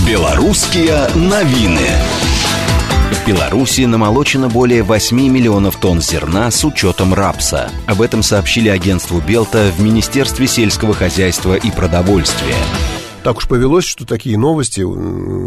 Белорусские 0.08 1.08
новины. 1.16 1.88
В 3.12 3.28
Беларуси 3.28 3.82
намолочено 3.82 4.48
более 4.48 4.84
8 4.84 5.18
миллионов 5.18 5.78
тонн 5.78 6.02
зерна 6.02 6.52
с 6.52 6.64
учетом 6.64 7.14
рапса. 7.14 7.70
Об 7.86 8.02
этом 8.02 8.24
сообщили 8.24 8.70
агентству 8.70 9.22
Белта 9.26 9.72
в 9.78 9.82
Министерстве 9.82 10.48
сельского 10.48 10.94
хозяйства 10.94 11.56
и 11.56 11.72
продовольствия. 11.72 12.56
Так 13.24 13.38
уж 13.38 13.48
повелось, 13.48 13.84
что 13.84 14.06
такие 14.06 14.38
новости, 14.38 14.86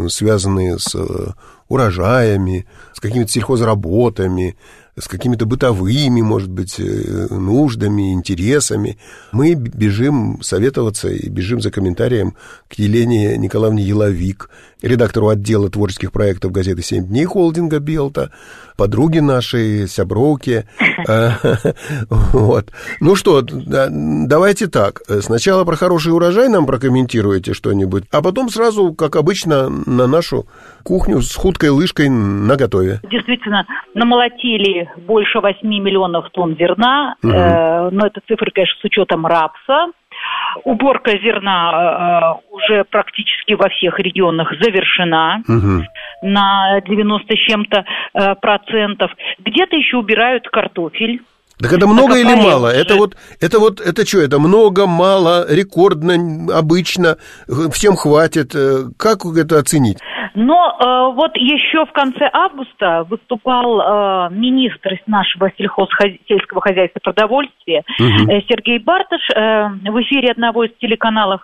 связанные 0.09 0.77
с 0.77 0.93
э, 0.93 1.31
урожаями, 1.71 2.65
с 2.93 2.99
какими-то 2.99 3.31
сельхозработами, 3.31 4.57
с 4.99 5.07
какими-то 5.07 5.45
бытовыми, 5.45 6.21
может 6.21 6.49
быть, 6.49 6.79
э, 6.79 7.27
нуждами, 7.29 8.13
интересами. 8.13 8.97
Мы 9.31 9.53
бежим 9.53 10.41
советоваться 10.41 11.09
и 11.09 11.29
бежим 11.29 11.61
за 11.61 11.71
комментарием 11.71 12.35
к 12.71 12.79
Елене 12.79 13.37
Николаевне 13.37 13.83
Еловик, 13.83 14.49
редактору 14.81 15.27
отдела 15.27 15.69
творческих 15.69 16.11
проектов 16.11 16.51
газеты 16.51 16.81
«Семь 16.81 17.05
дней» 17.05 17.25
холдинга 17.25 17.79
«Белта», 17.79 18.31
подруги 18.77 19.19
нашей, 19.19 19.87
сябровки. 19.87 20.65
Вот. 22.33 22.65
Ну 22.99 23.15
что, 23.15 23.41
давайте 23.41 24.67
так. 24.67 25.01
Сначала 25.21 25.65
про 25.65 25.75
хороший 25.75 26.13
урожай 26.13 26.47
нам 26.49 26.65
прокомментируете 26.65 27.53
что-нибудь, 27.53 28.03
а 28.11 28.21
потом 28.21 28.49
сразу, 28.49 28.93
как 28.93 29.15
обычно, 29.15 29.69
на 29.69 30.07
нашу 30.07 30.45
кухню 30.83 31.21
с 31.21 31.35
худкой 31.35 31.69
лыжкой 31.69 32.09
на 32.09 32.55
готове. 32.55 32.99
Действительно, 33.09 33.65
намолотили 33.93 34.89
больше 35.07 35.39
8 35.39 35.67
миллионов 35.67 36.29
тонн 36.31 36.55
зерна, 36.57 37.15
э, 37.23 37.89
но 37.91 38.07
это 38.07 38.21
цифры, 38.27 38.51
конечно, 38.51 38.75
с 38.81 38.85
учетом 38.85 39.25
рапса. 39.25 39.87
Уборка 40.63 41.11
зерна 41.11 42.39
э, 42.41 42.53
уже 42.53 42.83
практически 42.85 43.53
во 43.53 43.69
всех 43.69 43.99
регионах 43.99 44.51
завершена 44.61 45.41
угу. 45.47 45.85
на 46.21 46.81
90 46.81 47.33
с 47.33 47.39
чем-то 47.49 47.83
э, 48.13 48.35
процентов. 48.35 49.11
Где-то 49.39 49.75
еще 49.75 49.97
убирают 49.97 50.47
картофель. 50.49 51.21
Так 51.59 51.73
это 51.73 51.87
много 51.87 52.17
или 52.17 52.33
мало? 52.33 52.67
Это 52.67 52.95
вот, 52.95 53.15
это 53.39 53.59
вот, 53.59 53.81
это 53.81 54.05
что, 54.05 54.19
это 54.19 54.39
много, 54.39 54.87
мало, 54.87 55.45
рекордно, 55.47 56.15
обычно, 56.57 57.17
всем 57.71 57.95
хватит? 57.95 58.55
Э, 58.55 58.85
как 58.97 59.25
это 59.25 59.59
оценить? 59.59 59.99
Но 60.33 60.77
э, 60.79 61.15
вот 61.15 61.35
еще 61.35 61.85
в 61.85 61.91
конце 61.91 62.29
августа 62.31 63.05
выступал 63.09 63.81
э, 63.81 64.33
министр 64.33 64.99
нашего 65.07 65.51
сельского 65.57 66.61
хозяйства 66.61 66.99
продовольствия 67.01 67.83
угу. 67.99 68.31
э, 68.31 68.41
Сергей 68.49 68.79
Бартыш 68.79 69.21
э, 69.35 69.67
в 69.69 70.01
эфире 70.01 70.31
одного 70.31 70.63
из 70.63 70.71
телеканалов 70.79 71.41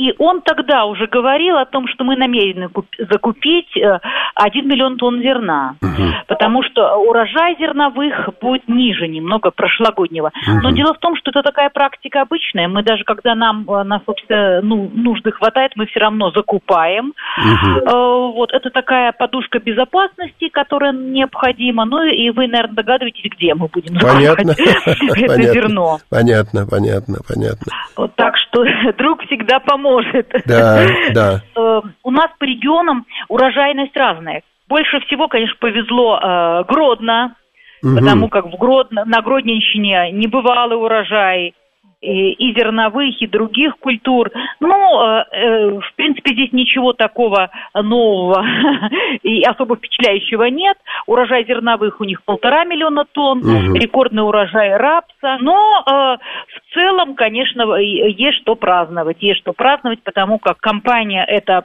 и 0.00 0.14
он 0.16 0.40
тогда 0.40 0.86
уже 0.86 1.06
говорил 1.06 1.58
о 1.58 1.66
том, 1.66 1.86
что 1.86 2.04
мы 2.04 2.16
намерены 2.16 2.70
закупить 3.10 3.68
1 3.76 3.84
э, 3.84 4.66
миллион 4.66 4.96
тонн 4.96 5.20
зерна, 5.20 5.74
угу. 5.82 6.02
потому 6.26 6.62
что 6.62 6.96
урожай 6.96 7.54
зерновых 7.58 8.30
будет 8.40 8.66
ниже 8.66 9.08
немного 9.08 9.50
прошлогоднего. 9.50 10.32
Угу. 10.48 10.60
Но 10.62 10.70
дело 10.70 10.94
в 10.94 11.00
том, 11.00 11.16
что 11.16 11.30
это 11.30 11.42
такая 11.42 11.68
практика 11.68 12.22
обычная. 12.22 12.66
Мы 12.66 12.82
даже, 12.82 13.04
когда 13.04 13.34
нам 13.34 13.68
э, 13.68 13.82
на 13.82 14.00
собственно, 14.06 14.62
ну, 14.62 14.90
нужды 14.94 15.32
хватает, 15.32 15.72
мы 15.76 15.84
все 15.84 16.00
равно 16.00 16.30
закупаем. 16.30 17.12
Угу. 17.36 18.30
Вот, 18.32 18.52
это 18.54 18.70
такая 18.70 19.12
подушка 19.12 19.58
безопасности, 19.58 20.48
которая 20.48 20.92
необходима. 20.92 21.84
Ну 21.84 22.04
и 22.04 22.30
вы, 22.30 22.46
наверное, 22.46 22.76
догадываетесь, 22.76 23.30
где 23.36 23.54
мы 23.54 23.68
будем 23.68 23.98
понятно. 24.00 24.52
это 24.56 25.42
зерно. 25.52 25.98
Понятно, 26.08 26.66
понятно, 26.66 27.18
понятно. 27.28 27.66
Вот 27.96 28.14
так 28.16 28.34
что 28.38 28.64
друг 28.96 29.22
всегда 29.26 29.58
поможет 29.58 29.89
может. 29.90 30.28
Да, 30.46 30.86
да. 31.12 31.42
Э, 31.56 31.80
у 32.02 32.10
нас 32.10 32.30
по 32.38 32.44
регионам 32.44 33.06
урожайность 33.28 33.96
разная. 33.96 34.42
Больше 34.68 35.00
всего, 35.00 35.28
конечно, 35.28 35.56
повезло 35.58 36.18
э, 36.18 36.64
Гродно, 36.68 37.34
угу. 37.82 37.96
потому 37.96 38.28
как 38.28 38.46
в 38.46 38.56
Гродно, 38.56 39.04
на 39.04 39.20
Гродненщине 39.20 40.12
небывалый 40.12 40.76
урожай 40.76 41.54
и, 42.00 42.54
зерновых, 42.54 43.20
и 43.20 43.26
других 43.26 43.76
культур. 43.78 44.30
Ну, 44.60 45.02
э, 45.04 45.24
э, 45.32 45.78
в 45.80 45.94
принципе, 45.96 46.32
здесь 46.32 46.52
ничего 46.52 46.92
такого 46.92 47.50
нового 47.74 48.44
и 49.22 49.42
особо 49.42 49.76
впечатляющего 49.76 50.44
нет. 50.44 50.78
Урожай 51.06 51.44
зерновых 51.44 52.00
у 52.00 52.04
них 52.04 52.22
полтора 52.24 52.64
миллиона 52.64 53.04
тонн, 53.04 53.38
угу. 53.40 53.74
рекордный 53.74 54.22
урожай 54.22 54.76
рапса. 54.76 55.38
Но 55.40 55.84
э, 55.86 55.90
в 55.90 56.74
целом, 56.74 57.14
конечно, 57.14 57.76
есть 57.76 58.38
что 58.38 58.54
праздновать. 58.54 59.18
Есть 59.20 59.40
что 59.40 59.52
праздновать, 59.52 60.02
потому 60.02 60.38
как 60.38 60.58
компания 60.58 61.24
это 61.24 61.62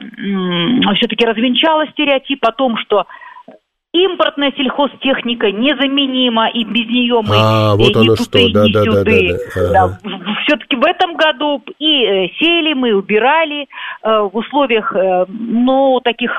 все-таки 0.96 1.24
развенчала 1.24 1.86
стереотип 1.88 2.44
о 2.44 2.52
том, 2.52 2.76
что 2.76 3.06
Импортная 3.96 4.52
сельхозтехника 4.56 5.50
незаменима, 5.50 6.48
и 6.50 6.64
без 6.64 6.86
нее 6.86 7.22
мы 7.22 7.34
а, 7.38 7.76
вот 7.76 7.92
туды, 7.92 8.52
да, 8.52 8.66
ни 8.66 8.72
да, 8.72 8.82
сюды. 8.84 9.38
Да, 9.54 9.62
да, 9.62 9.72
да. 9.72 9.98
Да. 10.04 10.34
Все-таки 10.46 10.76
в 10.76 10.84
этом 10.84 11.16
году 11.16 11.62
и 11.78 12.04
э, 12.04 12.28
сеяли 12.38 12.74
мы, 12.74 12.94
убирали 12.94 13.62
э, 13.62 13.66
в 14.04 14.36
условиях, 14.36 14.94
э, 14.94 15.24
ну, 15.28 16.00
таких 16.04 16.38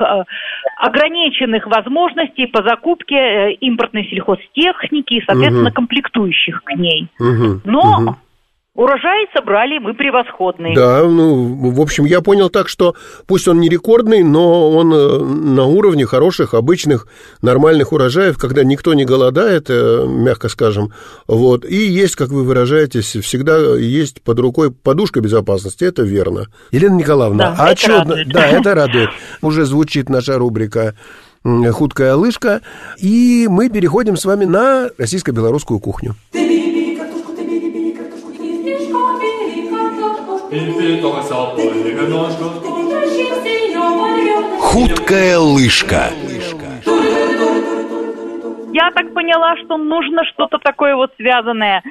ограниченных 0.78 1.66
возможностей 1.66 2.46
по 2.46 2.62
закупке 2.62 3.52
импортной 3.54 4.04
сельхозтехники 4.04 5.14
и, 5.14 5.24
соответственно, 5.26 5.68
угу. 5.68 5.74
комплектующих 5.74 6.62
к 6.62 6.70
ней. 6.76 7.08
Угу, 7.18 7.60
Но 7.64 7.80
угу. 7.80 8.16
Урожай 8.74 9.26
собрали 9.34 9.78
мы 9.78 9.94
превосходный. 9.94 10.74
Да, 10.74 11.02
ну, 11.02 11.70
в 11.72 11.80
общем, 11.80 12.04
я 12.04 12.20
понял 12.20 12.48
так, 12.48 12.68
что 12.68 12.94
пусть 13.26 13.48
он 13.48 13.58
не 13.58 13.68
рекордный, 13.68 14.22
но 14.22 14.70
он 14.70 14.94
э, 14.94 15.18
на 15.18 15.64
уровне 15.64 16.06
хороших, 16.06 16.54
обычных, 16.54 17.08
нормальных 17.42 17.92
урожаев, 17.92 18.38
когда 18.38 18.62
никто 18.62 18.94
не 18.94 19.04
голодает, 19.04 19.66
э, 19.68 20.04
мягко 20.06 20.48
скажем. 20.48 20.92
Вот. 21.26 21.64
И 21.64 21.74
есть, 21.74 22.14
как 22.14 22.28
вы 22.28 22.44
выражаетесь, 22.44 23.16
всегда 23.16 23.56
есть 23.76 24.22
под 24.22 24.38
рукой 24.38 24.70
подушка 24.70 25.20
безопасности, 25.20 25.82
это 25.82 26.02
верно. 26.02 26.46
Елена 26.70 26.94
Николаевна, 26.94 27.50
да, 27.50 27.56
а 27.58 27.72
это 27.72 27.80
что... 27.80 27.98
Радует. 27.98 28.28
Да, 28.28 28.46
это 28.46 28.74
радует. 28.74 29.10
Уже 29.42 29.64
звучит 29.64 30.08
наша 30.08 30.38
рубрика 30.38 30.94
«Худкая 31.42 32.14
лыжка», 32.14 32.60
и 32.98 33.46
мы 33.50 33.70
переходим 33.70 34.16
с 34.16 34.24
вами 34.24 34.44
на 34.44 34.90
российско-белорусскую 34.98 35.80
кухню. 35.80 36.14
Худкая 44.60 45.38
лыжка. 45.38 46.10
Я 48.72 48.90
так 48.94 49.12
поняла, 49.14 49.56
что 49.64 49.76
нужно 49.76 50.24
что-то 50.24 50.58
такое 50.58 50.94
вот 50.94 51.12
связанное 51.16 51.82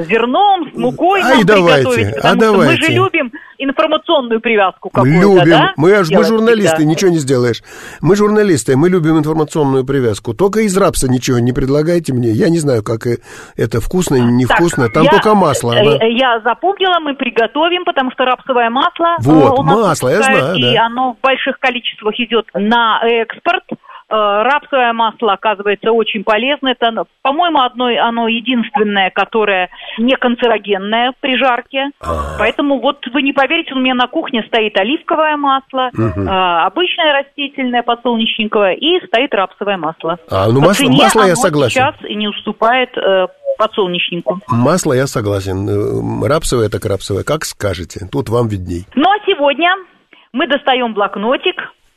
с 0.00 0.06
зерном, 0.06 0.70
с 0.72 0.76
мукой 0.76 1.20
Ай, 1.22 1.44
давайте, 1.44 2.14
а 2.22 2.34
давайте. 2.34 2.72
мы 2.72 2.76
же 2.76 2.92
любим 2.92 3.32
информационную 3.58 4.40
привязку 4.40 4.90
какую-то, 4.90 5.20
Любим. 5.20 5.50
да? 5.50 5.72
Мы, 5.76 5.92
аж, 5.92 6.10
мы 6.10 6.24
журналисты, 6.24 6.76
всегда. 6.76 6.90
ничего 6.90 7.10
не 7.10 7.18
сделаешь. 7.18 7.62
Мы 8.00 8.16
журналисты, 8.16 8.76
мы 8.76 8.88
любим 8.88 9.18
информационную 9.18 9.84
привязку. 9.84 10.34
Только 10.34 10.60
из 10.60 10.76
рапса 10.76 11.08
ничего 11.10 11.38
не 11.38 11.52
предлагайте 11.52 12.12
мне. 12.12 12.30
Я 12.30 12.48
не 12.50 12.58
знаю, 12.58 12.82
как 12.82 13.06
это 13.56 13.80
вкусно, 13.80 14.16
невкусно. 14.16 14.88
Там 14.88 15.04
я, 15.04 15.10
только 15.10 15.34
масло. 15.34 15.74
Да? 15.74 16.04
Э, 16.04 16.10
я 16.10 16.40
запомнила, 16.40 16.98
мы 17.00 17.14
приготовим, 17.14 17.84
потому 17.84 18.10
что 18.12 18.24
рапсовое 18.24 18.70
масло... 18.70 19.16
Э, 19.18 19.22
вот, 19.22 19.64
масло, 19.64 20.08
я 20.08 20.22
знаю, 20.22 20.56
И 20.56 20.74
да. 20.74 20.86
оно 20.86 21.14
в 21.14 21.20
больших 21.20 21.58
количествах 21.58 22.14
идет 22.18 22.46
на 22.54 23.00
экспорт. 23.04 23.64
Э, 24.14 24.42
рапсовое 24.44 24.92
масло 24.92 25.32
оказывается 25.32 25.90
очень 25.90 26.22
полезно. 26.22 26.68
Это, 26.68 27.04
по-моему, 27.22 27.60
одно, 27.60 27.86
оно 27.86 28.28
единственное, 28.28 29.10
которое 29.10 29.70
не 29.98 30.14
канцерогенное 30.14 31.14
при 31.20 31.36
жарке. 31.36 31.90
А-а-а. 32.00 32.38
Поэтому 32.38 32.80
вот 32.80 33.04
вы 33.12 33.22
не 33.22 33.32
поверите, 33.32 33.74
у 33.74 33.78
меня 33.78 33.94
на 33.94 34.06
кухне 34.06 34.44
стоит 34.46 34.78
оливковое 34.78 35.36
масло, 35.36 35.90
угу. 35.92 36.28
обычное 36.28 37.12
растительное 37.18 37.82
подсолнечниковое 37.82 38.74
и 38.74 39.04
стоит 39.06 39.34
рапсовое 39.34 39.78
масло. 39.78 40.18
А, 40.30 40.46
ну 40.46 40.60
масло, 40.60 40.88
масло 40.90 41.26
я 41.26 41.34
согласен. 41.34 41.74
сейчас 41.74 41.96
не 42.08 42.28
уступает 42.28 42.96
э, 42.96 43.26
подсолнечнику. 43.58 44.38
Масло 44.48 44.92
я 44.92 45.08
согласен. 45.08 45.68
Э, 45.68 46.28
рапсовое 46.28 46.68
так 46.68 46.84
рапсовое, 46.84 47.24
как 47.24 47.44
скажете. 47.44 48.06
Тут 48.12 48.28
вам 48.28 48.46
видней. 48.46 48.84
Ну 48.94 49.10
а 49.10 49.18
сегодня 49.26 49.70
мы 50.32 50.46
достаем 50.46 50.94
блокнотик 50.94 51.56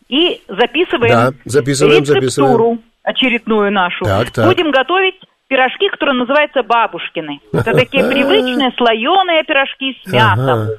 и 0.09 0.41
записываем, 0.47 1.13
да, 1.13 1.31
записываем 1.45 2.01
рецептуру 2.01 2.21
записываем. 2.23 2.81
очередную 3.03 3.71
нашу. 3.71 4.05
Так, 4.05 4.31
так. 4.31 4.47
Будем 4.47 4.71
готовить 4.71 5.15
пирожки, 5.47 5.89
которые 5.89 6.19
называются 6.19 6.63
бабушкины. 6.63 7.39
Это 7.51 7.73
такие 7.73 8.03
привычные 8.09 8.71
слоеные 8.77 9.43
пирожки 9.43 9.97
с 10.03 10.11
мясом. 10.11 10.69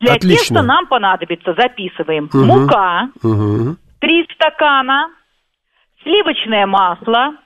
Для 0.00 0.14
Отлично. 0.14 0.38
теста 0.38 0.62
нам 0.62 0.86
понадобится, 0.86 1.54
записываем, 1.54 2.24
угу. 2.24 2.38
мука, 2.38 3.08
угу. 3.22 3.76
3 4.00 4.26
стакана, 4.34 5.10
сливочное 6.02 6.66
масло, 6.66 7.36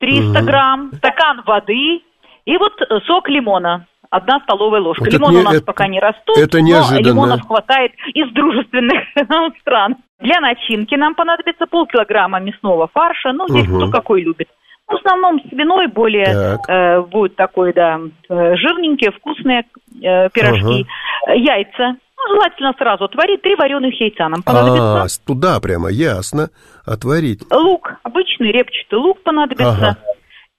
300 0.00 0.28
угу. 0.28 0.46
грамм, 0.46 0.92
стакан 0.98 1.42
воды 1.46 2.02
и 2.44 2.56
вот 2.58 2.72
сок 3.06 3.28
лимона 3.30 3.86
одна 4.10 4.40
столовая 4.40 4.80
ложка. 4.80 5.04
Вот 5.04 5.12
Лимон 5.12 5.36
у 5.36 5.42
нас 5.42 5.54
это, 5.54 5.64
пока 5.64 5.88
не 5.88 6.00
растут, 6.00 6.36
это 6.36 6.60
неожиданно. 6.60 7.00
но 7.00 7.08
лимонов 7.08 7.46
хватает 7.46 7.92
из 8.14 8.32
дружественных 8.32 9.02
стран. 9.60 9.96
Для 10.20 10.40
начинки 10.40 10.94
нам 10.94 11.14
понадобится 11.14 11.66
полкилограмма 11.66 12.40
мясного 12.40 12.88
фарша, 12.92 13.32
ну, 13.32 13.46
здесь 13.48 13.68
угу. 13.68 13.76
кто 13.76 13.90
какой 13.90 14.22
любит. 14.22 14.48
В 14.88 14.94
основном 14.94 15.40
свиной 15.48 15.88
более 15.88 16.58
э, 16.68 17.00
будет 17.02 17.34
такой, 17.34 17.72
да, 17.72 17.98
э, 17.98 18.56
жирненькие, 18.56 19.10
вкусные 19.10 19.64
э, 20.00 20.30
пирожки. 20.30 20.86
Ага. 21.24 21.34
Яйца. 21.34 21.96
Ну, 22.16 22.34
желательно 22.34 22.72
сразу 22.78 23.04
отварить. 23.04 23.42
Три 23.42 23.56
вареных 23.56 24.00
яйца 24.00 24.28
нам 24.28 24.42
понадобится. 24.42 25.02
А, 25.02 25.06
туда 25.26 25.60
прямо, 25.60 25.90
ясно. 25.90 26.50
Отварить. 26.86 27.42
Лук, 27.50 27.94
обычный 28.04 28.52
репчатый 28.52 28.98
лук 28.98 29.22
понадобится. 29.24 29.70
Ага. 29.70 29.96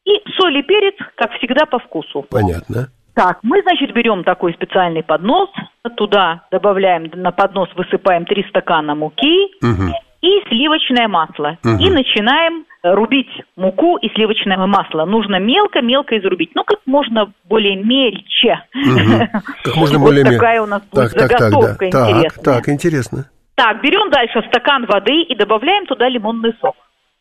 И 0.03 0.11
соль 0.37 0.57
и 0.57 0.63
перец, 0.63 0.95
как 1.15 1.31
всегда, 1.37 1.65
по 1.65 1.79
вкусу. 1.79 2.25
Понятно. 2.29 2.89
Так, 3.17 3.39
мы, 3.41 3.63
значит, 3.63 3.95
берем 3.95 4.23
такой 4.23 4.53
специальный 4.53 5.01
поднос, 5.01 5.49
туда 5.95 6.43
добавляем, 6.51 7.09
на 7.15 7.31
поднос 7.31 7.67
высыпаем 7.75 8.25
3 8.25 8.45
стакана 8.49 8.93
муки 8.93 9.47
угу. 9.59 9.91
и 10.21 10.43
сливочное 10.49 11.07
масло. 11.07 11.57
Угу. 11.65 11.81
И 11.81 11.89
начинаем 11.89 12.65
рубить 12.83 13.31
муку 13.55 13.97
и 13.97 14.07
сливочное 14.09 14.57
масло. 14.67 15.05
Нужно 15.05 15.39
мелко-мелко 15.39 16.15
изрубить. 16.19 16.51
Ну, 16.53 16.63
как 16.63 16.77
можно 16.85 17.33
более 17.45 17.75
мельче. 17.83 18.61
Угу. 18.75 19.41
Как 19.63 19.75
можно 19.75 19.97
более 19.97 20.23
мельче. 20.23 20.37
такая 20.37 20.61
у 20.61 20.67
нас 20.67 20.83
будет 20.83 21.09
заготовка 21.09 21.87
интересная. 21.87 22.43
Так, 22.43 22.69
интересно. 22.69 23.25
Так, 23.55 23.81
берем 23.81 24.11
дальше 24.11 24.43
стакан 24.49 24.85
воды 24.85 25.23
и 25.23 25.33
добавляем 25.33 25.87
туда 25.87 26.07
лимонный 26.07 26.53
сок. 26.61 26.75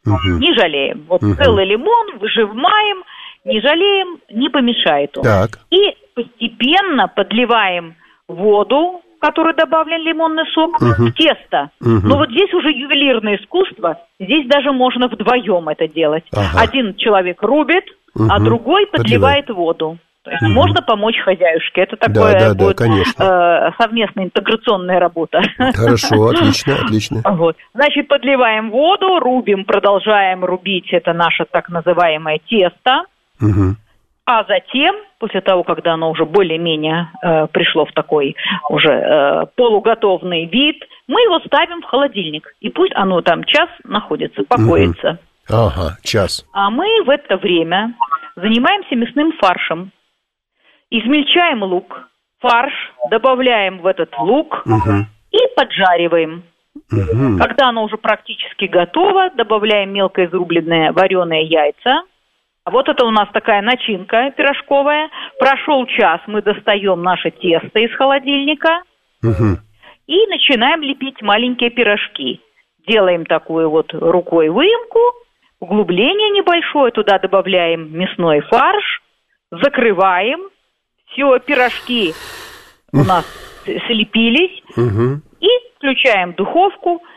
Не 0.04 0.54
жалеем. 0.58 1.06
Вот 1.08 1.22
целый 1.22 1.64
лимон 1.64 2.18
выжимаем– 2.18 3.02
не 3.46 3.60
жалеем, 3.60 4.18
не 4.30 4.48
помешает 4.48 5.16
он. 5.16 5.24
Так. 5.24 5.60
И 5.70 5.96
постепенно 6.14 7.08
подливаем 7.08 7.94
воду, 8.28 9.02
в 9.16 9.20
которую 9.20 9.54
добавлен 9.54 10.02
лимонный 10.02 10.44
сок, 10.52 10.80
угу. 10.80 11.06
в 11.06 11.12
тесто. 11.12 11.70
Угу. 11.80 12.06
Но 12.06 12.18
вот 12.18 12.30
здесь 12.30 12.52
уже 12.52 12.70
ювелирное 12.70 13.36
искусство. 13.36 13.98
Здесь 14.18 14.46
даже 14.48 14.72
можно 14.72 15.08
вдвоем 15.08 15.68
это 15.68 15.88
делать. 15.88 16.24
Ага. 16.32 16.60
Один 16.60 16.94
человек 16.96 17.42
рубит, 17.42 17.84
угу. 18.14 18.26
а 18.28 18.40
другой 18.40 18.86
подливает, 18.86 19.46
подливает 19.46 19.50
воду. 19.50 19.98
То 20.24 20.32
есть 20.32 20.42
угу. 20.42 20.50
можно 20.50 20.82
помочь 20.82 21.16
хозяюшке. 21.20 21.82
Это 21.82 21.96
такое 21.96 22.32
да, 22.32 22.52
да, 22.52 22.54
будет 22.54 22.76
да, 23.16 23.68
э, 23.68 23.70
совместная 23.80 24.24
интеграционная 24.24 24.98
работа. 24.98 25.40
Хорошо, 25.56 26.30
отлично, 26.30 26.74
отлично. 26.74 27.22
Вот. 27.24 27.56
Значит, 27.74 28.08
подливаем 28.08 28.70
воду, 28.70 29.20
рубим, 29.20 29.64
продолжаем 29.64 30.44
рубить 30.44 30.92
это 30.92 31.12
наше 31.12 31.44
так 31.48 31.68
называемое 31.68 32.40
тесто. 32.48 33.04
Угу. 33.40 33.76
А 34.26 34.42
затем, 34.44 34.96
после 35.20 35.40
того, 35.40 35.62
когда 35.62 35.94
оно 35.94 36.10
уже 36.10 36.24
более-менее 36.24 37.10
э, 37.22 37.46
пришло 37.46 37.86
в 37.86 37.92
такой 37.92 38.34
уже 38.68 38.90
э, 38.90 39.46
полуготовный 39.54 40.46
вид, 40.46 40.82
мы 41.06 41.20
его 41.20 41.38
ставим 41.46 41.80
в 41.80 41.84
холодильник. 41.84 42.52
И 42.60 42.68
пусть 42.68 42.92
оно 42.96 43.20
там 43.20 43.44
час 43.44 43.68
находится, 43.84 44.42
покоится. 44.42 45.20
Угу. 45.48 45.56
Ага, 45.56 45.96
час. 46.02 46.44
А 46.52 46.70
мы 46.70 47.04
в 47.04 47.10
это 47.10 47.36
время 47.36 47.94
занимаемся 48.34 48.96
мясным 48.96 49.32
фаршем. 49.38 49.92
Измельчаем 50.90 51.62
лук, 51.62 52.08
фарш, 52.40 52.74
добавляем 53.10 53.78
в 53.78 53.86
этот 53.86 54.12
лук 54.18 54.64
угу. 54.66 55.06
и 55.30 55.38
поджариваем. 55.54 56.42
Угу. 56.90 57.38
Когда 57.38 57.68
оно 57.68 57.84
уже 57.84 57.96
практически 57.96 58.64
готово, 58.64 59.30
добавляем 59.36 59.92
мелко 59.92 60.24
изрубленные 60.24 60.90
вареные 60.90 61.44
яйца– 61.44 62.02
вот 62.70 62.88
это 62.88 63.04
у 63.04 63.10
нас 63.10 63.28
такая 63.32 63.62
начинка 63.62 64.30
пирожковая. 64.36 65.08
Прошел 65.38 65.86
час, 65.86 66.20
мы 66.26 66.42
достаем 66.42 67.02
наше 67.02 67.30
тесто 67.30 67.78
из 67.78 67.94
холодильника 67.96 68.82
угу. 69.22 69.58
и 70.06 70.26
начинаем 70.26 70.82
лепить 70.82 71.22
маленькие 71.22 71.70
пирожки. 71.70 72.40
Делаем 72.86 73.24
такую 73.24 73.70
вот 73.70 73.92
рукой 73.92 74.48
выемку, 74.48 75.00
углубление 75.60 76.30
небольшое, 76.30 76.92
туда 76.92 77.18
добавляем 77.18 77.96
мясной 77.96 78.40
фарш, 78.40 79.02
закрываем, 79.50 80.40
все, 81.06 81.38
пирожки 81.38 82.14
у 82.92 83.04
нас 83.04 83.24
слепились, 83.86 84.62
угу. 84.76 85.20
и 85.40 85.48
включаем 85.76 86.32
духовку– 86.34 87.02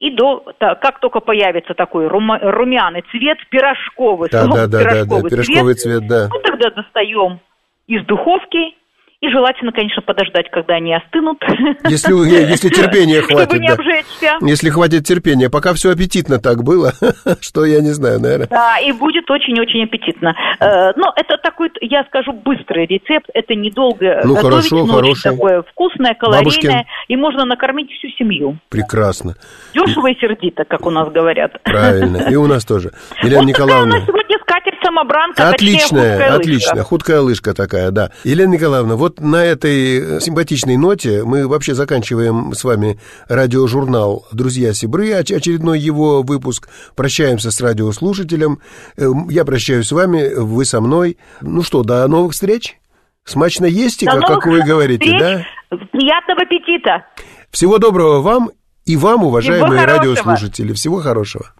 и 0.00 0.10
до, 0.10 0.44
как 0.58 1.00
только 1.00 1.20
появится 1.20 1.74
такой 1.74 2.06
румяный 2.06 3.04
цвет, 3.10 3.38
пирожковый, 3.50 4.28
да, 4.30 4.46
да, 4.46 4.66
да, 4.66 4.80
пирожковый, 4.80 5.22
да, 5.22 5.22
да, 5.22 5.28
пирожковый 5.28 5.74
цвет, 5.74 5.98
цвет, 5.98 6.08
да. 6.08 6.28
мы 6.30 6.40
тогда 6.40 6.70
достаем 6.70 7.40
из 7.88 8.04
духовки 8.06 8.76
и 9.20 9.28
желательно, 9.30 9.72
конечно, 9.72 10.00
подождать, 10.00 10.48
когда 10.50 10.74
они 10.74 10.94
остынут. 10.94 11.42
Если, 11.88 12.12
если 12.14 12.68
терпения 12.68 13.20
хватит. 13.22 13.50
Чтобы 13.50 13.58
не 13.58 13.68
обжечься. 13.68 14.36
Если 14.40 14.70
хватит 14.70 15.06
терпения. 15.06 15.50
Пока 15.50 15.74
все 15.74 15.90
аппетитно 15.90 16.38
так 16.38 16.62
было, 16.62 16.92
что 17.40 17.64
я 17.64 17.80
не 17.80 17.90
знаю, 17.90 18.20
наверное. 18.20 18.46
Да, 18.46 18.78
и 18.78 18.92
будет 18.92 19.28
очень-очень 19.28 19.84
аппетитно. 19.84 20.36
Э, 20.60 20.92
но 20.94 21.12
это 21.16 21.36
такой, 21.42 21.70
я 21.80 22.04
скажу, 22.04 22.32
быстрый 22.32 22.86
рецепт. 22.86 23.28
Это 23.34 23.56
недолго 23.56 24.20
ну, 24.24 24.36
готовить, 24.36 24.68
хорошо, 24.68 24.86
но 24.86 24.94
хороший. 24.94 25.30
такое 25.32 25.62
вкусное, 25.62 26.14
калорийное. 26.14 26.44
Бабушкин. 26.44 26.84
И 27.08 27.16
можно 27.16 27.44
накормить 27.44 27.90
всю 27.90 28.08
семью. 28.16 28.58
Прекрасно. 28.68 29.34
Дешево 29.74 30.10
и 30.12 30.14
сердито, 30.20 30.64
как 30.64 30.86
у 30.86 30.90
нас 30.90 31.10
говорят. 31.10 31.60
Правильно. 31.64 32.28
И 32.30 32.36
у 32.36 32.46
нас 32.46 32.64
тоже. 32.64 32.92
Елена 33.22 33.40
вот 33.40 33.48
Николаевна. 33.48 33.96
у 33.96 33.98
нас 33.98 34.06
сегодня 34.06 34.38
скатерть-самобранка, 34.88 35.48
Отличная, 35.48 36.34
отличная. 36.34 36.82
Худкая 36.82 37.20
лыжка 37.20 37.54
такая, 37.54 37.90
да. 37.90 38.10
Елена 38.24 38.52
Николаевна, 38.52 38.96
вот 38.96 39.20
на 39.20 39.44
этой 39.44 40.20
симпатичной 40.20 40.76
ноте 40.76 41.24
мы 41.24 41.46
вообще 41.46 41.74
заканчиваем 41.74 42.52
с 42.54 42.64
вами 42.64 42.98
радиожурнал 43.28 44.26
«Друзья 44.32 44.72
Сибры», 44.72 45.12
очередной 45.12 45.78
его 45.78 46.22
выпуск. 46.22 46.68
Прощаемся 46.96 47.50
с 47.50 47.60
радиослушателем. 47.60 48.60
Эм, 48.96 49.28
я 49.28 49.44
прощаюсь 49.44 49.86
с 49.86 49.92
вами, 49.92 50.34
вы 50.34 50.64
со 50.64 50.80
мной. 50.80 51.18
Ну 51.40 51.62
что, 51.62 51.82
до 51.82 52.06
новых 52.08 52.32
встреч. 52.32 52.78
Смачно 53.24 53.66
есть, 53.66 54.04
как, 54.04 54.22
как 54.22 54.46
вы 54.46 54.62
говорите, 54.62 55.04
встреч. 55.04 55.20
да? 55.20 55.76
Приятного 55.92 56.42
аппетита. 56.42 57.04
Всего 57.50 57.78
доброго 57.78 58.20
вам 58.22 58.50
и 58.86 58.96
вам, 58.96 59.24
уважаемые 59.24 59.80
Всего 59.80 59.98
радиослушатели. 59.98 60.72
Всего 60.72 61.00
хорошего. 61.00 61.52